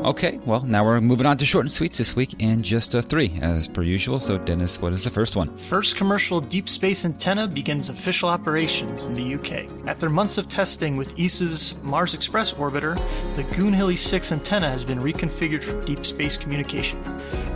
Okay. 0.09 0.40
Well, 0.44 0.62
now 0.62 0.85
we're 0.85 1.01
moving 1.01 1.27
on 1.27 1.38
to 1.38 1.47
short 1.47 1.64
and 1.64 1.73
sweets 1.73 1.99
this 1.99 2.16
week, 2.16 2.35
and 2.40 2.64
just 2.64 2.92
three 3.09 3.38
as 3.40 3.68
per 3.68 3.83
usual. 3.83 4.21
So, 4.21 4.38
Dennis, 4.38 4.81
what 4.81 4.92
is 4.92 5.05
the 5.05 5.11
first 5.11 5.37
one? 5.37 5.57
First 5.57 5.97
commercial 5.97 6.40
deep 6.40 6.68
space 6.68 7.05
antenna 7.05 7.47
begins 7.47 7.90
official 7.90 8.29
operations 8.29 9.05
in 9.05 9.14
the 9.14 9.35
UK. 9.35 9.68
After 9.87 10.11
months 10.11 10.38
of 10.38 10.49
testing 10.49 10.97
with 10.97 11.18
ESA's 11.18 11.75
Mars 11.83 12.14
Express 12.14 12.53
orbiter, 12.55 12.97
the 13.37 13.44
Goonhilly 13.55 13.99
6 13.99 14.33
antenna 14.33 14.71
has 14.71 14.85
been 14.85 15.01
reconfigured 15.01 15.64
for 15.64 15.85
deep 15.85 16.05
space 16.05 16.37
communication. 16.37 17.03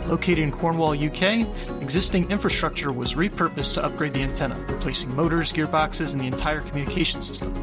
Located 0.07 0.39
in 0.39 0.51
Cornwall, 0.51 0.93
UK, 0.93 1.47
existing 1.81 2.29
infrastructure 2.29 2.91
was 2.91 3.13
repurposed 3.13 3.73
to 3.75 3.83
upgrade 3.83 4.13
the 4.13 4.21
antenna, 4.21 4.59
replacing 4.69 5.15
motors, 5.15 5.51
gearboxes, 5.51 6.13
and 6.13 6.21
the 6.21 6.27
entire 6.27 6.61
communication 6.61 7.21
system. 7.21 7.53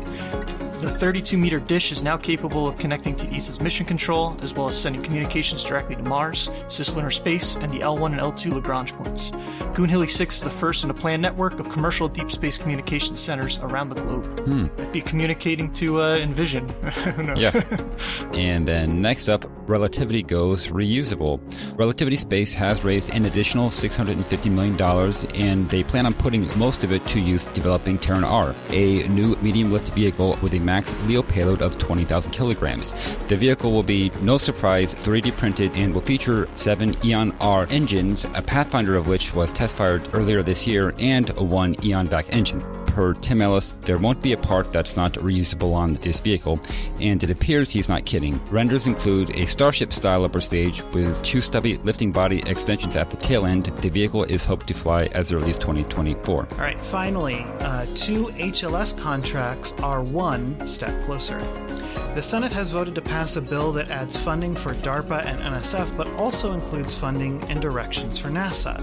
The 0.81 0.89
32 0.89 1.37
meter 1.37 1.61
dish 1.61 1.93
is 1.93 2.03
now 2.03 2.17
capable 2.17 2.67
of 2.67 2.79
connecting 2.79 3.15
to 3.17 3.27
ESA's 3.35 3.61
mission 3.61 3.85
control, 3.85 4.35
as 4.41 4.55
well 4.55 4.67
as 4.67 4.81
sending 4.81 5.03
communications 5.03 5.63
directly 5.63 5.95
to 5.95 6.03
Mars, 6.03 6.49
Cislunar 6.69 7.13
Space, 7.13 7.55
and 7.57 7.71
the 7.71 7.81
L1 7.81 8.13
and 8.13 8.21
L2 8.21 8.55
Lagrange 8.55 8.95
points. 8.95 9.31
Goonhilly 9.75 10.09
6 10.09 10.37
is 10.37 10.43
the 10.43 10.49
first 10.49 10.83
in 10.83 10.89
a 10.89 10.95
planned 10.95 11.21
network 11.21 11.61
of 11.61 11.69
commercial 11.69 12.09
deep 12.09 12.33
space 12.33 12.57
communication 12.57 13.15
centers 13.15 13.59
around 13.59 13.91
the 13.91 13.97
globe. 13.97 14.41
Hmm. 14.47 14.69
Might 14.79 14.93
be 14.93 15.03
communicating 15.03 15.71
to 15.75 16.01
uh, 16.01 16.17
Envision. 16.17 16.67
Who 17.15 17.23
knows? 17.25 17.43
Yeah. 17.43 17.61
And 18.33 18.67
then 18.67 19.03
next 19.03 19.29
up, 19.29 19.45
Relativity 19.69 20.23
Goes 20.23 20.69
Reusable. 20.69 21.41
Relativity 21.79 22.17
Space 22.17 22.55
has 22.55 22.85
raised 22.85 23.11
an 23.11 23.27
additional 23.27 23.69
$650 23.69 24.51
million, 24.51 24.81
and 25.35 25.69
they 25.69 25.83
plan 25.83 26.07
on 26.07 26.15
putting 26.15 26.47
most 26.59 26.85
of 26.85 26.93
it 26.93 27.05
to 27.07 27.21
use 27.21 27.47
developing 27.49 27.99
Terran 27.99 28.25
R, 28.25 28.55
a 28.71 29.07
new 29.09 29.37
medium 29.37 29.71
lift 29.71 29.91
vehicle 29.91 30.39
with 30.43 30.55
a 30.55 30.59
max 30.71 30.95
LEO 31.09 31.21
payload 31.21 31.63
of 31.63 31.77
20,000 31.79 32.31
kilograms. 32.31 32.93
The 33.27 33.37
vehicle 33.37 33.73
will 33.73 33.83
be, 33.83 34.13
no 34.23 34.39
surprise, 34.39 34.95
3D 34.95 35.37
printed 35.37 35.77
and 35.77 35.93
will 35.93 36.01
feature 36.01 36.49
seven 36.55 36.97
Aeon 37.05 37.35
R 37.41 37.67
engines, 37.71 38.25
a 38.35 38.43
Pathfinder 38.43 38.97
of 38.97 39.09
which 39.09 39.35
was 39.35 39.53
test 39.53 39.75
fired 39.75 40.09
earlier 40.13 40.45
this 40.45 40.69
year, 40.69 40.95
and 40.99 41.31
a 41.31 41.43
one 41.43 41.75
Aeon 41.85 42.07
Vac 42.07 42.33
engine 42.33 42.63
per 42.91 43.15
Tim 43.15 43.41
Ellis, 43.41 43.77
there 43.83 43.99
won't 43.99 44.21
be 44.21 44.33
a 44.33 44.37
part 44.37 44.73
that's 44.73 44.97
not 44.97 45.15
reusable 45.15 45.73
on 45.73 45.95
this 45.95 46.21
vehicle, 46.21 46.61
and 47.01 47.23
it 47.23 47.31
appears 47.31 47.71
he's 47.71 47.89
not 47.89 48.05
kidding. 48.05 48.41
Renders 48.51 48.87
include 48.87 49.35
a 49.37 49.47
Starship 49.47 49.93
style 49.93 50.25
upper 50.25 50.41
stage 50.41 50.83
with 50.93 51.23
two 51.23 51.41
stubby 51.41 51.79
lifting 51.79 52.13
body 52.13 52.43
extensions 52.47 52.97
at 52.97 53.11
the 53.11 53.17
tail 53.17 53.47
end. 53.47 53.67
The 53.67 53.89
vehicle 53.89 54.25
is 54.25 54.45
hoped 54.45 54.67
to 54.69 54.75
fly 54.75 55.07
as 55.07 55.33
early 55.33 55.51
as 55.51 55.57
2024. 55.59 56.49
All 56.51 56.59
right, 56.59 56.81
finally, 56.85 57.45
uh, 57.61 57.87
two 57.95 58.27
HLS 58.27 58.99
contracts 58.99 59.73
are 59.83 60.03
one 60.03 60.67
step 60.67 61.05
closer. 61.05 61.39
The 62.13 62.23
Senate 62.23 62.51
has 62.53 62.71
voted 62.71 62.97
to 62.97 63.01
pass 63.01 63.37
a 63.37 63.41
bill 63.41 63.71
that 63.73 63.93
adds 63.93 64.17
funding 64.17 64.57
for 64.57 64.75
DARPA 64.75 65.25
and 65.27 65.39
NSF, 65.39 65.97
but 65.97 66.09
also 66.15 66.53
includes 66.53 66.93
funding 66.93 67.41
and 67.45 67.63
directions 67.63 68.19
for 68.19 68.29
NASA. 68.29 68.77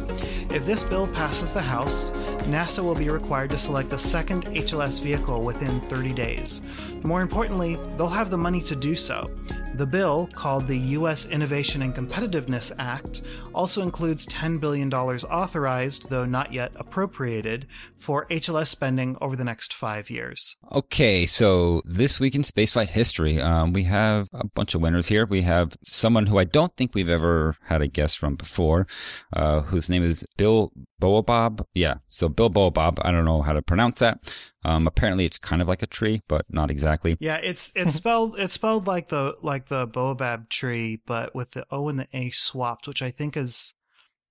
If 0.49 0.65
this 0.65 0.85
bill 0.85 1.07
passes 1.07 1.51
the 1.51 1.61
House, 1.61 2.11
NASA 2.47 2.81
will 2.81 2.95
be 2.95 3.09
required 3.09 3.49
to 3.49 3.57
select 3.57 3.91
a 3.91 3.97
second 3.97 4.45
HLS 4.45 5.01
vehicle 5.01 5.43
within 5.43 5.81
30 5.81 6.13
days. 6.13 6.61
More 7.03 7.21
importantly, 7.21 7.77
they'll 7.97 8.07
have 8.07 8.29
the 8.29 8.37
money 8.37 8.61
to 8.61 8.77
do 8.77 8.95
so. 8.95 9.29
The 9.77 9.85
bill, 9.85 10.27
called 10.33 10.67
the 10.67 10.77
U.S. 10.97 11.27
Innovation 11.27 11.83
and 11.83 11.93
Competitiveness 11.93 12.71
Act, 12.79 13.21
also 13.53 13.83
includes 13.83 14.25
$10 14.25 14.59
billion 14.59 14.91
authorized, 14.91 16.09
though 16.09 16.25
not 16.25 16.51
yet 16.51 16.71
appropriated, 16.77 17.67
for 17.99 18.25
HLS 18.31 18.69
spending 18.69 19.17
over 19.21 19.35
the 19.35 19.43
next 19.43 19.75
five 19.75 20.09
years. 20.09 20.55
Okay, 20.71 21.27
so 21.27 21.83
this 21.85 22.19
week 22.19 22.33
in 22.33 22.41
spaceflight 22.41 22.89
history, 22.89 23.16
um, 23.19 23.73
we 23.73 23.83
have 23.83 24.27
a 24.33 24.45
bunch 24.47 24.75
of 24.75 24.81
winners 24.81 25.07
here. 25.07 25.25
We 25.25 25.41
have 25.43 25.77
someone 25.83 26.25
who 26.25 26.37
I 26.37 26.43
don't 26.43 26.75
think 26.75 26.93
we've 26.93 27.09
ever 27.09 27.55
had 27.63 27.81
a 27.81 27.87
guest 27.87 28.17
from 28.17 28.35
before, 28.35 28.87
uh, 29.35 29.61
whose 29.61 29.89
name 29.89 30.03
is 30.03 30.25
Bill 30.37 30.71
Boabob. 31.01 31.65
Yeah, 31.73 31.95
so 32.07 32.29
Bill 32.29 32.49
Boabob. 32.49 32.99
I 33.01 33.11
don't 33.11 33.25
know 33.25 33.41
how 33.41 33.53
to 33.53 33.61
pronounce 33.61 33.99
that. 33.99 34.19
Um, 34.63 34.87
apparently, 34.87 35.25
it's 35.25 35.39
kind 35.39 35.61
of 35.61 35.67
like 35.67 35.81
a 35.81 35.87
tree, 35.87 36.21
but 36.27 36.45
not 36.49 36.69
exactly. 36.69 37.17
Yeah, 37.19 37.37
it's 37.37 37.71
it's 37.75 37.93
spelled 38.01 38.39
it's 38.39 38.53
spelled 38.53 38.87
like 38.87 39.09
the 39.09 39.35
like 39.41 39.67
the 39.67 39.85
baobab 39.85 40.49
tree, 40.49 41.01
but 41.05 41.33
with 41.33 41.51
the 41.51 41.65
O 41.71 41.89
and 41.89 41.99
the 41.99 42.07
A 42.13 42.29
swapped, 42.31 42.87
which 42.87 43.01
I 43.01 43.11
think 43.11 43.35
is 43.35 43.73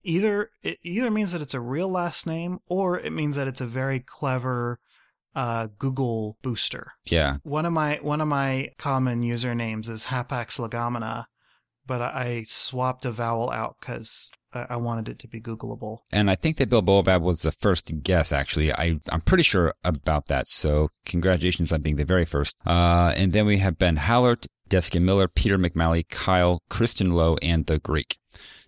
either 0.07 0.51
it 0.63 0.79
either 0.83 1.11
means 1.11 1.33
that 1.33 1.43
it's 1.43 1.55
a 1.55 1.61
real 1.61 1.91
last 1.91 2.27
name 2.27 2.61
or 2.69 2.99
it 2.99 3.13
means 3.13 3.37
that 3.37 3.49
it's 3.49 3.61
a 3.61 3.67
very 3.67 4.01
clever 4.01 4.79
uh, 5.37 5.69
Google 5.79 6.39
booster. 6.43 6.93
Yeah, 7.05 7.37
One 7.45 7.67
of 7.67 7.73
my 7.73 8.01
one 8.03 8.21
of 8.21 8.27
my 8.27 8.71
common 8.79 9.23
usernames 9.23 9.89
is 9.89 10.07
Hapax 10.07 10.59
Legomena, 10.59 11.27
but 11.87 12.01
I, 12.01 12.45
swapped 12.47 13.05
a 13.05 13.13
vowel 13.13 13.51
out 13.51 13.77
because 13.79 14.33
I, 14.53 14.77
wanted 14.77 15.09
it 15.09 15.19
to 15.21 15.29
be 15.29 15.41
Googleable. 15.41 15.99
And 16.11 16.31
I 16.31 16.35
think 16.35 16.57
that 16.57 16.71
Bill 16.71 16.83
Boabab 16.83 17.21
was 17.21 17.43
the 17.43 17.53
first 17.53 17.93
guess, 18.03 18.33
actually. 18.33 18.73
I, 18.73 18.99
I'm 19.11 19.21
pretty 19.21 19.43
sure 19.43 19.75
about 19.85 20.27
that. 20.27 20.49
So 20.49 20.89
congratulations 21.05 21.71
on 21.71 21.83
being 21.83 21.97
the 21.97 22.05
very 22.05 22.25
first. 22.25 22.57
Uh, 22.67 23.13
and 23.15 23.33
then 23.33 23.45
we 23.45 23.59
have 23.59 23.79
Ben 23.79 23.97
Hallert, 23.99 24.47
Deska 24.71 25.01
Miller, 25.01 25.29
Peter 25.29 25.59
McMalley, 25.59 26.09
Kyle, 26.09 26.63
Kristen 26.71 27.13
Lowe, 27.13 27.37
and 27.43 27.67
The 27.67 27.79
Greek. 27.79 28.17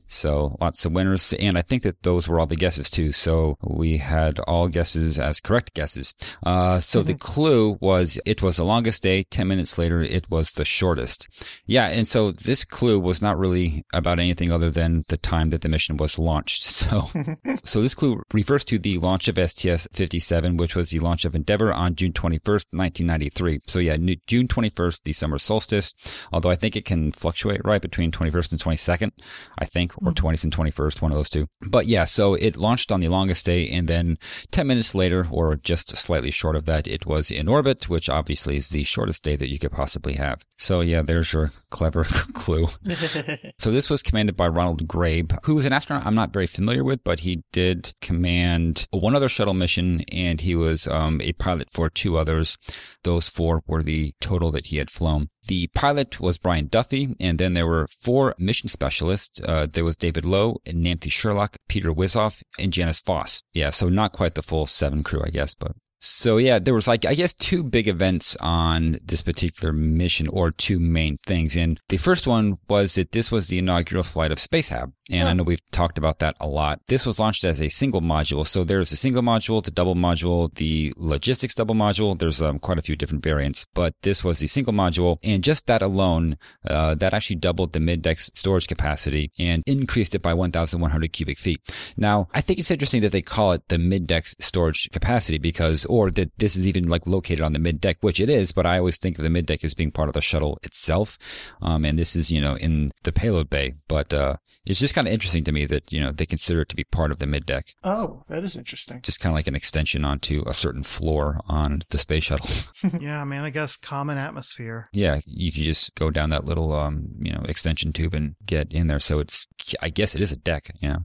So 0.08 0.56
lots 0.60 0.84
of 0.84 0.92
winners. 0.92 1.34
And 1.34 1.56
I 1.58 1.62
think 1.62 1.82
that 1.82 2.02
those 2.02 2.26
were 2.26 2.40
all 2.40 2.46
the 2.46 2.56
guesses 2.56 2.90
too. 2.90 3.12
So 3.12 3.56
we 3.62 3.98
had 3.98 4.38
all 4.40 4.68
guesses 4.68 5.18
as 5.18 5.40
correct 5.40 5.74
guesses. 5.74 6.14
Uh, 6.44 6.80
so 6.80 7.00
mm-hmm. 7.00 7.06
the 7.06 7.14
clue 7.14 7.76
was 7.80 8.18
it 8.24 8.42
was 8.42 8.56
the 8.56 8.64
longest 8.64 9.02
day. 9.02 9.24
10 9.24 9.46
minutes 9.46 9.76
later, 9.78 10.00
it 10.00 10.28
was 10.30 10.52
the 10.52 10.64
shortest. 10.64 11.28
Yeah. 11.66 11.88
And 11.88 12.08
so 12.08 12.32
this 12.32 12.64
clue 12.64 12.98
was 12.98 13.20
not 13.20 13.38
really 13.38 13.84
about 13.92 14.18
anything 14.18 14.50
other 14.50 14.70
than 14.70 15.04
the 15.08 15.18
time 15.18 15.50
that 15.50 15.60
the 15.60 15.68
mission 15.68 15.96
was 15.96 16.18
launched. 16.18 16.64
So, 16.88 17.06
so 17.64 17.82
this 17.82 17.94
clue 17.94 18.22
refers 18.32 18.64
to 18.66 18.78
the 18.78 18.98
launch 18.98 19.26
of 19.26 19.36
STS 19.36 19.88
57, 19.92 20.56
which 20.56 20.76
was 20.76 20.90
the 20.90 21.00
launch 21.00 21.24
of 21.24 21.34
Endeavour 21.34 21.72
on 21.72 21.96
June 21.96 22.12
21st, 22.12 22.66
1993. 22.70 23.60
So 23.66 23.78
yeah, 23.80 23.96
June 24.26 24.48
21st, 24.48 25.02
the 25.02 25.12
summer 25.12 25.38
solstice, 25.38 25.92
although 26.32 26.50
I 26.50 26.54
think 26.54 26.76
it 26.76 26.84
can 26.84 27.10
fluctuate 27.12 27.60
right 27.64 27.82
between 27.82 28.12
21st 28.12 28.52
and 28.52 28.60
22nd, 28.60 29.10
I 29.58 29.64
think 29.64 29.97
or 30.04 30.12
20th 30.12 30.44
and 30.44 30.54
21st, 30.54 31.02
one 31.02 31.12
of 31.12 31.16
those 31.16 31.30
two. 31.30 31.48
But 31.60 31.86
yeah, 31.86 32.04
so 32.04 32.34
it 32.34 32.56
launched 32.56 32.92
on 32.92 33.00
the 33.00 33.08
longest 33.08 33.46
day, 33.46 33.68
and 33.68 33.88
then 33.88 34.18
10 34.50 34.66
minutes 34.66 34.94
later, 34.94 35.26
or 35.30 35.56
just 35.56 35.96
slightly 35.96 36.30
short 36.30 36.56
of 36.56 36.64
that, 36.66 36.86
it 36.86 37.06
was 37.06 37.30
in 37.30 37.48
orbit, 37.48 37.88
which 37.88 38.08
obviously 38.08 38.56
is 38.56 38.68
the 38.68 38.84
shortest 38.84 39.22
day 39.22 39.36
that 39.36 39.48
you 39.48 39.58
could 39.58 39.72
possibly 39.72 40.14
have. 40.14 40.44
So 40.56 40.80
yeah, 40.80 41.02
there's 41.02 41.32
your 41.32 41.50
clever 41.70 42.04
clue. 42.34 42.66
so 43.58 43.70
this 43.70 43.90
was 43.90 44.02
commanded 44.02 44.36
by 44.36 44.48
Ronald 44.48 44.86
Grabe, 44.86 45.32
who 45.44 45.54
was 45.54 45.66
an 45.66 45.72
astronaut 45.72 46.06
I'm 46.06 46.14
not 46.14 46.32
very 46.32 46.46
familiar 46.46 46.84
with, 46.84 47.02
but 47.04 47.20
he 47.20 47.42
did 47.52 47.94
command 48.00 48.86
one 48.90 49.14
other 49.14 49.28
shuttle 49.28 49.54
mission, 49.54 50.02
and 50.12 50.40
he 50.40 50.54
was 50.54 50.86
um, 50.86 51.20
a 51.20 51.32
pilot 51.34 51.70
for 51.70 51.88
two 51.88 52.16
others. 52.16 52.56
Those 53.04 53.28
four 53.28 53.62
were 53.66 53.82
the 53.82 54.14
total 54.20 54.50
that 54.52 54.66
he 54.66 54.78
had 54.78 54.90
flown. 54.90 55.28
The 55.48 55.66
pilot 55.68 56.20
was 56.20 56.36
Brian 56.36 56.66
Duffy, 56.66 57.16
and 57.18 57.38
then 57.38 57.54
there 57.54 57.66
were 57.66 57.88
four 57.88 58.34
mission 58.38 58.68
specialists. 58.68 59.40
Uh, 59.42 59.66
there 59.70 59.84
was 59.84 59.96
David 59.96 60.26
Low, 60.26 60.60
Nancy 60.66 61.08
Sherlock, 61.08 61.56
Peter 61.68 61.92
Wisoff, 61.92 62.42
and 62.58 62.72
Janice 62.72 63.00
Voss. 63.00 63.42
Yeah, 63.54 63.70
so 63.70 63.88
not 63.88 64.12
quite 64.12 64.34
the 64.34 64.42
full 64.42 64.66
seven 64.66 65.02
crew, 65.02 65.22
I 65.24 65.30
guess, 65.30 65.54
but 65.54 65.72
so 65.98 66.36
yeah, 66.36 66.58
there 66.58 66.74
was 66.74 66.86
like 66.86 67.04
I 67.04 67.14
guess 67.14 67.34
two 67.34 67.62
big 67.62 67.88
events 67.88 68.36
on 68.40 68.98
this 69.04 69.22
particular 69.22 69.72
mission, 69.72 70.28
or 70.28 70.50
two 70.50 70.78
main 70.78 71.18
things. 71.26 71.56
And 71.56 71.80
the 71.88 71.96
first 71.96 72.26
one 72.26 72.58
was 72.68 72.94
that 72.94 73.12
this 73.12 73.32
was 73.32 73.48
the 73.48 73.58
inaugural 73.58 74.04
flight 74.04 74.30
of 74.30 74.38
Spacehab, 74.38 74.92
and 75.10 75.28
I 75.28 75.32
know 75.32 75.42
we've 75.42 75.70
talked 75.70 75.98
about 75.98 76.20
that 76.20 76.36
a 76.40 76.46
lot. 76.46 76.80
This 76.86 77.04
was 77.04 77.18
launched 77.18 77.44
as 77.44 77.60
a 77.60 77.68
single 77.68 78.00
module, 78.00 78.46
so 78.46 78.62
there's 78.62 78.92
a 78.92 78.96
single 78.96 79.22
module, 79.22 79.62
the 79.62 79.70
double 79.70 79.94
module, 79.96 80.54
the 80.54 80.92
logistics 80.96 81.54
double 81.54 81.74
module. 81.74 82.18
There's 82.18 82.40
um, 82.42 82.58
quite 82.58 82.78
a 82.78 82.82
few 82.82 82.94
different 82.94 83.24
variants, 83.24 83.66
but 83.74 83.94
this 84.02 84.22
was 84.22 84.38
the 84.38 84.46
single 84.46 84.72
module, 84.72 85.18
and 85.24 85.42
just 85.42 85.66
that 85.66 85.82
alone, 85.82 86.38
uh, 86.68 86.94
that 86.96 87.14
actually 87.14 87.36
doubled 87.36 87.72
the 87.72 87.80
mid-deck 87.80 88.18
storage 88.18 88.68
capacity 88.68 89.32
and 89.38 89.62
increased 89.66 90.14
it 90.14 90.22
by 90.22 90.34
1,100 90.34 91.12
cubic 91.12 91.38
feet. 91.38 91.60
Now, 91.96 92.28
I 92.34 92.40
think 92.40 92.58
it's 92.58 92.70
interesting 92.70 93.00
that 93.02 93.12
they 93.12 93.22
call 93.22 93.52
it 93.52 93.62
the 93.68 93.78
mid-deck 93.78 94.26
storage 94.26 94.88
capacity 94.92 95.38
because 95.38 95.86
or 95.88 96.10
that 96.12 96.30
this 96.38 96.56
is 96.56 96.66
even 96.66 96.84
like 96.84 97.06
located 97.06 97.40
on 97.40 97.52
the 97.52 97.58
mid 97.58 97.80
deck, 97.80 97.98
which 98.00 98.20
it 98.20 98.30
is, 98.30 98.52
but 98.52 98.66
I 98.66 98.78
always 98.78 98.98
think 98.98 99.18
of 99.18 99.24
the 99.24 99.30
mid 99.30 99.46
deck 99.46 99.64
as 99.64 99.74
being 99.74 99.90
part 99.90 100.08
of 100.08 100.14
the 100.14 100.20
shuttle 100.20 100.58
itself. 100.62 101.18
Um, 101.62 101.84
and 101.84 101.98
this 101.98 102.14
is, 102.14 102.30
you 102.30 102.40
know, 102.40 102.54
in 102.56 102.88
the 103.04 103.12
payload 103.12 103.50
bay, 103.50 103.74
but, 103.88 104.12
uh, 104.12 104.36
it's 104.66 104.80
just 104.80 104.94
kind 104.94 105.08
of 105.08 105.14
interesting 105.14 105.44
to 105.44 105.52
me 105.52 105.64
that, 105.66 105.90
you 105.90 106.00
know, 106.00 106.12
they 106.12 106.26
consider 106.26 106.60
it 106.60 106.68
to 106.68 106.76
be 106.76 106.84
part 106.84 107.10
of 107.10 107.18
the 107.18 107.26
mid 107.26 107.46
deck. 107.46 107.74
Oh, 107.82 108.24
that 108.28 108.44
is 108.44 108.54
interesting. 108.54 109.00
Just 109.02 109.18
kind 109.18 109.32
of 109.32 109.34
like 109.34 109.46
an 109.46 109.54
extension 109.54 110.04
onto 110.04 110.42
a 110.46 110.52
certain 110.52 110.82
floor 110.82 111.40
on 111.48 111.82
the 111.88 111.96
space 111.96 112.24
shuttle. 112.24 112.48
yeah, 113.00 113.24
man, 113.24 113.44
I 113.44 113.50
guess 113.50 113.76
common 113.76 114.18
atmosphere. 114.18 114.90
Yeah, 114.92 115.20
you 115.24 115.52
can 115.52 115.62
just 115.62 115.94
go 115.94 116.10
down 116.10 116.30
that 116.30 116.44
little, 116.44 116.74
um, 116.74 117.08
you 117.18 117.32
know, 117.32 117.42
extension 117.48 117.92
tube 117.92 118.12
and 118.12 118.36
get 118.44 118.70
in 118.70 118.88
there. 118.88 119.00
So 119.00 119.20
it's, 119.20 119.46
I 119.80 119.88
guess 119.88 120.14
it 120.14 120.20
is 120.20 120.32
a 120.32 120.36
deck, 120.36 120.70
you 120.80 120.88
know. 120.88 120.98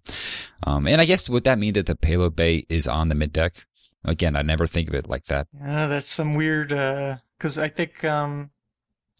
Um, 0.65 0.87
and 0.87 0.99
I 0.99 1.05
guess 1.05 1.29
would 1.29 1.45
that 1.45 1.59
mean 1.59 1.73
that 1.73 1.85
the 1.85 1.95
payload 1.95 2.35
bay 2.35 2.65
is 2.69 2.87
on 2.87 3.09
the 3.09 3.15
mid 3.15 3.31
deck? 3.31 3.65
Again, 4.05 4.35
I 4.35 4.41
never 4.41 4.67
think 4.67 4.89
of 4.89 4.95
it 4.95 5.09
like 5.09 5.25
that. 5.25 5.47
Yeah, 5.53 5.87
that's 5.87 6.09
some 6.09 6.35
weird. 6.35 6.69
Because 6.69 7.57
uh, 7.57 7.63
I 7.63 7.69
think, 7.69 8.03
um, 8.03 8.51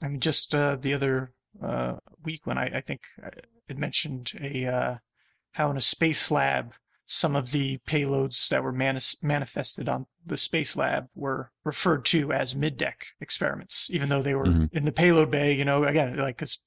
I 0.04 0.08
mean, 0.08 0.20
just 0.20 0.54
uh, 0.54 0.76
the 0.80 0.94
other 0.94 1.32
uh, 1.62 1.96
week 2.24 2.46
when 2.46 2.58
I, 2.58 2.78
I 2.78 2.82
think 2.82 3.02
it 3.68 3.78
mentioned 3.78 4.32
a 4.42 4.66
uh, 4.66 4.96
how 5.54 5.72
in 5.72 5.78
a 5.78 5.82
space 5.82 6.30
lab 6.32 6.74
some 7.06 7.36
of 7.36 7.52
the 7.52 7.80
payloads 7.88 8.48
that 8.48 8.64
were 8.64 8.72
manis- 8.72 9.16
manifested 9.22 9.90
on 9.90 10.06
the 10.26 10.38
space 10.38 10.76
lab 10.76 11.08
were 11.14 11.52
referred 11.64 12.06
to 12.06 12.32
as 12.32 12.56
mid-deck 12.56 13.08
experiments, 13.20 13.90
even 13.92 14.08
though 14.08 14.22
they 14.22 14.34
were 14.34 14.46
mm-hmm. 14.46 14.76
in 14.76 14.86
the 14.86 14.92
payload 14.92 15.30
bay. 15.30 15.54
You 15.54 15.66
know, 15.66 15.84
again, 15.84 16.18
like 16.18 16.38
because 16.38 16.60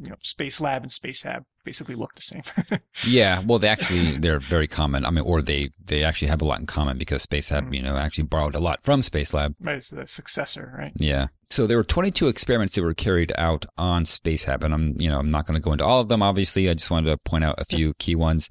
you 0.00 0.10
know, 0.10 0.16
space 0.22 0.60
lab 0.60 0.82
and 0.82 0.90
Spacehab 0.90 1.44
basically 1.64 1.94
look 1.94 2.14
the 2.14 2.22
same. 2.22 2.42
yeah, 3.06 3.42
well, 3.44 3.58
they 3.58 3.68
actually 3.68 4.18
they're 4.18 4.40
very 4.40 4.68
common. 4.68 5.04
I 5.04 5.10
mean, 5.10 5.24
or 5.24 5.42
they 5.42 5.70
they 5.84 6.04
actually 6.04 6.28
have 6.28 6.42
a 6.42 6.44
lot 6.44 6.60
in 6.60 6.66
common 6.66 6.98
because 6.98 7.22
Space 7.22 7.50
Lab, 7.50 7.70
mm. 7.70 7.76
you 7.76 7.82
know, 7.82 7.96
actually 7.96 8.24
borrowed 8.24 8.54
a 8.54 8.60
lot 8.60 8.82
from 8.82 9.02
Space 9.02 9.34
Lab. 9.34 9.54
Right, 9.60 9.76
it's 9.76 9.90
the 9.90 10.06
successor, 10.06 10.74
right? 10.76 10.92
Yeah. 10.96 11.28
So 11.52 11.66
there 11.66 11.76
were 11.76 11.84
22 11.84 12.28
experiments 12.28 12.74
that 12.74 12.82
were 12.82 12.94
carried 12.94 13.30
out 13.36 13.66
on 13.76 14.04
Spacehab, 14.04 14.64
and 14.64 14.72
I'm, 14.72 14.98
you 14.98 15.10
know, 15.10 15.18
I'm 15.18 15.30
not 15.30 15.46
going 15.46 15.60
to 15.60 15.62
go 15.62 15.72
into 15.72 15.84
all 15.84 16.00
of 16.00 16.08
them. 16.08 16.22
Obviously, 16.22 16.70
I 16.70 16.72
just 16.72 16.90
wanted 16.90 17.10
to 17.10 17.18
point 17.18 17.44
out 17.44 17.56
a 17.58 17.66
few 17.66 17.92
key 17.98 18.14
ones. 18.14 18.48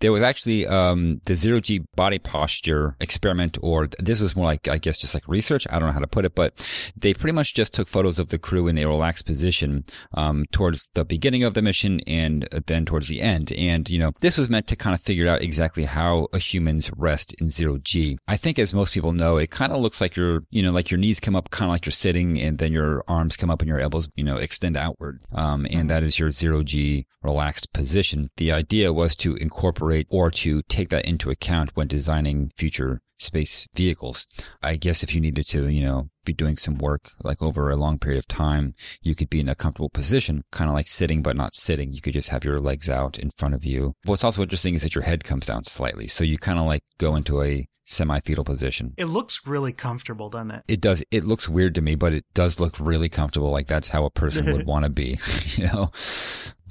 There 0.00 0.10
was 0.10 0.20
actually 0.20 0.66
um, 0.66 1.20
the 1.26 1.36
zero 1.36 1.60
G 1.60 1.82
body 1.94 2.18
posture 2.18 2.96
experiment, 2.98 3.56
or 3.62 3.88
this 4.00 4.20
was 4.20 4.34
more 4.34 4.46
like, 4.46 4.66
I 4.66 4.78
guess, 4.78 4.98
just 4.98 5.14
like 5.14 5.28
research. 5.28 5.64
I 5.70 5.78
don't 5.78 5.90
know 5.90 5.92
how 5.92 6.00
to 6.00 6.08
put 6.08 6.24
it, 6.24 6.34
but 6.34 6.92
they 6.96 7.14
pretty 7.14 7.34
much 7.34 7.54
just 7.54 7.72
took 7.72 7.86
photos 7.86 8.18
of 8.18 8.30
the 8.30 8.38
crew 8.38 8.66
in 8.66 8.78
a 8.78 8.84
relaxed 8.84 9.26
position 9.26 9.84
um, 10.14 10.44
towards 10.50 10.90
the 10.94 11.04
beginning 11.04 11.44
of 11.44 11.54
the 11.54 11.62
mission 11.62 12.00
and 12.08 12.48
then 12.66 12.84
towards 12.84 13.08
the 13.08 13.20
end. 13.20 13.52
And 13.52 13.88
you 13.88 13.98
know, 13.98 14.12
this 14.20 14.38
was 14.38 14.48
meant 14.48 14.66
to 14.68 14.76
kind 14.76 14.94
of 14.94 15.00
figure 15.00 15.28
out 15.28 15.42
exactly 15.42 15.84
how 15.84 16.28
a 16.32 16.38
human's 16.38 16.90
rest 16.96 17.34
in 17.34 17.48
zero 17.48 17.78
G. 17.78 18.18
I 18.28 18.36
think, 18.36 18.58
as 18.58 18.74
most 18.74 18.92
people 18.92 19.12
know, 19.12 19.36
it 19.36 19.50
kind 19.50 19.72
of 19.72 19.80
looks 19.80 20.00
like 20.00 20.16
you're, 20.16 20.42
you 20.50 20.62
know, 20.62 20.70
like 20.70 20.90
your 20.90 20.98
knees 20.98 21.20
come 21.20 21.36
up, 21.36 21.50
kind 21.50 21.70
of 21.70 21.72
like 21.72 21.86
you're 21.86 21.92
sitting 21.92 22.40
and 22.40 22.58
then 22.58 22.72
your 22.72 23.04
arms 23.08 23.36
come 23.36 23.50
up 23.50 23.60
and 23.60 23.68
your 23.68 23.80
elbows, 23.80 24.08
you 24.16 24.24
know, 24.24 24.36
extend 24.36 24.76
outward. 24.76 25.20
Um, 25.32 25.66
and 25.70 25.88
that 25.90 26.02
is 26.02 26.18
your 26.18 26.30
zero 26.30 26.62
G 26.62 27.06
relaxed 27.22 27.72
position. 27.72 28.30
The 28.36 28.52
idea 28.52 28.92
was 28.92 29.14
to 29.16 29.36
incorporate 29.36 30.06
or 30.10 30.30
to 30.30 30.62
take 30.62 30.88
that 30.90 31.04
into 31.04 31.30
account 31.30 31.70
when 31.74 31.86
designing 31.86 32.50
future 32.56 33.02
space 33.18 33.68
vehicles. 33.74 34.26
I 34.62 34.76
guess 34.76 35.02
if 35.02 35.14
you 35.14 35.20
needed 35.20 35.46
to, 35.48 35.68
you 35.68 35.82
know, 35.82 36.08
be 36.30 36.44
doing 36.44 36.56
some 36.56 36.78
work 36.78 37.12
like 37.22 37.42
over 37.42 37.70
a 37.70 37.76
long 37.76 37.98
period 37.98 38.18
of 38.18 38.28
time, 38.28 38.74
you 39.02 39.14
could 39.14 39.30
be 39.30 39.40
in 39.40 39.48
a 39.48 39.54
comfortable 39.54 39.90
position, 39.90 40.44
kind 40.52 40.70
of 40.70 40.74
like 40.74 40.86
sitting 40.86 41.22
but 41.22 41.36
not 41.36 41.54
sitting. 41.54 41.92
You 41.92 42.00
could 42.00 42.14
just 42.14 42.28
have 42.28 42.44
your 42.44 42.60
legs 42.60 42.88
out 42.88 43.18
in 43.18 43.30
front 43.30 43.54
of 43.54 43.64
you. 43.64 43.94
What's 44.04 44.24
also 44.24 44.42
interesting 44.42 44.74
is 44.74 44.82
that 44.82 44.94
your 44.94 45.04
head 45.04 45.24
comes 45.24 45.46
down 45.46 45.64
slightly. 45.64 46.06
So 46.06 46.24
you 46.24 46.38
kind 46.38 46.58
of 46.58 46.66
like 46.66 46.82
go 46.98 47.16
into 47.16 47.42
a 47.42 47.66
semi-fetal 47.84 48.44
position. 48.44 48.94
It 48.96 49.06
looks 49.06 49.40
really 49.46 49.72
comfortable, 49.72 50.30
doesn't 50.30 50.52
it? 50.52 50.62
It 50.68 50.80
does. 50.80 51.02
It 51.10 51.24
looks 51.24 51.48
weird 51.48 51.74
to 51.74 51.82
me, 51.82 51.96
but 51.96 52.14
it 52.14 52.24
does 52.34 52.60
look 52.60 52.78
really 52.78 53.08
comfortable. 53.08 53.50
Like 53.50 53.66
that's 53.66 53.88
how 53.88 54.04
a 54.04 54.10
person 54.10 54.52
would 54.52 54.66
want 54.72 54.84
to 54.84 54.90
be, 54.90 55.18
you 55.56 55.66
know. 55.66 55.90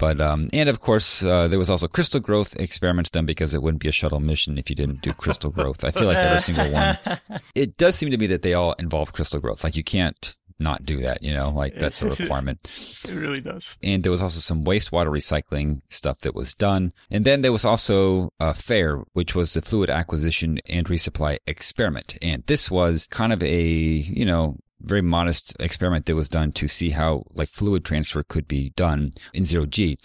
But 0.00 0.18
um, 0.18 0.48
and 0.54 0.70
of 0.70 0.80
course, 0.80 1.22
uh, 1.22 1.46
there 1.46 1.58
was 1.58 1.68
also 1.68 1.86
crystal 1.86 2.20
growth 2.20 2.56
experiments 2.58 3.10
done 3.10 3.26
because 3.26 3.52
it 3.52 3.62
wouldn't 3.62 3.82
be 3.82 3.88
a 3.88 3.92
shuttle 3.92 4.18
mission 4.18 4.56
if 4.56 4.70
you 4.70 4.74
didn't 4.74 5.02
do 5.02 5.12
crystal 5.12 5.50
growth. 5.50 5.84
I 5.84 5.90
feel 5.90 6.06
like 6.06 6.16
every 6.16 6.40
single 6.40 6.72
one. 6.72 6.98
It 7.54 7.76
does 7.76 7.96
seem 7.96 8.10
to 8.10 8.16
me 8.16 8.26
that 8.28 8.42
they 8.42 8.54
all 8.54 8.74
involve 8.74 9.12
crystal 9.12 9.40
growth. 9.40 9.49
Like 9.64 9.76
you 9.76 9.84
can't 9.84 10.36
not 10.60 10.84
do 10.84 11.00
that, 11.00 11.22
you 11.22 11.32
know, 11.32 11.50
like 11.50 11.74
that's 11.74 12.02
a 12.02 12.06
requirement. 12.06 12.60
it 13.08 13.14
really 13.14 13.40
does. 13.40 13.78
And 13.82 14.02
there 14.02 14.12
was 14.12 14.22
also 14.22 14.40
some 14.40 14.64
wastewater 14.64 15.08
recycling 15.08 15.80
stuff 15.88 16.18
that 16.18 16.34
was 16.34 16.54
done. 16.54 16.92
And 17.10 17.24
then 17.24 17.40
there 17.40 17.52
was 17.52 17.64
also 17.64 18.32
a 18.38 18.54
FARE, 18.54 19.02
which 19.14 19.34
was 19.34 19.54
the 19.54 19.62
fluid 19.62 19.90
acquisition 19.90 20.60
and 20.68 20.86
resupply 20.86 21.38
experiment. 21.46 22.18
And 22.22 22.44
this 22.46 22.70
was 22.70 23.06
kind 23.06 23.32
of 23.32 23.42
a, 23.42 23.62
you 23.62 24.26
know, 24.26 24.58
very 24.82 25.02
modest 25.02 25.54
experiment 25.60 26.06
that 26.06 26.14
was 26.14 26.28
done 26.28 26.52
to 26.52 26.66
see 26.66 26.90
how 26.90 27.24
like 27.34 27.48
fluid 27.48 27.84
transfer 27.84 28.22
could 28.22 28.48
be 28.48 28.70
done 28.76 29.10
in 29.34 29.44
zero 29.44 29.66
G. 29.66 29.98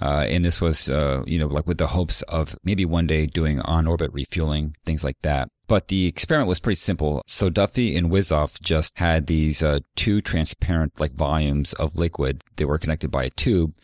Uh, 0.00 0.24
and 0.26 0.44
this 0.44 0.60
was, 0.60 0.88
uh, 0.88 1.22
you 1.26 1.38
know, 1.38 1.46
like 1.46 1.66
with 1.66 1.78
the 1.78 1.86
hopes 1.86 2.22
of 2.22 2.56
maybe 2.64 2.84
one 2.84 3.06
day 3.06 3.26
doing 3.26 3.60
on 3.60 3.86
orbit 3.86 4.10
refueling, 4.12 4.74
things 4.84 5.04
like 5.04 5.20
that. 5.22 5.48
But 5.72 5.88
the 5.88 6.04
experiment 6.04 6.50
was 6.50 6.60
pretty 6.60 6.74
simple. 6.74 7.22
So 7.26 7.48
Duffy 7.48 7.96
and 7.96 8.10
Wisoff 8.10 8.60
just 8.60 8.92
had 8.98 9.26
these 9.26 9.62
uh, 9.62 9.78
two 9.96 10.20
transparent 10.20 11.00
like 11.00 11.14
volumes 11.14 11.72
of 11.72 11.96
liquid 11.96 12.44
they 12.56 12.64
were 12.64 12.78
connected 12.78 13.10
by 13.10 13.24
a 13.24 13.30
tube, 13.30 13.74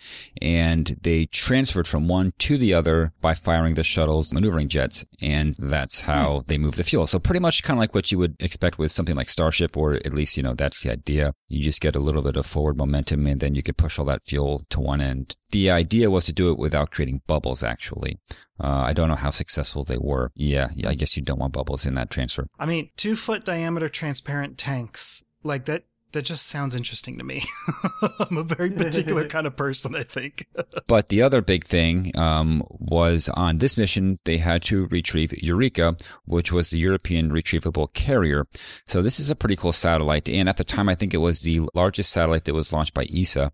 and 0.41 0.97
they 1.03 1.27
transferred 1.27 1.89
from 1.89 2.09
one 2.09 2.33
to 2.39 2.57
the 2.59 2.75
other 2.75 3.13
by 3.21 3.35
firing 3.35 3.75
the 3.75 3.85
shuttle's 3.85 4.33
maneuvering 4.33 4.69
jets, 4.69 5.05
and 5.21 5.57
that's 5.59 6.03
how 6.03 6.43
they 6.47 6.59
move 6.59 6.77
the 6.77 6.85
fuel. 6.85 7.07
So 7.07 7.19
pretty 7.19 7.41
much 7.41 7.63
kind 7.63 7.79
of 7.79 7.81
like 7.81 7.95
what 7.95 8.13
you 8.13 8.19
would 8.19 8.37
expect 8.41 8.79
with 8.79 8.93
something 8.93 9.17
like 9.17 9.29
Starship, 9.29 9.77
or 9.77 9.95
at 9.95 10.15
least 10.15 10.37
you 10.37 10.43
know 10.43 10.55
that's 10.55 10.83
the 10.83 10.91
idea. 10.91 11.35
You 11.49 11.63
just 11.63 11.81
get 11.81 11.97
a 11.97 12.01
little 12.01 12.23
bit 12.23 12.37
of 12.37 12.47
forward 12.47 12.77
momentum, 12.77 13.27
and 13.27 13.41
then 13.41 13.55
you 13.55 13.63
could 13.63 13.77
push 13.77 13.99
all 13.99 14.05
that 14.07 14.25
fuel 14.25 14.65
to 14.71 14.81
one 14.81 15.01
end. 15.01 15.37
The 15.51 15.71
idea 15.71 16.11
was 16.11 16.27
to 16.27 16.33
do 16.33 16.51
it 16.51 16.59
without 16.59 16.91
creating 16.91 17.23
bubbles. 17.27 17.63
Actually, 17.63 18.19
uh, 18.61 18.67
I 18.67 18.93
don't 18.93 19.09
know 19.09 19.15
how 19.15 19.31
successful 19.31 19.85
they 19.85 19.99
were. 19.99 20.31
Yeah, 20.35 20.69
yeah, 20.75 20.89
I 20.89 20.95
guess 20.95 21.17
you 21.17 21.23
don't 21.23 21.39
want 21.39 21.53
bubbles 21.53 21.87
in 21.87 21.95
that 21.95 22.11
transfer. 22.11 22.49
I 22.59 22.67
mean, 22.67 22.91
two 22.97 23.17
foot 23.17 23.45
diameter 23.45 23.89
transparent 23.89 24.59
tanks 24.59 25.25
like 25.43 25.65
that 25.67 25.85
that 26.13 26.23
just 26.23 26.47
sounds 26.47 26.75
interesting 26.75 27.19
to 27.19 27.25
me. 27.25 27.45
I'm 28.21 28.39
a 28.39 28.43
very 28.43 28.71
particular 28.71 29.29
kind 29.29 29.47
of 29.47 29.57
person, 29.57 29.95
I 29.95 30.05
think. 30.05 30.47
but 30.87 31.09
the 31.09 31.23
other 31.23 31.43
big 31.43 31.65
thing 31.65 32.17
um, 32.17 32.63
was 32.69 33.29
on 33.31 33.59
this 33.59 33.77
mission, 33.77 34.19
they 34.25 34.39
had 34.39 34.63
to 34.65 34.87
retrieve 34.87 35.31
EURECA, 35.31 36.01
which 36.25 36.51
was 36.51 36.71
the 36.71 36.79
European 36.79 37.31
Retrievable 37.31 37.93
Carrier. 37.93 38.47
So 38.87 39.03
this 39.03 39.21
is 39.21 39.31
a 39.31 39.37
pretty 39.37 39.57
cool 39.57 39.73
satellite. 39.73 40.29
And 40.29 40.49
at 40.49 40.57
the 40.57 40.65
time, 40.65 40.89
I 40.89 40.95
think 40.95 41.13
it 41.13 41.19
was 41.19 41.43
the 41.43 41.61
largest 41.75 42.11
satellite 42.13 42.45
that 42.47 42.55
was 42.55 42.73
launched 42.73 42.95
by 42.95 43.05
ESA. 43.15 43.53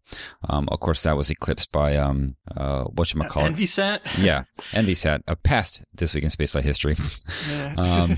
Um, 0.48 0.68
of 0.70 0.80
course, 0.80 1.02
that 1.02 1.16
was 1.16 1.30
eclipsed 1.30 1.72
by, 1.72 1.96
um, 1.96 2.36
uh, 2.56 2.84
whatchamacallit? 2.84 3.56
Envisat? 3.56 4.00
yeah, 4.22 4.44
Envisat, 4.72 5.22
a 5.26 5.34
past 5.34 5.84
This 5.92 6.14
Week 6.14 6.22
in 6.22 6.30
Spaceflight 6.30 6.62
history. 6.62 6.96
um, 7.76 8.16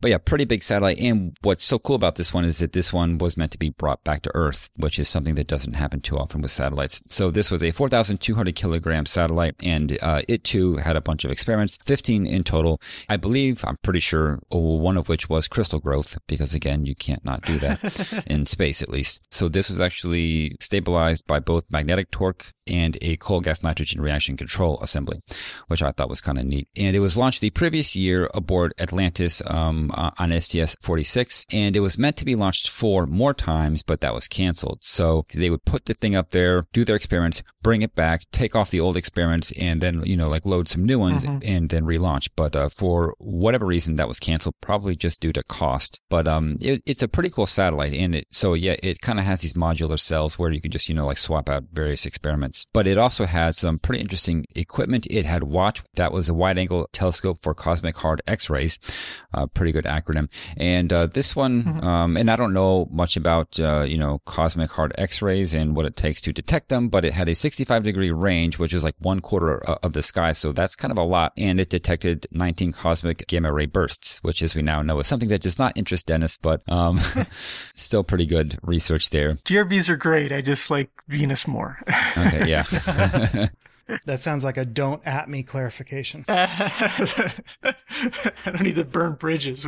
but 0.00 0.10
yeah, 0.10 0.18
pretty 0.18 0.44
big 0.44 0.62
satellite. 0.62 0.98
And 0.98 1.36
what's 1.42 1.64
so 1.64 1.78
cool 1.78 1.96
about 1.96 2.16
this 2.16 2.34
one 2.34 2.44
is 2.44 2.58
that 2.58 2.72
this 2.72 2.92
one 2.92 3.18
was 3.18 3.36
meant 3.36 3.52
to 3.52 3.58
be 3.58 3.69
brought 3.70 4.02
back 4.04 4.22
to 4.22 4.30
Earth, 4.34 4.70
which 4.76 4.98
is 4.98 5.08
something 5.08 5.34
that 5.34 5.46
doesn't 5.46 5.74
happen 5.74 6.00
too 6.00 6.18
often 6.18 6.40
with 6.42 6.50
satellites. 6.50 7.02
So 7.08 7.30
this 7.30 7.50
was 7.50 7.62
a 7.62 7.70
4,200 7.70 8.54
kilogram 8.54 9.06
satellite, 9.06 9.54
and 9.60 9.98
uh, 10.02 10.22
it 10.28 10.44
too 10.44 10.76
had 10.76 10.96
a 10.96 11.00
bunch 11.00 11.24
of 11.24 11.30
experiments, 11.30 11.78
15 11.84 12.26
in 12.26 12.44
total. 12.44 12.80
I 13.08 13.16
believe, 13.16 13.64
I'm 13.64 13.78
pretty 13.82 14.00
sure, 14.00 14.40
one 14.50 14.96
of 14.96 15.08
which 15.08 15.28
was 15.28 15.48
crystal 15.48 15.80
growth, 15.80 16.18
because 16.26 16.54
again, 16.54 16.86
you 16.86 16.94
can't 16.94 17.24
not 17.24 17.42
do 17.42 17.58
that 17.58 18.24
in 18.26 18.46
space 18.46 18.82
at 18.82 18.88
least. 18.88 19.22
So 19.30 19.48
this 19.48 19.70
was 19.70 19.80
actually 19.80 20.56
stabilized 20.60 21.26
by 21.26 21.40
both 21.40 21.64
magnetic 21.70 22.10
torque 22.10 22.52
and 22.66 22.96
a 23.02 23.16
cold 23.16 23.44
gas 23.44 23.62
nitrogen 23.62 24.00
reaction 24.00 24.36
control 24.36 24.78
assembly, 24.80 25.20
which 25.66 25.82
I 25.82 25.92
thought 25.92 26.08
was 26.08 26.20
kind 26.20 26.38
of 26.38 26.46
neat. 26.46 26.68
And 26.76 26.94
it 26.94 27.00
was 27.00 27.16
launched 27.16 27.40
the 27.40 27.50
previous 27.50 27.96
year 27.96 28.30
aboard 28.32 28.72
Atlantis 28.78 29.42
um, 29.46 29.90
on 29.94 30.38
STS 30.40 30.76
46, 30.80 31.46
and 31.52 31.76
it 31.76 31.80
was 31.80 31.98
meant 31.98 32.16
to 32.18 32.24
be 32.24 32.36
launched 32.36 32.70
four 32.70 33.06
more 33.06 33.34
times, 33.34 33.59
but 33.86 34.00
that 34.00 34.14
was 34.14 34.28
canceled. 34.28 34.78
So 34.82 35.26
they 35.34 35.50
would 35.50 35.64
put 35.64 35.84
the 35.84 35.94
thing 35.94 36.14
up 36.14 36.30
there, 36.30 36.66
do 36.72 36.84
their 36.84 36.96
experiments, 36.96 37.42
bring 37.62 37.82
it 37.82 37.94
back, 37.94 38.24
take 38.32 38.56
off 38.56 38.70
the 38.70 38.80
old 38.80 38.96
experiments, 38.96 39.52
and 39.58 39.80
then, 39.80 40.02
you 40.04 40.16
know, 40.16 40.28
like 40.28 40.44
load 40.44 40.68
some 40.68 40.84
new 40.84 40.98
ones 40.98 41.24
mm-hmm. 41.24 41.38
and 41.42 41.68
then 41.68 41.84
relaunch. 41.84 42.28
But 42.36 42.56
uh, 42.56 42.68
for 42.68 43.14
whatever 43.18 43.66
reason, 43.66 43.96
that 43.96 44.08
was 44.08 44.20
canceled, 44.20 44.54
probably 44.60 44.96
just 44.96 45.20
due 45.20 45.32
to 45.32 45.42
cost. 45.42 46.00
But 46.08 46.26
um, 46.26 46.56
it, 46.60 46.82
it's 46.86 47.02
a 47.02 47.08
pretty 47.08 47.30
cool 47.30 47.46
satellite. 47.46 47.92
And 47.92 48.14
it, 48.14 48.26
so 48.30 48.54
yeah, 48.54 48.76
it 48.82 49.00
kind 49.00 49.18
of 49.18 49.24
has 49.24 49.40
these 49.40 49.54
modular 49.54 49.98
cells 49.98 50.38
where 50.38 50.50
you 50.50 50.60
can 50.60 50.70
just, 50.70 50.88
you 50.88 50.94
know, 50.94 51.06
like 51.06 51.18
swap 51.18 51.48
out 51.48 51.64
various 51.72 52.06
experiments. 52.06 52.66
But 52.72 52.86
it 52.86 52.98
also 52.98 53.26
has 53.26 53.58
some 53.58 53.78
pretty 53.78 54.00
interesting 54.00 54.46
equipment. 54.54 55.06
It 55.10 55.24
had 55.24 55.42
WATCH, 55.42 55.82
that 55.94 56.12
was 56.12 56.28
a 56.28 56.34
wide 56.34 56.58
angle 56.58 56.88
telescope 56.92 57.38
for 57.42 57.54
cosmic 57.54 57.96
hard 57.96 58.22
X 58.26 58.48
rays, 58.48 58.78
uh, 59.34 59.46
pretty 59.46 59.72
good 59.72 59.84
acronym. 59.84 60.28
And 60.56 60.92
uh, 60.92 61.06
this 61.06 61.34
one, 61.34 61.64
mm-hmm. 61.64 61.86
um, 61.86 62.16
and 62.16 62.30
I 62.30 62.36
don't 62.36 62.52
know 62.52 62.88
much 62.90 63.16
about, 63.16 63.49
uh, 63.58 63.82
you 63.82 63.98
know, 63.98 64.20
cosmic 64.26 64.70
hard 64.70 64.92
X 64.98 65.22
rays 65.22 65.54
and 65.54 65.74
what 65.74 65.86
it 65.86 65.96
takes 65.96 66.20
to 66.22 66.32
detect 66.32 66.68
them, 66.68 66.88
but 66.88 67.04
it 67.04 67.12
had 67.12 67.28
a 67.28 67.34
65 67.34 67.82
degree 67.82 68.10
range, 68.10 68.58
which 68.58 68.74
is 68.74 68.84
like 68.84 68.94
one 68.98 69.20
quarter 69.20 69.68
uh, 69.68 69.78
of 69.82 69.94
the 69.94 70.02
sky. 70.02 70.32
So 70.32 70.52
that's 70.52 70.76
kind 70.76 70.92
of 70.92 70.98
a 70.98 71.02
lot. 71.02 71.32
And 71.36 71.58
it 71.58 71.70
detected 71.70 72.26
19 72.30 72.72
cosmic 72.72 73.26
gamma 73.26 73.52
ray 73.52 73.66
bursts, 73.66 74.18
which 74.22 74.42
as 74.42 74.54
we 74.54 74.62
now 74.62 74.82
know 74.82 74.98
is 74.98 75.06
something 75.06 75.30
that 75.30 75.42
does 75.42 75.58
not 75.58 75.76
interest 75.76 76.06
Dennis, 76.06 76.36
but 76.36 76.62
um, 76.68 77.00
still 77.74 78.04
pretty 78.04 78.26
good 78.26 78.58
research 78.62 79.10
there. 79.10 79.34
GRBs 79.34 79.88
are 79.88 79.96
great. 79.96 80.32
I 80.32 80.40
just 80.40 80.70
like 80.70 80.90
Venus 81.08 81.48
more. 81.48 81.78
okay, 82.16 82.48
yeah. 82.48 82.64
that 84.06 84.20
sounds 84.20 84.44
like 84.44 84.56
a 84.56 84.64
don't 84.64 85.04
at 85.06 85.28
me 85.28 85.42
clarification. 85.42 86.24
I 86.28 87.72
don't 88.46 88.62
need 88.62 88.76
to 88.76 88.84
burn 88.84 89.14
bridges. 89.14 89.66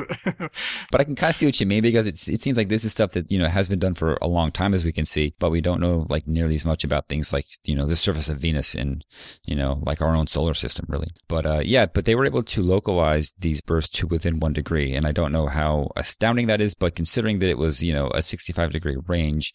but 0.90 1.00
I 1.00 1.04
can 1.04 1.14
kind 1.14 1.30
of 1.30 1.37
see 1.37 1.46
what 1.46 1.61
you 1.61 1.66
mean 1.66 1.82
because 1.82 2.06
it's, 2.06 2.28
it 2.28 2.40
seems 2.40 2.56
like 2.56 2.68
this 2.68 2.85
is 2.85 2.92
stuff 2.92 3.12
that, 3.12 3.30
you 3.30 3.38
know, 3.38 3.48
has 3.48 3.68
been 3.68 3.78
done 3.78 3.94
for 3.94 4.18
a 4.22 4.28
long 4.28 4.52
time 4.52 4.74
as 4.74 4.85
we 4.85 4.92
can 4.92 5.04
see, 5.04 5.35
but 5.38 5.50
we 5.50 5.61
don't 5.61 5.80
know 5.80 6.06
like 6.08 6.26
nearly 6.26 6.54
as 6.54 6.64
much 6.64 6.85
about 6.85 7.08
things 7.08 7.32
like, 7.32 7.46
you 7.64 7.74
know, 7.74 7.87
the 7.87 7.96
surface 7.96 8.28
of 8.28 8.38
Venus 8.38 8.74
and, 8.74 9.04
you 9.44 9.54
know, 9.54 9.80
like 9.85 10.00
our 10.00 10.14
own 10.14 10.26
solar 10.26 10.54
system 10.54 10.87
really. 10.88 11.08
But, 11.28 11.46
uh, 11.46 11.61
yeah, 11.64 11.87
but 11.87 12.04
they 12.04 12.14
were 12.14 12.26
able 12.26 12.42
to 12.42 12.62
localize 12.62 13.35
these 13.38 13.61
bursts 13.61 13.98
to 13.98 14.06
within 14.06 14.40
one 14.40 14.52
degree. 14.52 14.94
And 14.94 15.06
I 15.06 15.12
don't 15.12 15.32
know 15.32 15.46
how 15.46 15.90
astounding 15.96 16.46
that 16.46 16.61
is, 16.61 16.74
but 16.74 16.96
considering 16.96 17.38
that 17.40 17.48
it 17.48 17.58
was, 17.58 17.82
you 17.82 17.92
know, 17.92 18.11
a 18.14 18.22
65 18.22 18.70
degree 18.70 18.96
range, 19.06 19.52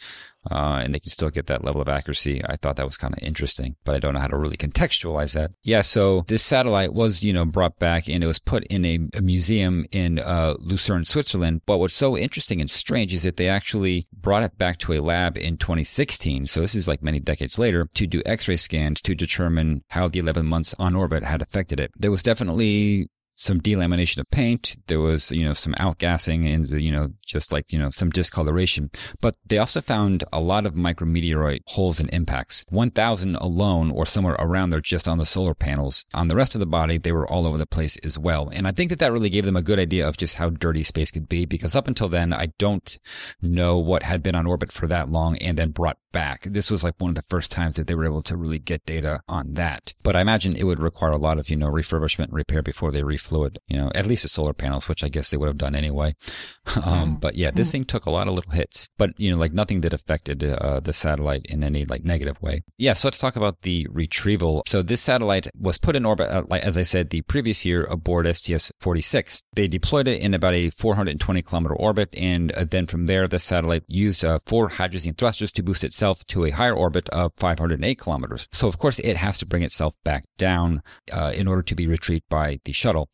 uh, 0.50 0.80
and 0.84 0.94
they 0.94 1.00
can 1.00 1.12
still 1.12 1.30
get 1.30 1.48
that 1.48 1.64
level 1.64 1.82
of 1.82 1.88
accuracy. 1.88 2.42
I 2.46 2.56
thought 2.56 2.78
that 2.78 2.86
was 2.86 2.98
kind 2.98 3.14
of 3.14 3.20
interesting, 3.22 3.76
but 3.84 3.96
I 3.96 4.00
don't 4.00 4.14
know 4.14 4.20
how 4.20 4.28
to 4.28 4.38
really 4.38 4.57
contextualize 4.58 5.34
that. 5.34 5.52
Yeah, 5.64 5.82
so 5.82 6.24
this 6.28 6.44
satellite 6.44 6.94
was, 6.94 7.24
you 7.24 7.34
know, 7.34 7.46
brought 7.46 7.80
back 7.80 8.08
and 8.10 8.24
it 8.24 8.28
was 8.28 8.40
put 8.40 8.66
in 8.66 8.86
a, 8.86 9.00
a 9.16 9.22
museum 9.22 9.86
in 9.92 10.20
uh, 10.20 10.56
Lucerne, 10.60 11.06
Switzerland. 11.06 11.62
But 11.66 11.78
what's 11.78 11.94
so 11.94 12.18
interesting 12.18 12.62
and 12.62 12.70
strange 12.70 13.14
is 13.14 13.24
that 13.24 13.38
they 13.38 13.50
actually 13.50 14.08
brought 14.14 14.44
it 14.44 14.58
back 14.58 14.78
to 14.80 14.94
a 14.94 15.02
lab 15.02 15.38
in 15.38 15.58
2016. 15.58 16.48
So 16.48 16.62
this 16.62 16.76
is 16.76 16.88
like 16.88 17.04
many 17.04 17.20
decades 17.20 17.60
later 17.60 17.88
to 17.94 18.08
do 18.08 18.22
X-ray 18.26 18.56
scans 18.56 19.02
to 19.02 19.16
determine 19.16 19.84
how 19.90 20.08
the 20.08 20.20
11 20.20 20.46
months 20.46 20.76
on 20.80 20.96
orbit 20.96 21.24
had 21.24 21.42
affected 21.42 21.80
it. 21.80 21.92
There 21.98 22.12
was 22.12 22.24
definitely 22.24 23.10
some 23.38 23.62
delamination 23.62 24.18
of 24.18 24.30
paint. 24.32 24.76
There 24.88 25.00
was, 25.00 25.32
you 25.32 25.46
know, 25.46 25.54
some 25.54 25.74
outgassing 25.76 26.52
and, 26.52 26.70
you 26.82 26.92
know, 26.92 27.10
just 27.26 27.54
like, 27.54 27.72
you 27.72 27.78
know, 27.78 27.92
some 27.92 28.10
discoloration. 28.10 28.90
But 29.22 29.38
they 29.46 29.60
also 29.60 29.80
found 29.80 30.24
a 30.34 30.40
lot 30.40 30.66
of 30.66 30.74
micrometeoroid 30.74 31.62
holes 31.68 32.00
and 32.00 32.10
impacts. 32.12 32.66
1,000 32.70 33.36
alone 33.36 33.92
or 33.92 34.06
somewhere 34.06 34.36
around 34.40 34.72
there 34.72 34.82
just 34.82 35.08
on 35.08 35.20
the 35.20 35.26
solar 35.26 35.54
panels. 35.54 36.06
On 36.14 36.28
the 36.28 36.36
rest 36.36 36.56
of 36.56 36.60
the 36.60 36.66
body, 36.66 36.98
they 36.98 37.12
were 37.12 37.30
all 37.30 37.46
over 37.46 37.60
the 37.60 37.68
place 37.68 37.98
as 38.04 38.18
well. 38.18 38.50
And 38.50 38.68
I 38.68 38.72
think 38.72 38.90
that 38.90 39.00
that 39.00 39.12
really 39.12 39.30
gave 39.30 39.46
them 39.46 39.56
a 39.56 39.62
good 39.62 39.80
idea 39.80 40.08
of 40.08 40.18
just 40.18 40.36
how 40.36 40.50
dirty 40.50 40.84
space 40.84 41.12
could 41.12 41.30
be 41.30 41.46
because 41.46 41.76
up 41.76 41.88
until 41.88 42.10
then, 42.10 42.34
I 42.34 42.48
don't 42.58 42.98
know 43.42 43.78
what 43.78 44.02
had 44.02 44.24
been 44.24 44.36
on 44.36 44.48
orbit 44.48 44.72
for 44.72 44.88
that 44.88 45.12
long 45.12 45.38
and 45.38 45.58
then 45.58 45.70
brought 45.70 46.00
back. 46.12 46.44
This 46.44 46.72
was 46.72 46.84
like 46.84 46.96
one 46.98 47.10
of 47.10 47.16
the 47.16 47.24
first 47.30 47.52
times 47.52 47.76
that 47.76 47.88
they 47.88 47.96
were 47.96 48.06
able 48.06 48.24
to 48.24 48.38
really 48.38 48.60
get 48.60 48.86
data 48.86 49.22
on 49.28 49.54
that. 49.54 49.94
But 50.04 50.16
I 50.16 50.22
imagine 50.22 50.56
it 50.56 50.64
would 50.64 50.80
require 50.80 51.12
a 51.12 51.18
lot 51.18 51.38
of, 51.38 51.50
you 51.50 51.56
know, 51.56 51.68
refurbishment 51.68 52.26
and 52.26 52.34
repair 52.34 52.62
before 52.62 52.92
they 52.92 53.02
refluid, 53.02 53.58
you 53.68 53.78
know, 53.78 53.92
at 53.94 54.08
least 54.08 54.24
the 54.24 54.30
solar 54.30 54.54
panels, 54.54 54.88
which 54.88 55.04
I 55.04 55.10
guess 55.10 55.30
they 55.30 55.38
would 55.38 55.48
have 55.48 55.58
done 55.58 55.76
anyway. 55.76 56.16
um, 56.84 57.18
but 57.18 57.36
yeah, 57.36 57.52
this 57.52 57.72
thing 57.72 57.86
took 57.86 58.06
a 58.06 58.10
lot 58.10 58.28
of 58.28 58.34
little 58.34 58.52
hits, 58.52 58.90
but, 58.98 59.12
you 59.18 59.32
know, 59.32 59.38
like 59.38 59.54
nothing 59.54 59.82
that 59.82 59.94
affected 59.94 60.44
uh, 60.44 60.80
the 60.80 60.94
satellite 60.94 61.46
in 61.46 61.64
any 61.64 61.86
like 61.86 62.04
negative 62.04 62.42
way. 62.42 62.64
Yeah. 62.78 62.94
So 62.94 63.08
let's 63.08 63.20
talk 63.20 63.36
about 63.36 63.62
the 63.62 63.88
retrieval. 63.92 64.64
So 64.68 64.82
this 64.82 65.02
satellite 65.02 65.48
was 65.60 65.78
put 65.78 65.96
in 65.96 66.06
orbit, 66.06 66.30
uh, 66.30 66.44
like, 66.50 66.64
as 66.64 66.78
I 66.78 66.84
said, 66.84 67.10
the 67.10 67.22
previous 67.22 67.66
year 67.66 67.84
aboard 67.84 68.34
STS 68.36 68.72
46. 68.80 69.42
They 69.56 69.68
deployed 69.68 70.08
it 70.08 70.22
in 70.22 70.34
about 70.34 70.54
a 70.54 70.70
420 70.72 71.42
kilometer 71.42 71.76
orbit. 71.76 72.10
And 72.14 72.52
uh, 72.54 72.66
then 72.70 72.88
from 72.88 73.06
there, 73.06 73.28
the 73.28 73.40
satellite 73.40 73.84
used 73.88 74.26
uh, 74.26 74.40
four 74.46 74.70
hydrazine 74.70 75.18
thrusters 75.18 75.52
to 75.54 75.64
boost 75.64 75.84
itself 75.84 75.97
itself 75.98 76.24
to 76.28 76.46
a 76.46 76.52
higher 76.52 76.76
orbit 76.76 77.10
of 77.10 77.34
508 77.38 77.98
kilometers. 77.98 78.48
So 78.52 78.68
of 78.68 78.78
course 78.78 79.00
it 79.00 79.18
has 79.18 79.40
to 79.40 79.48
bring 79.48 79.64
itself 79.64 79.96
back 80.04 80.26
down 80.38 80.84
uh, 81.12 81.32
in 81.36 81.48
order 81.48 81.64
to 81.64 81.76
be 81.76 81.88
retrieved 81.88 82.26
by 82.30 82.60
the 82.66 82.72
shuttle. 82.72 83.10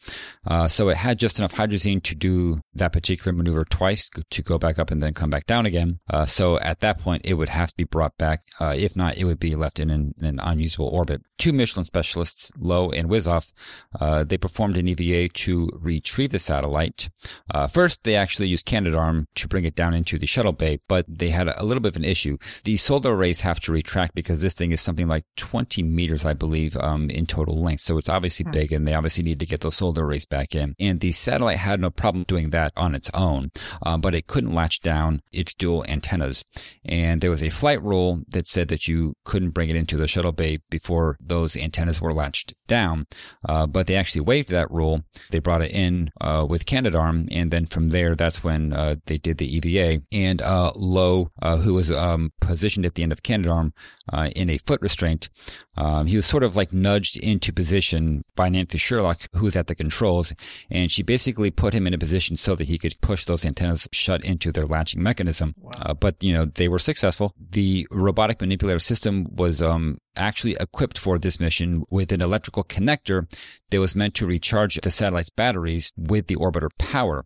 Uh, 0.45 0.67
so 0.67 0.89
it 0.89 0.97
had 0.97 1.17
just 1.17 1.39
enough 1.39 1.53
hydrazine 1.53 2.03
to 2.03 2.13
do 2.13 2.59
that 2.73 2.91
particular 2.91 3.31
maneuver 3.31 3.63
twice 3.63 4.09
to 4.29 4.41
go 4.41 4.57
back 4.57 4.79
up 4.79 4.91
and 4.91 5.01
then 5.01 5.13
come 5.13 5.29
back 5.29 5.45
down 5.45 5.65
again. 5.65 5.99
Uh, 6.09 6.25
so 6.25 6.59
at 6.59 6.81
that 6.81 6.99
point 6.99 7.21
it 7.23 7.35
would 7.35 7.47
have 7.47 7.69
to 7.69 7.77
be 7.77 7.85
brought 7.85 8.17
back. 8.17 8.41
Uh, 8.59 8.75
if 8.77 8.97
not, 8.97 9.15
it 9.17 9.23
would 9.23 9.39
be 9.39 9.55
left 9.55 9.79
in 9.79 9.89
an, 9.89 10.13
in 10.19 10.25
an, 10.25 10.39
unusable 10.43 10.89
orbit. 10.89 11.21
Two 11.37 11.53
mission 11.53 11.85
specialists, 11.85 12.51
Low 12.59 12.91
and 12.91 13.09
Wisoff, 13.09 13.53
uh, 14.01 14.25
they 14.25 14.37
performed 14.37 14.75
an 14.75 14.89
EVA 14.89 15.29
to 15.29 15.69
retrieve 15.79 16.31
the 16.31 16.39
satellite. 16.39 17.09
Uh, 17.49 17.67
first, 17.67 18.03
they 18.03 18.15
actually 18.15 18.49
used 18.49 18.67
Canadarm 18.67 19.25
to 19.35 19.47
bring 19.47 19.63
it 19.63 19.75
down 19.75 19.93
into 19.93 20.19
the 20.19 20.25
shuttle 20.25 20.51
bay, 20.51 20.79
but 20.89 21.05
they 21.07 21.29
had 21.29 21.47
a 21.47 21.63
little 21.63 21.81
bit 21.81 21.93
of 21.93 21.95
an 21.95 22.03
issue. 22.03 22.37
The 22.65 22.72
solar 22.77 23.15
arrays 23.15 23.41
have 23.41 23.59
to 23.61 23.71
retract 23.71 24.15
because 24.15 24.41
this 24.41 24.53
thing 24.53 24.71
is 24.71 24.81
something 24.81 25.07
like 25.07 25.25
20 25.37 25.83
meters, 25.83 26.25
I 26.25 26.33
believe, 26.33 26.75
um, 26.77 27.09
in 27.09 27.25
total 27.25 27.61
length. 27.61 27.81
So 27.81 27.97
it's 27.97 28.09
obviously 28.09 28.45
hmm. 28.45 28.51
big 28.51 28.71
and 28.71 28.87
they 28.87 28.93
obviously 28.93 29.23
need 29.23 29.39
to 29.39 29.45
get 29.45 29.61
those 29.61 29.75
solar 29.75 30.05
arrays 30.05 30.25
back 30.25 30.55
in. 30.55 30.75
And 30.79 30.99
the 30.99 31.11
satellite 31.11 31.57
had 31.57 31.79
no 31.79 31.89
problem 31.89 32.25
doing 32.27 32.49
that 32.51 32.73
on 32.75 32.95
its 32.95 33.09
own, 33.13 33.51
um, 33.85 34.01
but 34.01 34.15
it 34.15 34.27
couldn't 34.27 34.53
latch 34.53 34.81
down 34.81 35.21
its 35.31 35.53
dual 35.53 35.85
antennas. 35.87 36.43
And 36.85 37.21
there 37.21 37.29
was 37.29 37.43
a 37.43 37.49
flight 37.49 37.81
rule 37.83 38.23
that 38.29 38.47
said 38.47 38.67
that 38.69 38.87
you 38.87 39.15
couldn't 39.23 39.51
bring 39.51 39.69
it 39.69 39.75
into 39.75 39.97
the 39.97 40.07
shuttle 40.07 40.31
bay 40.31 40.59
before 40.69 41.17
those 41.19 41.55
antennas 41.55 42.01
were 42.01 42.13
latched 42.13 42.53
down. 42.67 43.05
Uh, 43.47 43.67
but 43.67 43.87
they 43.87 43.95
actually 43.95 44.21
waived 44.21 44.49
that 44.49 44.71
rule. 44.71 45.03
They 45.31 45.39
brought 45.39 45.61
it 45.61 45.71
in 45.71 46.09
uh, 46.21 46.45
with 46.49 46.65
Canadarm. 46.65 47.27
And 47.31 47.51
then 47.51 47.65
from 47.65 47.89
there, 47.89 48.15
that's 48.15 48.43
when 48.43 48.73
uh, 48.73 48.95
they 49.05 49.17
did 49.17 49.37
the 49.37 49.57
EVA. 49.57 50.01
And 50.11 50.41
uh, 50.41 50.71
Low, 50.75 51.31
uh, 51.41 51.57
who 51.57 51.73
was 51.73 51.91
um, 51.91 52.31
positioned 52.39 52.62
positioned 52.63 52.85
at 52.85 52.95
the 52.95 53.03
end 53.03 53.11
of 53.11 53.23
Canadarm 53.23 53.73
uh, 54.13 54.29
in 54.37 54.49
a 54.49 54.57
foot 54.57 54.81
restraint. 54.81 55.29
Um, 55.75 56.07
he 56.07 56.15
was 56.15 56.25
sort 56.25 56.43
of 56.43 56.55
like 56.55 56.71
nudged 56.71 57.17
into 57.17 57.51
position 57.51 58.23
by 58.37 58.47
Nancy 58.47 58.77
Sherlock, 58.77 59.27
who 59.33 59.43
was 59.43 59.57
at 59.57 59.67
the 59.67 59.75
controls, 59.75 60.33
and 60.69 60.89
she 60.89 61.03
basically 61.03 61.51
put 61.51 61.73
him 61.73 61.85
in 61.87 61.93
a 61.93 61.97
position 61.97 62.37
so 62.37 62.55
that 62.55 62.67
he 62.67 62.77
could 62.77 62.95
push 63.01 63.25
those 63.25 63.43
antennas 63.43 63.89
shut 63.91 64.23
into 64.23 64.51
their 64.51 64.65
latching 64.65 65.03
mechanism. 65.03 65.55
Wow. 65.57 65.71
Uh, 65.81 65.93
but 65.93 66.23
you 66.23 66.33
know 66.33 66.45
they 66.45 66.69
were 66.69 66.79
successful. 66.79 67.33
The 67.49 67.85
robotic 67.91 68.39
manipulator 68.39 68.79
system 68.79 69.27
was 69.35 69.61
um, 69.61 69.97
actually 70.15 70.55
equipped 70.59 70.97
for 70.97 71.19
this 71.19 71.39
mission 71.39 71.83
with 71.89 72.11
an 72.13 72.21
electrical 72.21 72.63
connector 72.63 73.29
that 73.71 73.79
was 73.79 73.95
meant 73.95 74.13
to 74.15 74.25
recharge 74.25 74.75
the 74.75 74.91
satellite's 74.91 75.29
batteries 75.29 75.91
with 75.97 76.27
the 76.27 76.37
orbiter 76.37 76.69
power 76.77 77.25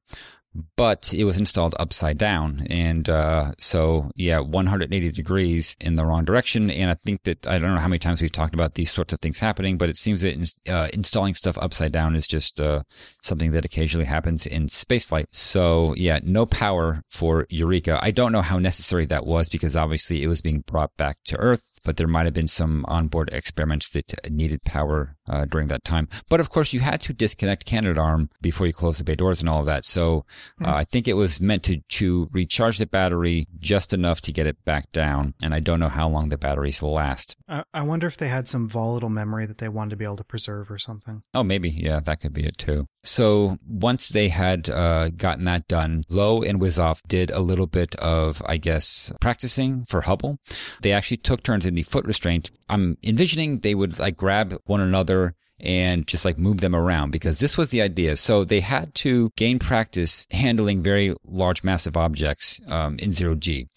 but 0.75 1.13
it 1.13 1.23
was 1.23 1.37
installed 1.37 1.75
upside 1.79 2.17
down. 2.17 2.65
And 2.69 3.09
uh, 3.09 3.51
so, 3.57 4.11
yeah, 4.15 4.39
180 4.39 5.11
degrees 5.11 5.75
in 5.79 5.95
the 5.95 6.05
wrong 6.05 6.25
direction. 6.25 6.69
And 6.69 6.89
I 6.89 6.95
think 7.05 7.23
that 7.23 7.47
I 7.47 7.59
don't 7.59 7.73
know 7.73 7.81
how 7.81 7.87
many 7.87 7.99
times 7.99 8.21
we've 8.21 8.31
talked 8.31 8.53
about 8.53 8.75
these 8.75 8.91
sorts 8.91 9.13
of 9.13 9.19
things 9.19 9.39
happening, 9.39 9.77
but 9.77 9.89
it 9.89 9.97
seems 9.97 10.21
that 10.21 10.51
uh, 10.69 10.87
installing 10.93 11.33
stuff 11.33 11.57
upside 11.59 11.91
down 11.91 12.15
is 12.15 12.27
just 12.27 12.59
uh, 12.59 12.83
something 13.23 13.51
that 13.51 13.65
occasionally 13.65 14.05
happens 14.05 14.45
in 14.45 14.67
spaceflight. 14.67 15.27
So, 15.31 15.93
yeah, 15.95 16.19
no 16.23 16.45
power 16.45 17.03
for 17.09 17.45
EURECA. 17.51 17.99
I 18.01 18.11
don't 18.11 18.31
know 18.31 18.41
how 18.41 18.59
necessary 18.59 19.05
that 19.07 19.25
was 19.25 19.49
because 19.49 19.75
obviously 19.75 20.23
it 20.23 20.27
was 20.27 20.41
being 20.41 20.61
brought 20.61 20.95
back 20.97 21.17
to 21.25 21.37
Earth 21.37 21.63
but 21.87 21.95
there 21.95 22.07
might 22.07 22.25
have 22.25 22.33
been 22.33 22.47
some 22.47 22.83
onboard 22.89 23.29
experiments 23.31 23.89
that 23.91 24.11
needed 24.29 24.61
power 24.63 25.15
uh, 25.27 25.45
during 25.45 25.67
that 25.67 25.83
time. 25.83 26.07
But 26.29 26.39
of 26.39 26.49
course, 26.49 26.73
you 26.73 26.79
had 26.79 27.01
to 27.01 27.13
disconnect 27.13 27.65
Canadarm 27.65 28.29
before 28.41 28.67
you 28.67 28.73
close 28.73 28.97
the 28.97 29.03
bay 29.03 29.15
doors 29.15 29.39
and 29.39 29.49
all 29.49 29.59
of 29.59 29.65
that. 29.65 29.85
So 29.85 30.25
uh, 30.63 30.67
mm. 30.67 30.73
I 30.73 30.83
think 30.83 31.07
it 31.07 31.13
was 31.13 31.41
meant 31.41 31.63
to, 31.63 31.77
to 31.77 32.29
recharge 32.31 32.77
the 32.77 32.85
battery 32.85 33.47
just 33.59 33.93
enough 33.93 34.21
to 34.21 34.31
get 34.31 34.47
it 34.47 34.63
back 34.65 34.91
down. 34.91 35.33
And 35.41 35.53
I 35.53 35.59
don't 35.59 35.79
know 35.79 35.89
how 35.89 36.09
long 36.09 36.29
the 36.29 36.37
batteries 36.37 36.81
last. 36.83 37.35
I, 37.47 37.63
I 37.73 37.81
wonder 37.81 38.07
if 38.07 38.17
they 38.17 38.27
had 38.27 38.47
some 38.47 38.67
volatile 38.67 39.09
memory 39.09 39.45
that 39.45 39.57
they 39.57 39.69
wanted 39.69 39.91
to 39.91 39.95
be 39.95 40.05
able 40.05 40.17
to 40.17 40.23
preserve 40.23 40.69
or 40.71 40.77
something. 40.77 41.21
Oh, 41.33 41.43
maybe. 41.43 41.69
Yeah, 41.69 41.99
that 42.01 42.21
could 42.21 42.33
be 42.33 42.45
it 42.45 42.57
too. 42.57 42.87
So 43.03 43.57
once 43.65 44.09
they 44.09 44.27
had 44.27 44.69
uh, 44.69 45.09
gotten 45.09 45.45
that 45.45 45.67
done, 45.67 46.03
Low 46.09 46.43
and 46.43 46.59
Wisoff 46.59 46.99
did 47.07 47.31
a 47.31 47.39
little 47.39 47.67
bit 47.67 47.95
of, 47.95 48.41
I 48.45 48.57
guess, 48.57 49.11
practicing 49.21 49.85
for 49.85 50.01
Hubble. 50.01 50.39
They 50.81 50.91
actually 50.91 51.17
took 51.17 51.41
turns 51.41 51.65
in 51.65 51.75
the 51.75 51.83
foot 51.83 52.05
restraint. 52.05 52.51
I'm 52.69 52.97
envisioning 53.03 53.59
they 53.59 53.75
would 53.75 53.97
like 53.97 54.17
grab 54.17 54.57
one 54.65 54.81
another 54.81 55.16
and 55.59 56.05
just 56.07 56.25
like 56.25 56.37
move 56.37 56.61
them 56.61 56.75
around 56.75 57.11
because 57.11 57.39
this 57.39 57.57
was 57.57 57.71
the 57.71 57.81
idea. 57.81 58.15
So 58.15 58.43
they 58.43 58.59
had 58.59 58.93
to 58.95 59.31
gain 59.35 59.59
practice 59.59 60.27
handling 60.31 60.83
very 60.83 61.15
large, 61.25 61.63
massive 61.63 61.97
objects 61.97 62.61
um, 62.67 62.97
in 62.99 63.11
zero 63.11 63.35
G. 63.35 63.67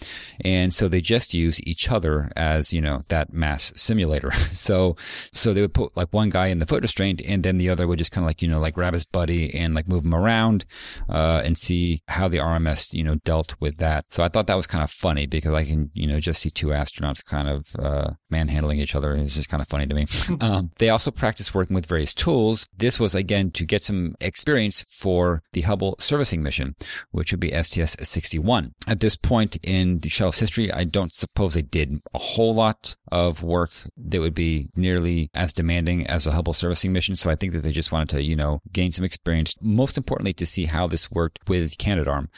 And 0.45 0.73
so 0.75 0.89
they 0.89 1.01
just 1.01 1.33
use 1.33 1.61
each 1.63 1.91
other 1.91 2.31
as, 2.37 2.73
you 2.73 2.81
know, 2.81 3.03
that 3.09 3.33
mass 3.33 3.73
simulator. 3.77 4.31
so, 4.33 4.97
so 5.33 5.53
they 5.53 5.61
would 5.61 5.75
put 5.75 5.97
like 5.97 6.13
one 6.13 6.29
guy 6.29 6.49
in 6.49 6.59
the 6.59 6.67
foot 6.67 6.83
restraint 6.83 7.23
and 7.23 7.43
then 7.43 7.59
the 7.59 7.71
other 7.71 7.87
would 7.87 7.99
just 7.99 8.13
kind 8.13 8.25
of 8.25 8.29
like, 8.29 8.43
you 8.43 8.49
know, 8.49 8.61
like 8.61 8.75
grab 8.75 8.93
his 8.93 9.05
buddy 9.05 9.55
and 9.55 9.75
like 9.75 9.89
move 9.89 10.05
him 10.05 10.15
around, 10.15 10.65
uh, 11.09 11.43
and 11.45 11.57
see 11.57 12.03
how 12.09 12.29
the 12.29 12.39
RMS, 12.39 12.93
you 12.93 13.03
know, 13.03 13.17
dealt 13.25 13.55
with 13.61 13.79
that. 13.79 14.05
So 14.11 14.23
I 14.23 14.29
thought 14.29 14.47
that 14.49 14.57
was 14.57 14.67
kind 14.67 14.85
of 14.85 14.91
funny 14.91 15.27
because 15.27 15.55
I 15.55 15.65
can, 15.65 15.91
you 15.95 16.07
know, 16.07 16.21
just 16.21 16.43
see 16.43 16.51
two 16.51 16.69
astronauts 16.69 17.25
kind 17.25 17.49
of, 17.49 17.67
uh, 17.79 18.11
manhandling 18.29 18.79
each 18.79 18.95
other. 18.95 19.15
It's 19.15 19.35
just 19.35 19.49
kind 19.49 19.63
of 19.63 19.69
funny 19.69 19.87
to 19.87 19.95
me. 19.95 20.07
um, 20.41 20.71
they 20.79 20.91
also 20.91 21.11
practice 21.11 21.55
working 21.55 21.70
working 21.71 21.75
with 21.75 21.87
various 21.87 22.15
tools. 22.15 22.67
This 22.77 22.99
was 22.99 23.15
again 23.15 23.51
to 23.53 23.65
get 23.65 23.83
some 23.83 24.15
experience 24.21 24.85
for 24.89 25.43
the 25.53 25.63
Hubble 25.63 25.97
servicing 25.99 26.43
mission, 26.43 26.75
which 27.13 27.33
would 27.33 27.41
be 27.41 27.53
STS 27.63 27.97
61. 28.03 28.75
At 28.87 29.01
this 29.01 29.17
point 29.17 29.57
in 29.63 30.01
the 30.01 30.09
shuttle's 30.09 30.41
history, 30.41 30.73
I 30.73 30.85
don't 30.85 31.13
suppose 31.13 31.55
they 31.55 31.63
did 31.63 32.01
a 32.13 32.19
whole 32.19 32.55
lot 32.55 32.97
of 33.13 33.43
work 33.43 33.71
that 33.97 34.21
would 34.21 34.35
be 34.35 34.69
nearly 34.77 35.31
as 35.35 35.53
demanding 35.53 36.07
as 36.07 36.27
a 36.27 36.33
Hubble 36.33 36.53
servicing 36.53 36.93
mission. 36.93 37.17
So 37.17 37.31
I 37.31 37.37
think 37.37 37.53
that 37.53 37.63
they 37.63 37.73
just 37.73 37.93
wanted 37.93 38.09
to, 38.11 38.23
you 38.23 38.37
know, 38.37 38.61
gain 38.73 38.93
some 38.93 39.05
experience. 39.05 39.55
Most 39.61 39.97
importantly, 39.97 40.33
to 40.35 40.47
see 40.47 40.67
how 40.67 40.89
this 40.89 41.11
worked 41.11 41.39
with 41.49 41.79
Canadarm, 41.79 42.29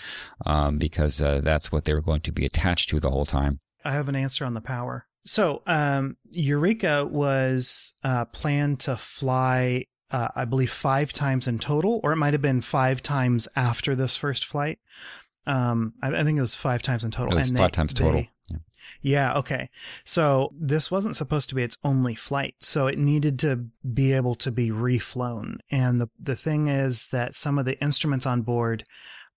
um, 0.47 0.79
because 0.79 1.23
uh, 1.23 1.41
that's 1.43 1.73
what 1.73 1.85
they 1.85 1.95
were 1.95 2.03
going 2.03 2.23
to 2.23 2.33
be 2.33 2.45
attached 2.45 2.91
to 2.91 3.01
the 3.01 3.11
whole 3.11 3.27
time. 3.27 3.61
I 3.85 3.93
have 3.93 4.09
an 4.09 4.15
answer 4.15 4.45
on 4.45 4.55
the 4.55 4.61
power. 4.61 5.07
So, 5.25 5.63
um, 5.67 6.17
EURECA 6.35 7.09
was 7.09 7.95
uh, 8.03 8.25
planned 8.27 8.81
to 8.81 8.97
fly, 8.97 9.87
uh, 10.11 10.29
I 10.35 10.45
believe, 10.45 10.71
five 10.71 11.13
times 11.13 11.47
in 11.47 11.59
total, 11.59 12.01
or 12.03 12.13
it 12.13 12.17
might 12.17 12.35
have 12.35 12.43
been 12.43 12.61
five 12.61 13.03
times 13.03 13.47
after 13.55 13.95
this 13.95 14.17
first 14.17 14.45
flight. 14.45 14.79
Um, 15.47 15.95
I, 16.03 16.09
I 16.09 16.25
think 16.25 16.39
it 16.39 16.43
was 16.43 16.55
five 16.55 16.83
times 16.83 17.05
in 17.05 17.11
total. 17.11 17.35
It 17.35 17.41
was 17.41 17.51
and 17.51 17.59
five 17.59 17.73
they, 17.73 17.77
times 17.77 17.95
total. 17.95 18.13
They, 18.13 18.31
yeah. 18.49 18.57
yeah. 19.01 19.39
Okay. 19.39 19.71
So 20.05 20.53
this 20.59 20.91
wasn't 20.91 21.17
supposed 21.17 21.49
to 21.51 21.55
be 21.55 21.63
its 21.63 21.79
only 21.85 22.15
flight, 22.15 22.57
so 22.61 22.87
it 22.87 22.99
needed 22.99 23.39
to 23.41 23.67
be 23.95 24.13
able 24.13 24.35
to 24.37 24.51
be 24.51 24.71
reflown. 24.71 25.59
And 25.71 26.01
the 26.01 26.11
the 26.21 26.37
thing 26.37 26.69
is 26.69 27.09
that 27.09 27.35
some 27.35 27.59
of 27.59 27.65
the 27.65 27.81
instruments 27.83 28.27
on 28.27 28.43
board 28.43 28.85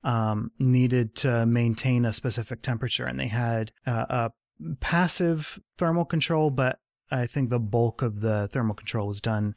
um, 0.03 0.51
needed 0.59 1.15
to 1.15 1.45
maintain 1.45 2.05
a 2.05 2.13
specific 2.13 2.61
temperature, 2.61 3.05
and 3.05 3.19
they 3.19 3.27
had 3.27 3.71
uh, 3.87 4.05
a 4.09 4.31
passive 4.79 5.59
thermal 5.77 6.05
control, 6.05 6.49
but 6.49 6.79
I 7.11 7.27
think 7.27 7.49
the 7.49 7.59
bulk 7.59 8.01
of 8.01 8.21
the 8.21 8.49
thermal 8.51 8.75
control 8.75 9.07
was 9.07 9.21
done 9.21 9.55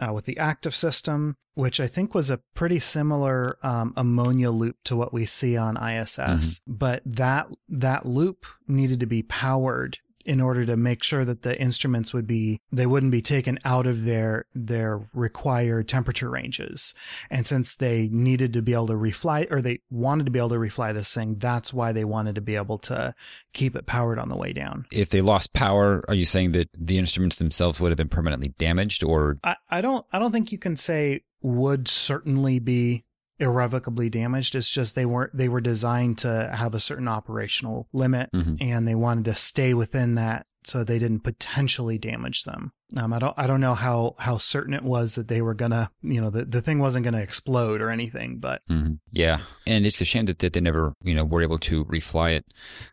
uh, 0.00 0.12
with 0.12 0.26
the 0.26 0.38
active 0.38 0.74
system, 0.74 1.36
which 1.54 1.80
I 1.80 1.88
think 1.88 2.14
was 2.14 2.30
a 2.30 2.40
pretty 2.54 2.78
similar 2.78 3.58
um, 3.62 3.92
ammonia 3.96 4.50
loop 4.50 4.76
to 4.84 4.96
what 4.96 5.12
we 5.12 5.26
see 5.26 5.56
on 5.56 5.76
ISS. 5.76 6.18
Mm-hmm. 6.18 6.72
But 6.72 7.02
that 7.04 7.48
that 7.68 8.06
loop 8.06 8.46
needed 8.68 9.00
to 9.00 9.06
be 9.06 9.22
powered 9.22 9.98
in 10.24 10.40
order 10.40 10.64
to 10.64 10.76
make 10.76 11.02
sure 11.02 11.24
that 11.24 11.42
the 11.42 11.60
instruments 11.60 12.12
would 12.12 12.26
be 12.26 12.60
they 12.72 12.86
wouldn't 12.86 13.12
be 13.12 13.20
taken 13.20 13.58
out 13.64 13.86
of 13.86 14.04
their 14.04 14.46
their 14.54 15.00
required 15.12 15.88
temperature 15.88 16.30
ranges. 16.30 16.94
And 17.30 17.46
since 17.46 17.76
they 17.76 18.08
needed 18.10 18.52
to 18.54 18.62
be 18.62 18.72
able 18.72 18.88
to 18.88 18.94
refly 18.94 19.50
or 19.50 19.60
they 19.60 19.80
wanted 19.90 20.26
to 20.26 20.32
be 20.32 20.38
able 20.38 20.50
to 20.50 20.56
refly 20.56 20.92
this 20.94 21.12
thing 21.12 21.36
that's 21.38 21.72
why 21.72 21.92
they 21.92 22.04
wanted 22.04 22.34
to 22.36 22.40
be 22.40 22.56
able 22.56 22.78
to 22.78 23.14
keep 23.52 23.76
it 23.76 23.86
powered 23.86 24.18
on 24.18 24.28
the 24.28 24.36
way 24.36 24.52
down. 24.52 24.86
If 24.92 25.10
they 25.10 25.20
lost 25.20 25.52
power 25.52 26.04
are 26.08 26.14
you 26.14 26.24
saying 26.24 26.52
that 26.52 26.68
the 26.78 26.98
instruments 26.98 27.38
themselves 27.38 27.80
would 27.80 27.90
have 27.90 27.98
been 27.98 28.08
permanently 28.08 28.48
damaged 28.58 29.04
or? 29.04 29.38
I, 29.44 29.56
I 29.70 29.80
don't 29.80 30.04
i 30.12 30.18
don't 30.18 30.32
think 30.32 30.52
you 30.52 30.58
can 30.58 30.76
say 30.76 31.22
would 31.42 31.86
certainly 31.88 32.58
be 32.58 33.04
irrevocably 33.44 34.10
damaged. 34.10 34.54
It's 34.54 34.68
just 34.68 34.94
they 34.94 35.06
weren't 35.06 35.36
they 35.36 35.48
were 35.48 35.60
designed 35.60 36.18
to 36.18 36.50
have 36.52 36.74
a 36.74 36.80
certain 36.80 37.08
operational 37.08 37.88
limit 37.92 38.30
mm-hmm. 38.32 38.54
and 38.60 38.88
they 38.88 38.94
wanted 38.94 39.26
to 39.26 39.34
stay 39.34 39.74
within 39.74 40.16
that 40.16 40.46
so 40.64 40.82
they 40.82 40.98
didn't 40.98 41.20
potentially 41.20 41.98
damage 41.98 42.44
them. 42.44 42.72
Um, 42.96 43.12
I 43.12 43.18
don't 43.18 43.34
I 43.36 43.46
don't 43.46 43.60
know 43.60 43.74
how 43.74 44.14
how 44.18 44.36
certain 44.36 44.74
it 44.74 44.82
was 44.82 45.16
that 45.16 45.28
they 45.28 45.42
were 45.42 45.54
gonna 45.54 45.90
you 46.02 46.20
know 46.20 46.30
the 46.30 46.44
the 46.44 46.62
thing 46.62 46.78
wasn't 46.78 47.04
gonna 47.04 47.20
explode 47.20 47.80
or 47.80 47.90
anything, 47.90 48.38
but 48.38 48.62
mm-hmm. 48.70 48.94
yeah, 49.10 49.40
and 49.66 49.84
it's 49.84 50.00
a 50.00 50.04
shame 50.04 50.26
that, 50.26 50.38
that 50.40 50.52
they 50.52 50.60
never 50.60 50.94
you 51.02 51.14
know 51.14 51.24
were 51.24 51.42
able 51.42 51.58
to 51.60 51.84
refly 51.86 52.36
it. 52.36 52.44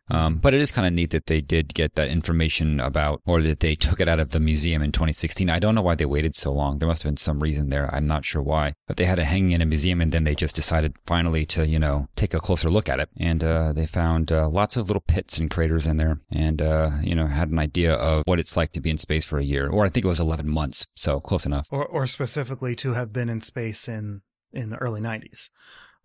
Um, 0.10 0.38
but 0.38 0.54
it 0.54 0.62
is 0.62 0.72
kind 0.72 0.86
of 0.86 0.94
neat 0.94 1.12
that 1.12 1.28
they 1.28 1.40
did 1.40 1.74
get 1.74 1.96
that 1.96 2.10
information 2.10 2.80
about, 2.80 3.22
or 3.26 3.42
that 3.44 3.62
they 3.62 3.76
took 3.76 4.02
it 4.02 4.10
out 4.10 4.20
of 4.20 4.32
the 4.32 4.40
museum 4.40 4.82
in 4.82 4.92
2016. 4.92 5.50
I 5.50 5.60
don't 5.60 5.74
know 5.74 5.82
why 5.82 5.96
they 5.96 6.06
waited 6.06 6.36
so 6.36 6.52
long. 6.52 6.80
There 6.80 6.88
must 6.88 7.04
have 7.04 7.10
been 7.10 7.18
some 7.18 7.40
reason 7.40 7.70
there. 7.70 7.94
I'm 7.94 8.08
not 8.08 8.26
sure 8.26 8.42
why, 8.42 8.74
but 8.88 8.98
they 8.98 9.06
had 9.06 9.20
it 9.20 9.26
hanging 9.26 9.52
in 9.52 9.62
a 9.62 9.66
museum, 9.66 10.02
and 10.02 10.12
then 10.12 10.24
they 10.24 10.36
just 10.36 10.56
decided 10.56 10.96
finally 11.06 11.46
to 11.48 11.68
you 11.68 11.80
know 11.80 12.08
take 12.16 12.34
a 12.34 12.40
closer 12.40 12.70
look 12.70 12.90
at 12.90 13.00
it, 13.00 13.10
and 13.18 13.44
uh, 13.44 13.72
they 13.74 13.86
found 13.86 14.32
uh, 14.32 14.50
lots 14.50 14.78
of 14.78 14.88
little 14.88 15.04
pits 15.08 15.38
and 15.38 15.52
craters 15.52 15.86
in 15.86 15.98
there, 15.98 16.20
and 16.32 16.62
uh, 16.62 16.90
you 17.02 17.16
know 17.16 17.28
had 17.28 17.50
an 17.50 17.60
idea 17.60 17.94
of 17.94 18.24
what 18.26 18.40
it's 18.40 18.58
like 18.58 18.72
to 18.74 18.82
be 18.82 18.90
in 18.90 18.98
space 18.98 19.26
for 19.26 19.38
a 19.38 19.46
year, 19.46 19.70
or 19.70 19.86
think 19.94 20.06
it 20.06 20.10
was 20.10 20.20
11 20.20 20.48
months, 20.48 20.88
so 20.96 21.20
close 21.20 21.46
enough. 21.46 21.68
Or, 21.72 21.86
or 21.86 22.08
specifically 22.08 22.76
to 22.78 22.94
have 22.94 23.14
been 23.14 23.30
in 23.30 23.42
space 23.42 23.88
in 23.88 24.22
in 24.54 24.70
the 24.70 24.78
early 24.78 25.00
90s, 25.00 25.50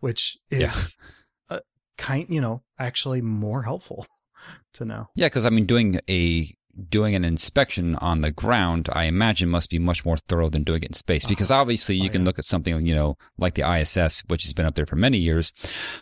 which 0.00 0.38
is 0.50 0.96
yeah. 1.50 1.58
kind, 1.98 2.26
you 2.28 2.40
know, 2.40 2.62
actually 2.78 3.20
more 3.20 3.62
helpful 3.62 4.06
to 4.74 4.84
know. 4.84 5.06
Yeah, 5.14 5.26
because 5.26 5.46
I 5.46 5.50
mean, 5.50 5.66
doing 5.66 6.00
a 6.08 6.52
doing 6.88 7.14
an 7.14 7.24
inspection 7.24 7.96
on 7.96 8.20
the 8.20 8.30
ground, 8.30 8.88
I 8.92 9.04
imagine 9.04 9.48
must 9.48 9.70
be 9.70 9.78
much 9.78 10.04
more 10.04 10.16
thorough 10.16 10.50
than 10.50 10.64
doing 10.64 10.82
it 10.82 10.88
in 10.88 10.92
space 10.92 11.24
uh-huh. 11.24 11.30
because 11.30 11.50
obviously 11.50 11.96
you 11.96 12.08
oh, 12.08 12.12
can 12.12 12.24
look 12.24 12.38
at 12.38 12.44
something, 12.44 12.86
you 12.86 12.94
know, 12.94 13.16
like 13.38 13.54
the 13.54 13.68
ISS, 13.68 14.22
which 14.28 14.44
has 14.44 14.52
been 14.52 14.66
up 14.66 14.74
there 14.74 14.86
for 14.86 14.96
many 14.96 15.18
years, 15.18 15.52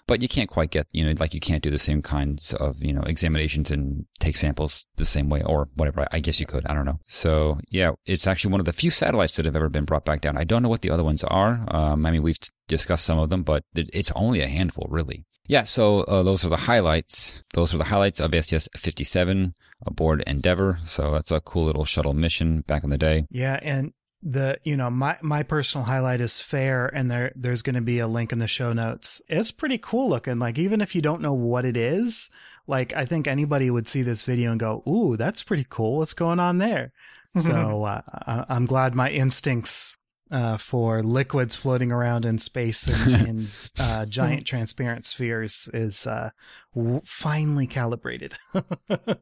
but 0.07 0.23
you 0.23 0.29
can't 0.29 0.51
quite 0.51 0.71
get, 0.71 0.87
you 0.93 1.05
know, 1.05 1.15
like 1.19 1.35
you 1.35 1.41
can't 1.41 1.63
do 1.63 1.71
the 1.71 1.79
same 1.79 2.03
kinds 2.03 2.53
of, 2.55 2.83
you 2.83 2.93
know, 2.93 3.03
examinations 3.03 3.71
and 3.71 4.07
take 4.19 4.37
samples 4.37 4.87
the 4.97 5.05
same 5.05 5.29
way 5.29 5.43
or 5.43 5.69
whatever. 5.75 6.07
I 6.11 6.21
guess 6.21 6.41
you 6.41 6.47
could. 6.47 6.67
I 6.67 6.75
don't 6.75 6.87
know. 6.87 7.01
So 7.07 7.59
yeah, 7.71 7.93
it's 8.07 8.27
actually 8.27 8.53
one 8.53 8.61
of 8.61 8.67
the 8.67 8.73
few 8.73 8.91
satellites 8.91 9.37
that 9.37 9.45
have 9.45 9.57
ever 9.57 9.69
been 9.69 9.85
brought 9.85 10.05
back 10.05 10.21
down. 10.21 10.37
I 10.37 10.45
don't 10.45 10.63
know 10.63 10.69
what 10.69 10.83
the 10.83 10.91
other 10.91 11.05
ones 11.05 11.25
are. 11.25 11.65
Um, 11.69 12.07
I 12.07 12.11
mean, 12.11 12.23
we've 12.23 12.39
discussed 12.69 13.05
some 13.05 13.19
of 13.19 13.31
them, 13.31 13.43
but 13.43 13.65
it's 13.75 14.13
only 14.15 14.41
a 14.41 14.49
handful 14.49 14.87
really. 14.91 15.27
Yeah, 15.47 15.65
so 15.65 16.01
uh, 16.01 16.23
those 16.23 16.45
are 16.45 16.49
the 16.49 16.57
highlights. 16.57 17.45
Those 17.53 17.75
are 17.75 17.79
the 17.79 17.85
highlights 17.85 18.19
of 18.19 18.35
STS 18.35 18.69
57 18.77 19.55
aboard 19.87 20.23
Endeavour. 20.27 20.79
So 20.85 21.13
that's 21.13 21.31
a 21.31 21.41
cool 21.41 21.65
little 21.65 21.85
shuttle 21.85 22.15
mission 22.15 22.63
back 22.63 22.85
in 22.85 22.91
the 22.91 22.99
day. 22.99 23.27
Yeah, 23.31 23.59
and 23.63 23.93
the 24.27 24.59
you 24.65 24.75
know 24.77 24.89
my 24.89 25.19
my 25.21 25.43
personal 25.43 25.85
highlight 25.85 26.21
is 26.21 26.41
FARE 26.41 26.87
and 26.95 27.11
there 27.11 27.31
there's 27.37 27.61
going 27.61 27.75
to 27.75 27.83
be 27.83 27.99
a 27.99 28.07
link 28.09 28.33
in 28.33 28.39
the 28.39 28.49
show 28.49 28.73
notes 28.73 29.21
it's 29.29 29.51
pretty 29.51 29.77
cool 29.77 30.09
looking 30.09 30.39
like 30.39 30.59
even 30.59 30.81
if 30.81 30.95
you 30.95 31.03
don't 31.03 31.21
know 31.21 31.35
what 31.35 31.67
it 31.67 31.77
is 31.77 32.31
like 32.67 32.95
I 32.95 33.05
think 33.05 33.27
anybody 33.27 33.69
would 33.69 33.87
see 33.87 34.01
this 34.01 34.23
video 34.23 34.51
and 34.51 34.59
go, 34.59 34.83
"Ooh, 34.89 35.19
that's 35.19 35.43
pretty 35.43 35.67
cool. 35.69 35.99
What's 35.99 36.15
going 36.15 36.41
on 36.41 36.57
there?" 36.57 36.93
so 37.37 37.85
uh, 37.85 38.01
I- 38.27 38.47
I'm 38.49 38.65
glad 38.65 38.95
my 38.95 39.11
instincts 39.11 39.99
uh, 40.31 40.57
for 40.57 41.03
liquids 41.03 41.55
floating 41.55 41.93
around 41.93 42.25
in 42.25 42.39
space 42.39 43.07
in, 43.07 43.27
in 43.27 43.47
uh, 43.79 44.07
giant 44.07 44.47
transparent 44.47 45.07
spheres 45.07 45.69
is 45.73 46.07
uh, 46.07 46.31
w- 46.75 47.01
finally 47.05 47.67
calibrated. 47.67 48.35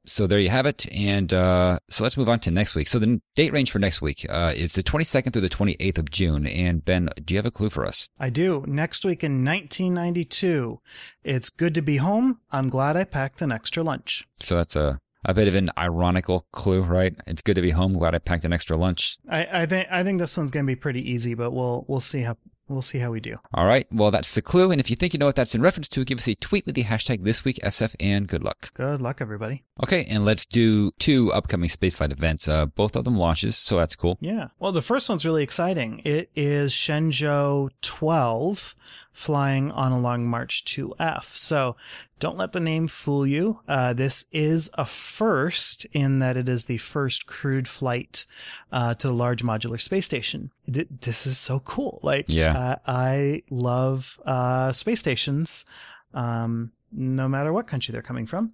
So 0.04 0.26
there 0.26 0.38
you 0.38 0.50
have 0.50 0.66
it. 0.66 0.86
And 0.92 1.32
uh, 1.32 1.78
so 1.88 2.02
let's 2.02 2.16
move 2.16 2.28
on 2.28 2.40
to 2.40 2.50
next 2.50 2.74
week. 2.74 2.88
So 2.88 2.98
the 2.98 3.20
date 3.34 3.52
range 3.52 3.70
for 3.70 3.78
next 3.78 4.02
week 4.02 4.26
uh, 4.28 4.52
is 4.54 4.74
the 4.74 4.82
22nd 4.82 5.32
through 5.32 5.42
the 5.42 5.48
28th 5.48 5.98
of 5.98 6.10
June. 6.10 6.46
And 6.46 6.84
Ben, 6.84 7.08
do 7.24 7.34
you 7.34 7.38
have 7.38 7.46
a 7.46 7.50
clue 7.50 7.70
for 7.70 7.86
us? 7.86 8.08
I 8.18 8.28
do. 8.30 8.64
Next 8.66 9.04
week 9.04 9.22
in 9.24 9.44
1992, 9.44 10.80
it's 11.24 11.50
good 11.50 11.74
to 11.74 11.82
be 11.82 11.98
home. 11.98 12.40
I'm 12.50 12.68
glad 12.68 12.96
I 12.96 13.04
packed 13.04 13.42
an 13.42 13.52
extra 13.52 13.82
lunch. 13.82 14.26
So 14.40 14.56
that's 14.56 14.76
a, 14.76 14.98
a 15.24 15.34
bit 15.34 15.48
of 15.48 15.54
an 15.54 15.70
ironical 15.78 16.46
clue, 16.52 16.82
right? 16.82 17.14
It's 17.26 17.42
good 17.42 17.56
to 17.56 17.62
be 17.62 17.70
home. 17.70 17.94
Glad 17.94 18.14
I 18.14 18.18
packed 18.18 18.44
an 18.44 18.52
extra 18.52 18.76
lunch. 18.76 19.18
I, 19.28 19.62
I 19.62 19.66
think 19.66 19.88
I 19.90 20.02
think 20.02 20.18
this 20.18 20.36
one's 20.36 20.50
going 20.50 20.66
to 20.66 20.70
be 20.70 20.76
pretty 20.76 21.10
easy, 21.10 21.34
but 21.34 21.52
we'll 21.52 21.84
we'll 21.88 22.00
see 22.00 22.22
how 22.22 22.36
we'll 22.68 22.82
see 22.82 22.98
how 22.98 23.10
we 23.10 23.20
do. 23.20 23.36
All 23.54 23.66
right. 23.66 23.86
Well, 23.92 24.10
that's 24.10 24.34
the 24.34 24.42
clue. 24.42 24.70
And 24.70 24.80
if 24.80 24.90
you 24.90 24.96
think 24.96 25.12
you 25.12 25.18
know 25.18 25.26
what 25.26 25.36
that's 25.36 25.54
in 25.54 25.62
reference 25.62 25.88
to, 25.90 26.04
give 26.04 26.18
us 26.18 26.28
a 26.28 26.34
tweet 26.34 26.66
with 26.66 26.74
the 26.74 26.84
hashtag 26.84 27.24
this 27.24 27.44
week 27.44 27.58
SF 27.62 27.94
and 28.00 28.26
good 28.26 28.42
luck. 28.42 28.72
Good 28.74 29.00
luck, 29.00 29.20
everybody. 29.20 29.64
Okay. 29.82 30.04
And 30.06 30.24
let's 30.24 30.46
do 30.46 30.90
two 30.98 31.32
upcoming 31.32 31.68
spaceflight 31.68 32.12
events. 32.12 32.48
Uh, 32.48 32.66
both 32.66 32.96
of 32.96 33.04
them 33.04 33.16
launches. 33.16 33.56
So 33.56 33.76
that's 33.78 33.96
cool. 33.96 34.18
Yeah. 34.20 34.48
Well, 34.58 34.72
the 34.72 34.82
first 34.82 35.08
one's 35.08 35.24
really 35.24 35.42
exciting. 35.42 36.00
It 36.04 36.30
is 36.34 36.72
Shenzhou 36.72 37.70
12 37.82 38.74
flying 39.12 39.70
on 39.70 39.92
a 39.92 39.98
Long 39.98 40.26
March 40.26 40.64
2F. 40.64 41.36
So 41.36 41.76
don't 42.22 42.38
let 42.38 42.52
the 42.52 42.60
name 42.60 42.86
fool 42.88 43.26
you. 43.26 43.58
Uh, 43.68 43.92
this 43.92 44.26
is 44.32 44.70
a 44.74 44.86
first 44.86 45.84
in 45.92 46.20
that 46.20 46.36
it 46.36 46.48
is 46.48 46.64
the 46.66 46.78
first 46.78 47.26
crewed 47.26 47.66
flight 47.68 48.26
uh, 48.70 48.94
to 48.94 49.08
the 49.08 49.12
Large 49.14 49.42
Modular 49.42 49.80
Space 49.80 50.06
Station. 50.06 50.50
Th- 50.72 50.88
This 51.00 51.26
is 51.26 51.36
so 51.38 51.58
cool. 51.60 51.98
Like, 52.02 52.26
Yeah. 52.28 52.52
uh, 52.56 52.76
I 52.86 53.42
love 53.50 54.18
uh, 54.24 54.70
space 54.72 55.00
stations. 55.00 55.66
Um, 56.14 56.72
no 56.94 57.26
matter 57.26 57.52
what 57.52 57.66
country 57.66 57.90
they're 57.92 58.02
coming 58.02 58.26
from. 58.26 58.52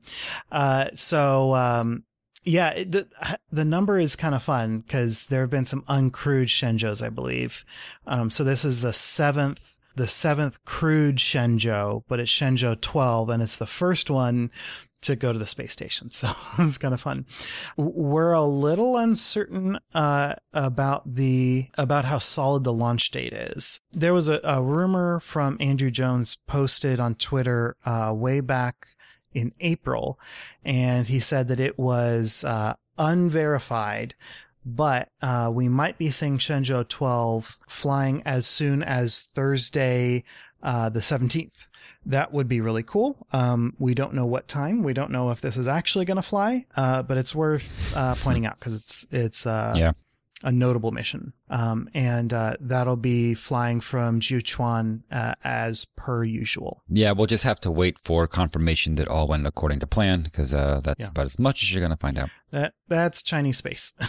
Uh, 0.53 0.87
so, 0.95 1.55
um, 1.55 2.05
yeah, 2.45 2.73
the 2.85 3.09
the 3.53 3.64
number 3.64 3.99
is 3.99 4.14
kind 4.16 4.35
of 4.35 4.43
fun 4.45 4.79
because 4.81 5.27
there 5.27 5.41
have 5.43 5.51
been 5.51 5.66
some 5.66 5.83
uncrewed 5.89 6.47
Shenzhous, 6.49 7.03
I 7.05 7.11
believe. 7.11 7.64
Um, 8.07 8.31
so 8.31 8.45
this 8.45 8.64
is 8.64 8.81
the 8.81 8.93
seventh, 8.93 9.61
the 9.99 10.09
seventh 10.09 10.64
crewed 10.64 11.16
Shenzhou, 11.16 12.05
but 12.07 12.20
it's 12.20 12.30
Shenzhou 12.30 12.80
12, 12.80 13.28
and 13.28 13.42
it's 13.42 13.57
the 13.57 13.66
first 13.66 14.09
one 14.09 14.51
to 15.01 15.16
go 15.16 15.32
to 15.32 15.38
the 15.38 15.46
space 15.46 15.72
station. 15.72 16.11
So 16.18 16.30
it's 16.59 16.78
kind 16.78 16.94
of 16.94 17.01
fun. 17.01 17.26
We're 17.76 18.32
a 18.32 18.44
little 18.44 18.96
uncertain 18.96 19.78
uh, 19.94 20.34
about 20.53 21.14
the 21.16 21.68
about 21.76 22.05
how 22.05 22.18
solid 22.18 22.62
the 22.64 22.72
launch 22.72 23.11
date 23.11 23.32
is. 23.32 23.80
There 23.92 24.14
was 24.14 24.28
a, 24.28 24.40
a 24.44 24.62
rumor 24.62 25.20
from 25.20 25.57
Andrew 25.61 25.90
Jones 25.90 26.38
posted 26.46 27.01
on 27.01 27.16
Twitter 27.16 27.76
uh, 27.84 28.12
way 28.14 28.40
back 28.40 28.86
in 29.34 29.53
April, 29.61 30.18
and 30.64 31.09
he 31.09 31.18
said 31.18 31.49
that 31.49 31.61
it 31.61 31.76
was 31.76 32.44
uh, 32.44 32.74
unverified, 32.96 34.14
but 34.69 35.09
uh, 35.23 35.51
we 35.53 35.69
might 35.69 35.97
be 35.97 36.11
seeing 36.11 36.39
Shenzhou 36.39 36.87
12 36.89 37.57
flying 37.69 38.23
as 38.25 38.47
soon 38.47 38.83
as 38.83 39.23
Thursday, 39.35 40.25
uh, 40.62 40.91
the 40.91 41.01
17th. 41.01 41.53
That 42.07 42.33
would 42.33 42.49
be 42.49 42.61
really 42.61 42.83
cool. 42.83 43.27
Um, 43.33 43.75
we 43.79 43.95
don't 43.95 44.14
know 44.14 44.27
what 44.27 44.47
time. 44.47 44.83
We 44.83 44.93
don't 44.93 45.11
know 45.11 45.31
if 45.31 45.41
this 45.41 45.57
is 45.57 45.69
actually 45.69 46.05
going 46.05 46.16
to 46.16 46.23
fly, 46.23 46.66
uh, 46.77 47.03
but 47.03 47.16
it's 47.16 47.35
worth 47.35 47.95
uh, 47.97 48.14
pointing 48.16 48.47
out 48.47 48.59
because 48.59 48.77
it's 48.77 49.07
it's 49.11 49.47
uh, 49.47 49.75
Yeah. 49.77 49.93
A 50.45 50.53
notable 50.53 50.93
mission. 50.93 51.32
Um, 51.51 51.89
and 51.95 52.32
uh, 52.32 52.55
that'll 52.61 52.95
be 52.97 53.34
flying 53.34 53.80
from 53.80 54.20
Jiuquan 54.20 55.03
uh, 55.11 55.34
as 55.43 55.84
per 55.97 56.22
usual. 56.22 56.84
Yeah. 56.89 57.11
We'll 57.11 57.26
just 57.26 57.43
have 57.45 57.59
to 57.61 57.70
wait 57.72 57.99
for 57.99 58.28
confirmation 58.28 58.95
that 58.97 59.09
all 59.09 59.26
went 59.26 59.47
according 59.49 59.80
to 59.80 59.86
plan 59.89 60.22
because 60.22 60.55
uh, 60.55 60.80
that's 60.84 61.07
Yeah. 61.07 61.11
about 61.11 61.24
as 61.26 61.39
much 61.41 61.62
as 61.64 61.72
you're 61.72 61.80
going 61.80 61.91
to 61.91 61.97
find 61.97 62.18
out. 62.20 62.30
That 62.53 62.74
that's 62.86 63.22
Chinese 63.22 63.57
space. 63.59 63.95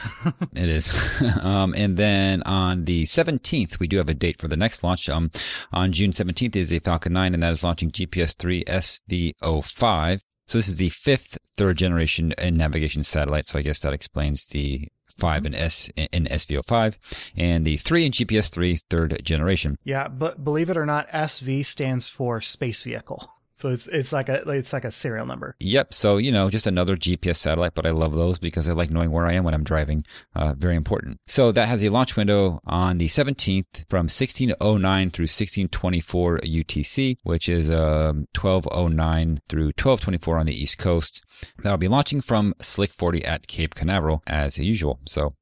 It 0.53 0.69
is. 0.69 0.93
um, 1.41 1.73
and 1.75 1.97
then 1.97 2.43
on 2.43 2.85
the 2.85 3.03
17th, 3.03 3.79
we 3.79 3.87
do 3.87 3.97
have 3.97 4.09
a 4.09 4.13
date 4.13 4.39
for 4.39 4.47
the 4.47 4.55
next 4.57 4.83
launch. 4.83 5.09
Um, 5.09 5.31
on 5.73 5.91
June 5.91 6.11
17th 6.11 6.55
is 6.55 6.71
a 6.73 6.79
Falcon 6.79 7.13
9, 7.13 7.33
and 7.33 7.41
that 7.43 7.53
is 7.53 7.63
launching 7.63 7.91
GPS 7.91 8.35
3 8.37 8.63
SV05. 8.65 10.21
So 10.47 10.57
this 10.57 10.67
is 10.67 10.77
the 10.77 10.89
fifth 10.89 11.37
third 11.57 11.77
generation 11.77 12.33
in 12.37 12.57
navigation 12.57 13.03
satellite. 13.03 13.45
So 13.45 13.59
I 13.59 13.61
guess 13.61 13.81
that 13.81 13.93
explains 13.93 14.47
the 14.47 14.87
5 15.19 15.45
and 15.45 15.55
S 15.55 15.89
in 15.95 16.25
SV05 16.25 16.95
and 17.37 17.65
the 17.65 17.77
3 17.77 18.05
in 18.05 18.11
GPS 18.11 18.49
3 18.51 18.77
third 18.89 19.19
generation. 19.23 19.77
yeah, 19.83 20.07
but 20.07 20.43
believe 20.43 20.69
it 20.69 20.77
or 20.77 20.85
not, 20.85 21.07
SV 21.09 21.65
stands 21.65 22.09
for 22.09 22.41
space 22.41 22.81
vehicle. 22.81 23.29
So 23.59 23.67
it's 23.67 23.87
it's 23.87 24.13
like 24.13 24.29
a 24.29 24.49
it's 24.51 24.71
like 24.71 24.85
a 24.85 24.91
serial 24.91 25.25
number. 25.25 25.53
Yep. 25.59 25.93
So, 25.93 26.15
you 26.15 26.31
know, 26.31 26.49
just 26.49 26.65
another 26.65 26.95
GPS 26.95 27.35
satellite, 27.35 27.73
but 27.73 27.85
I 27.85 27.89
love 27.89 28.13
those 28.13 28.39
because 28.39 28.69
I 28.69 28.71
like 28.71 28.89
knowing 28.89 29.11
where 29.11 29.25
I 29.25 29.33
am 29.33 29.43
when 29.43 29.53
I'm 29.53 29.65
driving. 29.65 30.05
Uh, 30.33 30.53
very 30.53 30.77
important. 30.77 31.19
So 31.27 31.51
that 31.51 31.67
has 31.67 31.83
a 31.83 31.89
launch 31.89 32.15
window 32.15 32.61
on 32.65 32.99
the 32.99 33.07
17th 33.07 33.83
from 33.89 34.05
1609 34.05 35.11
through 35.11 35.23
1624 35.23 36.37
UTC, 36.37 37.17
which 37.23 37.49
is 37.49 37.69
um, 37.69 38.27
1209 38.39 39.41
through 39.49 39.73
1224 39.75 40.37
on 40.37 40.45
the 40.45 40.55
East 40.55 40.77
Coast. 40.77 41.21
That'll 41.61 41.77
be 41.77 41.89
launching 41.89 42.21
from 42.21 42.53
Slick 42.61 42.93
40 42.93 43.25
at 43.25 43.47
Cape 43.47 43.75
Canaveral 43.75 44.23
as 44.25 44.57
usual. 44.57 45.01
So 45.05 45.33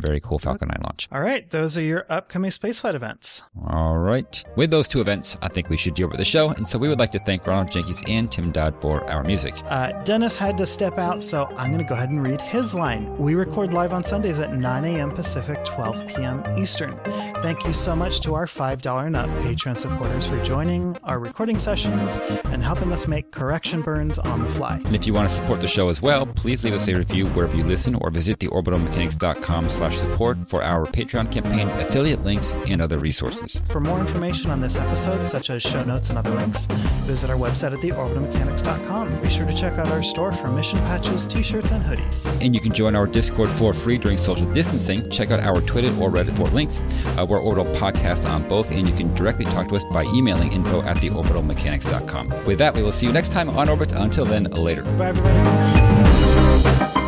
very 0.00 0.20
cool 0.20 0.38
Falcon 0.38 0.68
9 0.68 0.78
launch. 0.82 1.08
All 1.12 1.20
right, 1.20 1.48
those 1.50 1.76
are 1.76 1.82
your 1.82 2.06
upcoming 2.08 2.50
spaceflight 2.50 2.94
events. 2.94 3.44
All 3.66 3.98
right. 3.98 4.42
With 4.56 4.70
those 4.70 4.88
two 4.88 5.00
events, 5.00 5.36
I 5.42 5.48
think 5.48 5.68
we 5.68 5.76
should 5.76 5.94
deal 5.94 6.08
with 6.08 6.18
the 6.18 6.24
show. 6.24 6.50
And 6.50 6.68
so 6.68 6.78
we 6.78 6.88
would 6.88 6.98
like 6.98 7.12
to 7.12 7.18
thank 7.20 7.46
Ronald 7.46 7.70
Jenkins 7.70 8.02
and 8.06 8.30
Tim 8.30 8.52
Dodd 8.52 8.80
for 8.80 9.08
our 9.10 9.22
music. 9.22 9.54
Uh, 9.66 9.92
Dennis 10.02 10.36
had 10.36 10.56
to 10.58 10.66
step 10.66 10.98
out, 10.98 11.22
so 11.22 11.46
I'm 11.56 11.72
going 11.72 11.78
to 11.78 11.88
go 11.88 11.94
ahead 11.94 12.10
and 12.10 12.26
read 12.26 12.40
his 12.40 12.74
line. 12.74 13.16
We 13.18 13.34
record 13.34 13.72
live 13.72 13.92
on 13.92 14.04
Sundays 14.04 14.38
at 14.38 14.52
9 14.54 14.84
a.m. 14.84 15.10
Pacific, 15.12 15.64
12 15.64 16.06
p.m. 16.08 16.58
Eastern. 16.58 16.98
Thank 17.42 17.64
you 17.64 17.72
so 17.72 17.94
much 17.96 18.20
to 18.20 18.34
our 18.34 18.46
$5 18.46 19.06
and 19.06 19.16
up 19.16 19.28
Patreon 19.44 19.78
supporters 19.78 20.26
for 20.26 20.42
joining 20.44 20.96
our 21.04 21.18
recording 21.18 21.58
sessions 21.58 22.18
and 22.46 22.62
helping 22.62 22.92
us 22.92 23.06
make 23.06 23.30
correction 23.30 23.82
burns 23.82 24.18
on 24.18 24.42
the 24.42 24.50
fly. 24.50 24.80
And 24.84 24.94
if 24.94 25.06
you 25.06 25.14
want 25.14 25.28
to 25.28 25.34
support 25.34 25.60
the 25.60 25.68
show 25.68 25.88
as 25.88 26.02
well, 26.02 26.26
please 26.26 26.64
leave 26.64 26.74
us 26.74 26.88
a 26.88 26.94
review 26.94 27.26
wherever 27.28 27.56
you 27.56 27.64
listen 27.64 27.94
or 27.96 28.10
visit 28.10 28.38
theorbitalmechanics.com 28.38 29.68
slash 29.90 30.10
support 30.10 30.38
for 30.46 30.62
our 30.62 30.86
Patreon 30.86 31.30
campaign, 31.30 31.68
affiliate 31.80 32.24
links, 32.24 32.54
and 32.68 32.80
other 32.80 32.98
resources. 32.98 33.62
For 33.70 33.80
more 33.80 34.00
information 34.00 34.50
on 34.50 34.60
this 34.60 34.76
episode, 34.76 35.26
such 35.26 35.50
as 35.50 35.62
show 35.62 35.82
notes 35.84 36.10
and 36.10 36.18
other 36.18 36.30
links, 36.30 36.66
visit 37.06 37.30
our 37.30 37.36
website 37.36 37.72
at 37.72 37.80
theorbitalmechanics.com. 37.80 39.20
Be 39.20 39.30
sure 39.30 39.46
to 39.46 39.54
check 39.54 39.74
out 39.74 39.88
our 39.88 40.02
store 40.02 40.32
for 40.32 40.48
mission 40.48 40.78
patches, 40.80 41.26
t-shirts, 41.26 41.72
and 41.72 41.84
hoodies. 41.84 42.26
And 42.44 42.54
you 42.54 42.60
can 42.60 42.72
join 42.72 42.94
our 42.96 43.06
Discord 43.06 43.48
for 43.50 43.72
free 43.72 43.98
during 43.98 44.18
social 44.18 44.50
distancing. 44.52 45.08
Check 45.10 45.30
out 45.30 45.40
our 45.40 45.60
Twitter 45.60 45.88
or 46.00 46.10
Reddit 46.10 46.36
for 46.36 46.48
links. 46.48 46.84
Uh, 47.18 47.26
we're 47.28 47.40
Orbital 47.40 47.72
Podcast 47.76 48.28
on 48.28 48.48
both, 48.48 48.70
and 48.70 48.88
you 48.88 48.94
can 48.94 49.14
directly 49.14 49.44
talk 49.46 49.68
to 49.68 49.76
us 49.76 49.84
by 49.84 50.04
emailing 50.04 50.52
info 50.52 50.82
at 50.82 50.96
theorbitalmechanics.com. 50.98 52.28
With 52.44 52.58
that, 52.58 52.74
we 52.74 52.82
will 52.82 52.92
see 52.92 53.06
you 53.06 53.12
next 53.12 53.32
time 53.32 53.48
on 53.50 53.68
Orbit. 53.68 53.92
Until 53.92 54.24
then, 54.24 54.44
later. 54.44 54.82
Bye, 54.82 55.08
everybody. 55.08 56.99